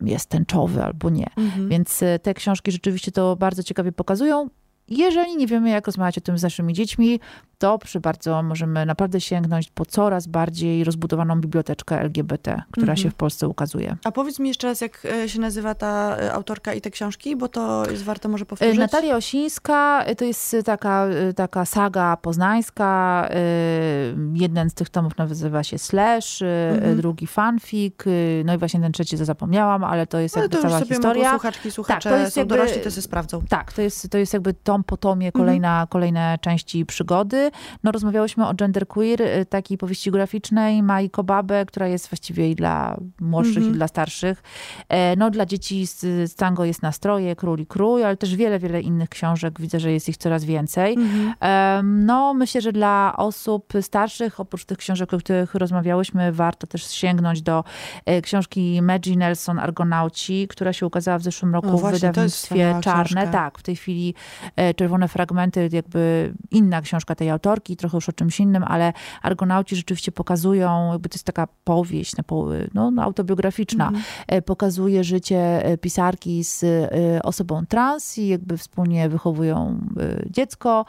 jest 0.00 0.28
tęczowy 0.28 0.84
albo 0.84 1.10
nie. 1.10 1.26
Mhm. 1.36 1.68
Więc 1.68 2.02
y, 2.02 2.18
te 2.22 2.34
książki 2.34 2.72
rzeczywiście 2.72 3.12
to 3.12 3.36
bardzo 3.36 3.62
ciekawie 3.62 3.92
pokazują. 3.92 4.48
Jeżeli 4.88 5.36
nie 5.36 5.46
wiemy, 5.46 5.70
jak 5.70 5.86
rozmawiać 5.86 6.18
o 6.18 6.20
tym 6.20 6.38
z 6.38 6.42
naszymi 6.42 6.74
dziećmi, 6.74 7.20
to 7.58 7.78
przy 7.78 8.00
bardzo 8.00 8.42
możemy 8.42 8.86
naprawdę 8.86 9.20
sięgnąć 9.20 9.70
po 9.70 9.86
coraz 9.86 10.26
bardziej 10.26 10.84
rozbudowaną 10.84 11.40
biblioteczkę 11.40 12.00
LGBT, 12.00 12.62
która 12.70 12.92
mhm. 12.92 12.96
się 12.96 13.10
w 13.10 13.14
Polsce 13.14 13.48
ukazuje. 13.48 13.96
A 14.04 14.12
powiedz 14.12 14.38
mi 14.38 14.48
jeszcze 14.48 14.66
raz, 14.66 14.80
jak 14.80 15.04
e, 15.04 15.28
się 15.28 15.40
nazywa 15.40 15.74
ta 15.74 16.16
e, 16.16 16.32
autorka 16.32 16.74
i 16.74 16.80
te 16.80 16.90
książki, 16.90 17.36
bo 17.36 17.48
to 17.48 17.90
jest 17.90 18.02
warto 18.02 18.28
może 18.28 18.46
powtórzyć. 18.46 18.78
Natalia 18.78 19.16
Osińska, 19.16 20.04
to 20.18 20.24
jest 20.24 20.56
taka, 20.64 21.06
taka 21.36 21.64
saga 21.64 22.16
poznańska. 22.16 23.28
Jeden 24.34 24.70
z 24.70 24.74
tych 24.74 24.90
tomów 24.90 25.18
nazywa 25.18 25.62
się 25.62 25.78
Slash, 25.78 26.42
mhm. 26.42 26.96
drugi 26.96 27.26
fanfic, 27.26 27.94
no 28.44 28.54
i 28.54 28.58
właśnie 28.58 28.80
ten 28.80 28.92
trzeci, 28.92 29.18
co 29.18 29.24
zapomniałam, 29.24 29.84
ale 29.84 30.06
to 30.06 30.18
jest 30.18 30.36
jakby 30.36 30.56
to 30.56 30.62
cała 30.62 30.80
historia. 30.80 31.30
słuchaczki, 31.30 31.70
słuchacze 31.70 32.10
tak, 32.10 32.18
to 32.18 32.22
jest 32.24 32.34
są 32.34 32.40
jakby, 32.40 32.56
dorośli, 32.56 32.80
to 32.80 32.90
się 32.90 33.02
sprawdzą. 33.02 33.42
Tak, 33.48 33.72
to 33.72 33.82
jest, 33.82 34.10
to 34.10 34.18
jest 34.18 34.32
jakby 34.32 34.54
tom 34.54 34.84
po 34.84 34.96
tomie, 34.96 35.32
kolejna, 35.32 35.72
mhm. 35.72 35.86
kolejne 35.86 36.38
części 36.40 36.86
przygody. 36.86 37.45
No 37.84 37.92
rozmawiałyśmy 37.92 38.46
o 38.46 38.54
genderqueer, 38.54 39.22
y, 39.22 39.46
takiej 39.46 39.78
powieści 39.78 40.10
graficznej 40.10 40.82
Mai 40.82 41.10
Kobabe, 41.10 41.66
która 41.66 41.88
jest 41.88 42.08
właściwie 42.08 42.50
i 42.50 42.54
dla 42.54 42.96
młodszych, 43.20 43.56
mm 43.56 43.68
-hmm. 43.68 43.74
i 43.74 43.76
dla 43.76 43.88
starszych. 43.88 44.42
E, 44.88 45.16
no 45.16 45.30
dla 45.30 45.46
dzieci 45.46 45.86
z, 45.86 46.00
z 46.30 46.34
tango 46.34 46.64
jest 46.64 46.82
Nastroje, 46.82 47.36
Król 47.36 47.60
i 47.60 47.66
Krój, 47.66 48.04
ale 48.04 48.16
też 48.16 48.36
wiele, 48.36 48.58
wiele 48.58 48.80
innych 48.80 49.08
książek. 49.08 49.60
Widzę, 49.60 49.80
że 49.80 49.92
jest 49.92 50.08
ich 50.08 50.16
coraz 50.16 50.44
więcej. 50.44 50.94
Mm 50.94 51.08
-hmm. 51.08 51.84
No 51.84 52.34
myślę, 52.34 52.60
że 52.60 52.72
dla 52.72 53.14
osób 53.16 53.72
starszych, 53.80 54.40
oprócz 54.40 54.64
tych 54.64 54.78
książek, 54.78 55.14
o 55.14 55.18
których 55.18 55.54
rozmawiałyśmy, 55.54 56.32
warto 56.32 56.66
też 56.66 56.90
sięgnąć 56.90 57.42
do 57.42 57.64
e, 58.06 58.22
książki 58.22 58.82
Maggie 58.82 59.16
Nelson, 59.16 59.58
Argonauci, 59.58 60.48
która 60.48 60.72
się 60.72 60.86
ukazała 60.86 61.18
w 61.18 61.22
zeszłym 61.22 61.54
roku 61.54 61.66
no 61.66 61.78
właśnie, 61.78 61.98
w 61.98 62.00
wydawnictwie 62.00 62.74
Czarne. 62.82 63.04
Książka. 63.04 63.32
Tak, 63.32 63.58
w 63.58 63.62
tej 63.62 63.76
chwili 63.76 64.14
e, 64.56 64.74
Czerwone 64.74 65.08
Fragmenty, 65.08 65.68
jakby 65.72 66.34
inna 66.50 66.80
książka 66.80 67.14
tej 67.14 67.30
autorki, 67.36 67.76
trochę 67.76 67.96
już 67.96 68.08
o 68.08 68.12
czymś 68.12 68.40
innym, 68.40 68.64
ale 68.64 68.92
Argonauci 69.22 69.76
rzeczywiście 69.76 70.12
pokazują, 70.12 70.92
jakby 70.92 71.08
to 71.08 71.14
jest 71.14 71.26
taka 71.26 71.48
powieść 71.64 72.14
no, 72.74 72.90
no, 72.90 73.02
autobiograficzna, 73.02 73.88
mm. 73.88 74.42
pokazuje 74.42 75.04
życie 75.04 75.62
pisarki 75.80 76.44
z 76.44 76.64
osobą 77.22 77.66
trans 77.66 78.18
i 78.18 78.28
jakby 78.28 78.56
wspólnie 78.56 79.08
wychowują 79.08 79.80
dziecko 80.30 80.84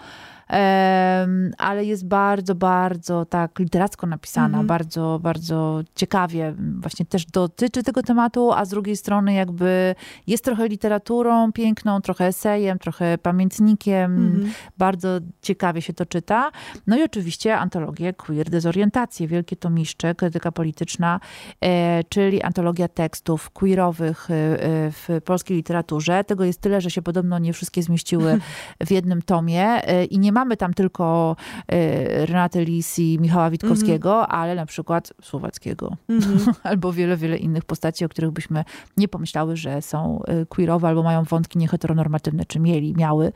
ale 1.57 1.85
jest 1.85 2.07
bardzo, 2.07 2.55
bardzo 2.55 3.25
tak 3.25 3.59
literacko 3.59 4.07
napisana, 4.07 4.61
-hmm. 4.61 4.65
bardzo, 4.65 5.19
bardzo 5.23 5.81
ciekawie 5.95 6.55
właśnie 6.79 7.05
też 7.05 7.25
dotyczy 7.25 7.83
tego 7.83 8.03
tematu, 8.03 8.51
a 8.51 8.65
z 8.65 8.69
drugiej 8.69 8.97
strony 8.97 9.33
jakby 9.33 9.95
jest 10.27 10.43
trochę 10.43 10.67
literaturą 10.67 11.51
piękną, 11.51 12.01
trochę 12.01 12.25
esejem, 12.25 12.79
trochę 12.79 13.17
pamiętnikiem, 13.17 14.17
-hmm. 14.17 14.49
bardzo 14.77 15.09
ciekawie 15.41 15.81
się 15.81 15.93
to 15.93 16.05
czyta. 16.05 16.51
No 16.87 16.97
i 16.97 17.03
oczywiście 17.03 17.57
antologię 17.57 18.13
Queer 18.13 18.49
Dezorientacje, 18.49 19.27
Wielkie 19.27 19.55
Tomiszcze, 19.55 20.15
krytyka 20.15 20.51
polityczna, 20.51 21.19
e, 21.61 22.03
czyli 22.03 22.41
antologia 22.41 22.87
tekstów 22.87 23.49
queerowych 23.49 24.31
e, 24.31 24.33
e, 24.33 24.91
w 24.91 25.07
polskiej 25.25 25.57
literaturze. 25.57 26.23
Tego 26.23 26.43
jest 26.43 26.61
tyle, 26.61 26.81
że 26.81 26.91
się 26.91 27.01
podobno 27.01 27.39
nie 27.39 27.53
wszystkie 27.53 27.83
zmieściły 27.83 28.39
w 28.87 28.91
jednym 28.91 29.21
tomie 29.21 29.81
i 30.09 30.19
nie 30.19 30.31
mamy 30.37 30.57
tam 30.57 30.73
tylko 30.73 31.35
y, 31.71 32.25
Renate 32.25 32.65
Lis 32.65 32.99
i 32.99 33.19
Michała 33.19 33.49
Witkowskiego, 33.49 34.13
mm 34.15 34.25
-hmm. 34.25 34.35
ale 34.35 34.55
na 34.55 34.65
przykład 34.65 35.13
Słowackiego. 35.21 35.97
Mm 36.09 36.21
-hmm. 36.21 36.53
albo 36.69 36.93
wiele, 36.93 37.17
wiele 37.17 37.37
innych 37.37 37.65
postaci, 37.65 38.05
o 38.05 38.09
których 38.09 38.31
byśmy 38.31 38.63
nie 38.97 39.07
pomyślały, 39.07 39.57
że 39.57 39.81
są 39.81 40.21
y, 40.41 40.45
queerowe 40.45 40.87
albo 40.87 41.03
mają 41.03 41.23
wątki 41.23 41.59
nieheteronormatywne, 41.59 42.45
czy 42.45 42.59
mieli, 42.59 42.93
miały 42.97 43.31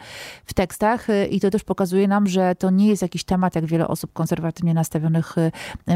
w 0.45 0.53
tekstach. 0.53 1.09
Y, 1.09 1.25
I 1.25 1.39
to 1.39 1.49
też 1.49 1.63
pokazuje 1.63 2.07
nam, 2.07 2.27
że 2.27 2.55
to 2.55 2.69
nie 2.69 2.87
jest 2.87 3.01
jakiś 3.01 3.23
temat, 3.23 3.55
jak 3.55 3.65
wiele 3.65 3.87
osób 3.87 4.13
konserwatywnie 4.13 4.73
nastawionych 4.73 5.35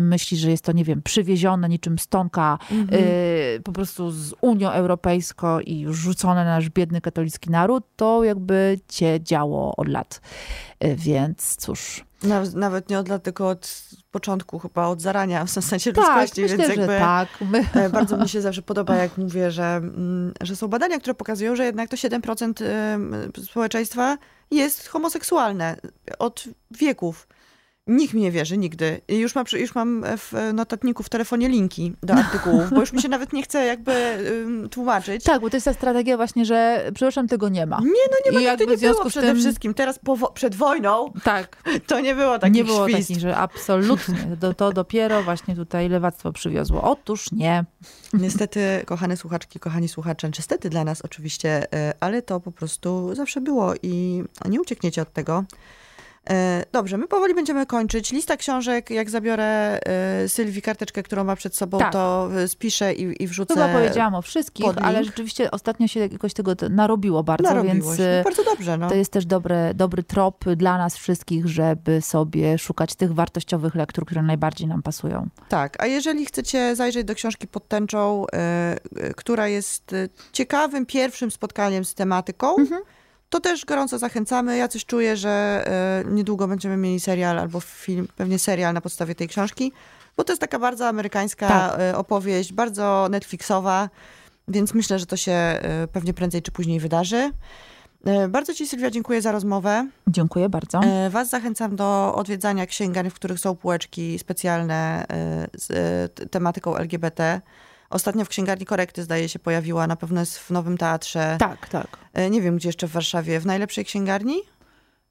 myśli, 0.01 0.38
że 0.38 0.51
jest 0.51 0.64
to, 0.64 0.72
nie 0.72 0.84
wiem, 0.84 1.01
przywiezione 1.01 1.70
niczym 1.70 1.99
stonka 1.99 2.58
mm 2.72 2.88
-hmm. 2.88 2.99
po 3.64 3.72
prostu 3.72 4.12
z 4.12 4.34
Unią 4.41 4.70
Europejską 4.70 5.60
i 5.60 5.86
rzucone 5.89 6.45
na 6.45 6.56
nasz 6.56 6.70
biedny 6.70 7.01
katolicki 7.01 7.49
naród, 7.49 7.84
to 7.95 8.24
jakby 8.24 8.80
cię 8.88 9.20
działo 9.22 9.76
od 9.76 9.88
lat. 9.88 10.22
Więc 10.96 11.56
cóż. 11.56 12.06
Nawet, 12.24 12.54
nawet 12.54 12.89
nie 12.89 13.00
od 13.00 13.08
lat, 13.08 13.24
tylko 13.24 13.50
od 13.50 13.86
początku, 14.12 14.60
chyba 14.60 14.88
od 14.88 15.02
zarania 15.02 15.46
w 15.46 15.50
sensie 15.50 15.93
tak, 15.93 16.06
ludzkości. 16.06 16.41
Myślę, 16.41 16.58
więc 16.58 16.70
jakby 16.70 16.88
tak. 16.88 17.30
My... 17.41 17.66
E, 17.74 17.89
bardzo 17.89 18.18
mi 18.18 18.30
się 18.30 18.41
zawsze 18.41 18.62
podoba, 18.62 18.96
jak 18.96 19.18
mówię, 19.18 19.52
że, 19.52 19.76
mm, 19.76 20.34
że 20.41 20.56
są 20.56 20.68
badania, 20.68 21.00
które 21.00 21.14
pokazują, 21.14 21.56
że 21.56 21.66
jednak 21.66 21.89
to 21.89 21.98
7% 21.98 22.64
społeczeństwa 23.43 24.18
jest 24.52 24.88
homoseksualne 24.88 25.76
od 26.20 26.43
wieków. 26.72 27.28
Nikt 27.88 28.14
mi 28.14 28.22
nie 28.22 28.32
wierzy 28.32 28.58
nigdy. 28.58 29.02
Już, 29.08 29.36
mam, 29.36 29.46
już 29.54 29.76
mam 29.76 30.04
w 30.18 30.34
notatniku 30.54 31.04
w 31.04 31.10
telefonie 31.10 31.50
linki 31.50 31.94
do 32.04 32.14
artykułów, 32.14 32.70
bo 32.70 32.80
już 32.80 32.94
mi 32.94 33.02
się 33.02 33.10
nawet 33.10 33.34
nie 33.34 33.44
chce 33.44 33.66
jakby 33.66 33.94
um, 34.46 34.70
tłumaczyć. 34.70 35.24
Tak, 35.24 35.42
bo 35.42 35.50
to 35.50 35.58
jest 35.58 35.66
ta 35.66 35.74
strategia 35.74 36.18
właśnie, 36.18 36.46
że 36.46 36.90
przepraszam, 36.94 37.28
tego 37.28 37.50
nie 37.50 37.66
ma. 37.66 37.80
Nie, 37.80 37.86
no 37.86 38.18
nie 38.26 38.32
ma, 38.32 38.40
I 38.40 38.44
jakby 38.44 38.68
nie 38.68 38.78
było 38.78 39.06
przede 39.06 39.28
tym... 39.28 39.38
wszystkim. 39.38 39.74
Teraz 39.74 40.00
po, 40.00 40.32
przed 40.32 40.56
wojną 40.56 41.14
tak. 41.24 41.58
to 41.88 42.00
nie 42.00 42.16
było 42.16 42.40
takich 42.40 42.56
Nie 42.56 42.64
było 42.64 42.90
takich, 42.90 43.20
że 43.20 43.38
absolutnie. 43.38 44.38
To, 44.40 44.54
to 44.54 44.74
dopiero 44.74 45.24
właśnie 45.24 45.56
tutaj 45.56 45.90
lewactwo 45.90 46.32
przywiozło. 46.32 46.82
Otóż 46.82 47.32
nie. 47.32 47.66
Niestety, 48.14 48.84
kochane 48.86 49.18
słuchaczki, 49.18 49.60
kochani 49.60 49.88
słuchacze, 49.88 50.30
niestety 50.38 50.70
dla 50.70 50.84
nas 50.84 51.02
oczywiście, 51.02 51.74
e, 51.74 51.94
ale 52.00 52.22
to 52.22 52.40
po 52.40 52.52
prostu 52.52 53.16
zawsze 53.16 53.42
było 53.42 53.74
i 53.84 54.24
nie 54.50 54.62
uciekniecie 54.62 55.02
od 55.02 55.14
tego. 55.14 55.44
E, 56.30 56.66
dobrze, 56.72 56.98
my 56.98 57.08
powoli 57.08 57.34
będziemy 57.34 57.66
kończyć. 57.66 58.12
Lista 58.12 58.38
książek, 58.38 58.90
jak 58.90 59.10
zabiorę 59.10 59.80
e, 59.86 60.30
Sylwii 60.30 60.62
karteczkę, 60.62 61.04
którą 61.04 61.24
ma 61.24 61.36
przed 61.36 61.56
sobą, 61.56 61.78
tak. 61.78 61.94
to 61.94 62.30
e, 62.42 62.48
spiszę 62.48 62.94
i, 62.94 63.24
i 63.24 63.28
wrzucę. 63.28 63.54
Chyba 63.54 63.68
powiedziałam 63.68 64.16
o 64.16 64.22
wszystkich, 64.22 64.66
ale 64.82 65.04
rzeczywiście 65.04 65.52
ostatnio 65.52 65.88
się 65.88 66.00
jakoś 66.00 66.34
tego 66.34 66.56
narobiło 66.70 67.24
bardzo, 67.24 67.50
Narobiło 67.50 67.74
więc 67.74 67.98
się. 67.98 68.22
bardzo 68.24 68.44
dobrze. 68.44 68.78
No. 68.78 68.90
To 68.90 68.96
jest 68.96 69.12
też 69.12 69.26
dobry, 69.26 69.56
dobry 69.76 70.04
trop 70.04 70.46
dla 70.56 70.78
nas 70.78 70.98
wszystkich, 70.98 71.48
żeby 71.48 72.02
sobie 72.02 72.58
szukać 72.58 72.96
tych 72.96 73.14
wartościowych 73.14 73.76
lektur, 73.76 74.06
które 74.06 74.22
najbardziej 74.22 74.68
nam 74.68 74.82
pasują. 74.82 75.30
Tak, 75.50 75.84
a 75.84 75.88
jeżeli 75.88 76.26
chcecie 76.26 76.76
zajrzeć 76.76 77.04
do 77.04 77.16
książki 77.16 77.48
pod 77.48 77.68
tęczą, 77.68 78.26
która 79.16 79.48
jest 79.48 79.96
ciekawym 80.32 80.86
pierwszym 80.86 81.32
spotkaniem 81.32 81.86
z 81.86 81.94
tematyką, 81.94 82.56
mhm 82.58 82.82
to 83.36 83.40
też 83.40 83.66
gorąco 83.66 83.98
zachęcamy. 83.98 84.58
Ja 84.58 84.68
coś 84.68 84.86
czuję, 84.86 85.18
że 85.18 85.64
e, 86.08 86.12
niedługo 86.12 86.48
będziemy 86.48 86.78
mieli 86.78 87.00
serial 87.00 87.40
albo 87.40 87.60
film, 87.60 88.08
pewnie 88.18 88.40
serial 88.40 88.74
na 88.74 88.82
podstawie 88.82 89.16
tej 89.16 89.28
książki, 89.28 89.72
bo 90.18 90.24
to 90.24 90.34
jest 90.34 90.42
taka 90.42 90.60
bardzo 90.60 90.88
amerykańska 90.88 91.48
tak. 91.48 91.80
E, 91.80 91.98
opowieść, 91.98 92.54
bardzo 92.54 93.08
Netflixowa, 93.12 93.90
więc 94.48 94.74
myślę, 94.74 95.00
że 95.00 95.06
to 95.06 95.18
się 95.18 95.32
e, 95.32 95.88
pewnie 95.94 96.14
prędzej 96.14 96.42
czy 96.42 96.52
później 96.52 96.80
wydarzy. 96.80 97.32
Bardzo 98.30 98.54
Ci, 98.54 98.68
Sylwia, 98.68 98.92
dziękuję 98.92 99.22
za 99.22 99.32
rozmowę. 99.32 99.88
Dziękuję 100.08 100.50
bardzo. 100.50 100.82
Was 101.10 101.30
zachęcam 101.30 101.76
do 101.76 102.16
odwiedzania 102.16 102.66
księgarni, 102.66 103.12
w 103.12 103.14
których 103.14 103.40
są 103.40 103.56
półeczki 103.56 104.20
specjalne 104.20 105.06
z 105.54 106.32
tematyką 106.32 106.78
LGBT. 106.78 107.42
Ostatnio 107.90 108.26
w 108.26 108.30
księgarni 108.30 108.66
korekty, 108.66 109.04
zdaje 109.04 109.30
się, 109.30 109.40
pojawiła, 109.40 109.88
na 109.88 109.96
pewno 109.96 110.20
jest 110.20 110.40
w 110.40 110.52
Nowym 110.52 110.78
Teatrze. 110.78 111.36
Tak, 111.40 111.70
tak. 111.70 111.88
E, 112.14 112.30
nie 112.30 112.42
wiem, 112.42 112.58
gdzie 112.58 112.70
jeszcze 112.70 112.88
w 112.88 112.92
Warszawie. 112.92 113.40
W 113.40 113.46
najlepszej 113.46 113.86
księgarni? 113.86 114.42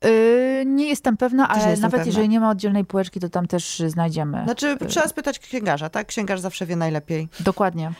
Yy, 0.04 0.64
nie 0.66 0.88
jestem 0.88 1.16
pewna, 1.16 1.48
ale 1.48 1.66
nawet 1.66 1.82
pewna. 1.82 2.06
jeżeli 2.06 2.28
nie 2.28 2.40
ma 2.40 2.50
oddzielnej 2.50 2.84
półeczki, 2.84 3.20
to 3.20 3.28
tam 3.28 3.46
też 3.46 3.82
znajdziemy. 3.86 4.44
Znaczy, 4.44 4.76
yy. 4.80 4.86
trzeba 4.86 5.08
spytać 5.08 5.38
księgarza, 5.38 5.88
tak? 5.88 6.06
Księgarz 6.06 6.40
zawsze 6.40 6.66
wie 6.66 6.76
najlepiej. 6.76 7.28
Dokładnie. 7.40 7.92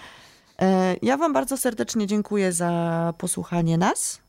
Yy, 0.61 0.67
ja 1.03 1.17
wam 1.17 1.33
bardzo 1.33 1.57
serdecznie 1.57 2.07
dziękuję 2.07 2.53
za 2.53 3.15
posłuchanie 3.19 3.79
nas. 3.79 4.21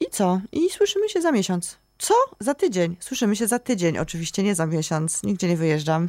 I 0.00 0.04
co? 0.10 0.40
I 0.52 0.70
słyszymy 0.70 1.08
się 1.08 1.20
za 1.20 1.32
miesiąc. 1.32 1.78
Co? 1.98 2.14
Za 2.40 2.54
tydzień. 2.54 2.96
Słyszymy 3.00 3.36
się 3.36 3.46
za 3.46 3.58
tydzień. 3.58 3.98
Oczywiście 3.98 4.42
nie 4.42 4.54
za 4.54 4.66
miesiąc. 4.66 5.22
Nigdzie 5.22 5.48
nie 5.48 5.56
wyjeżdżam. 5.56 6.08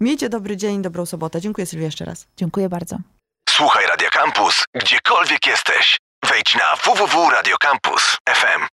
Miejcie 0.00 0.28
dobry 0.28 0.56
dzień, 0.56 0.82
dobrą 0.82 1.06
sobotę. 1.06 1.40
Dziękuję 1.40 1.66
Sylwia 1.66 1.84
jeszcze 1.84 2.04
raz. 2.04 2.26
Dziękuję 2.36 2.68
bardzo. 2.68 2.96
Słuchaj 3.48 3.86
Radio 3.86 4.08
Campus, 4.10 4.64
gdziekolwiek 4.74 5.46
jesteś. 5.46 5.98
Wejdź 6.28 6.54
na 6.54 6.76
www.radiocampus.fm. 6.76 8.66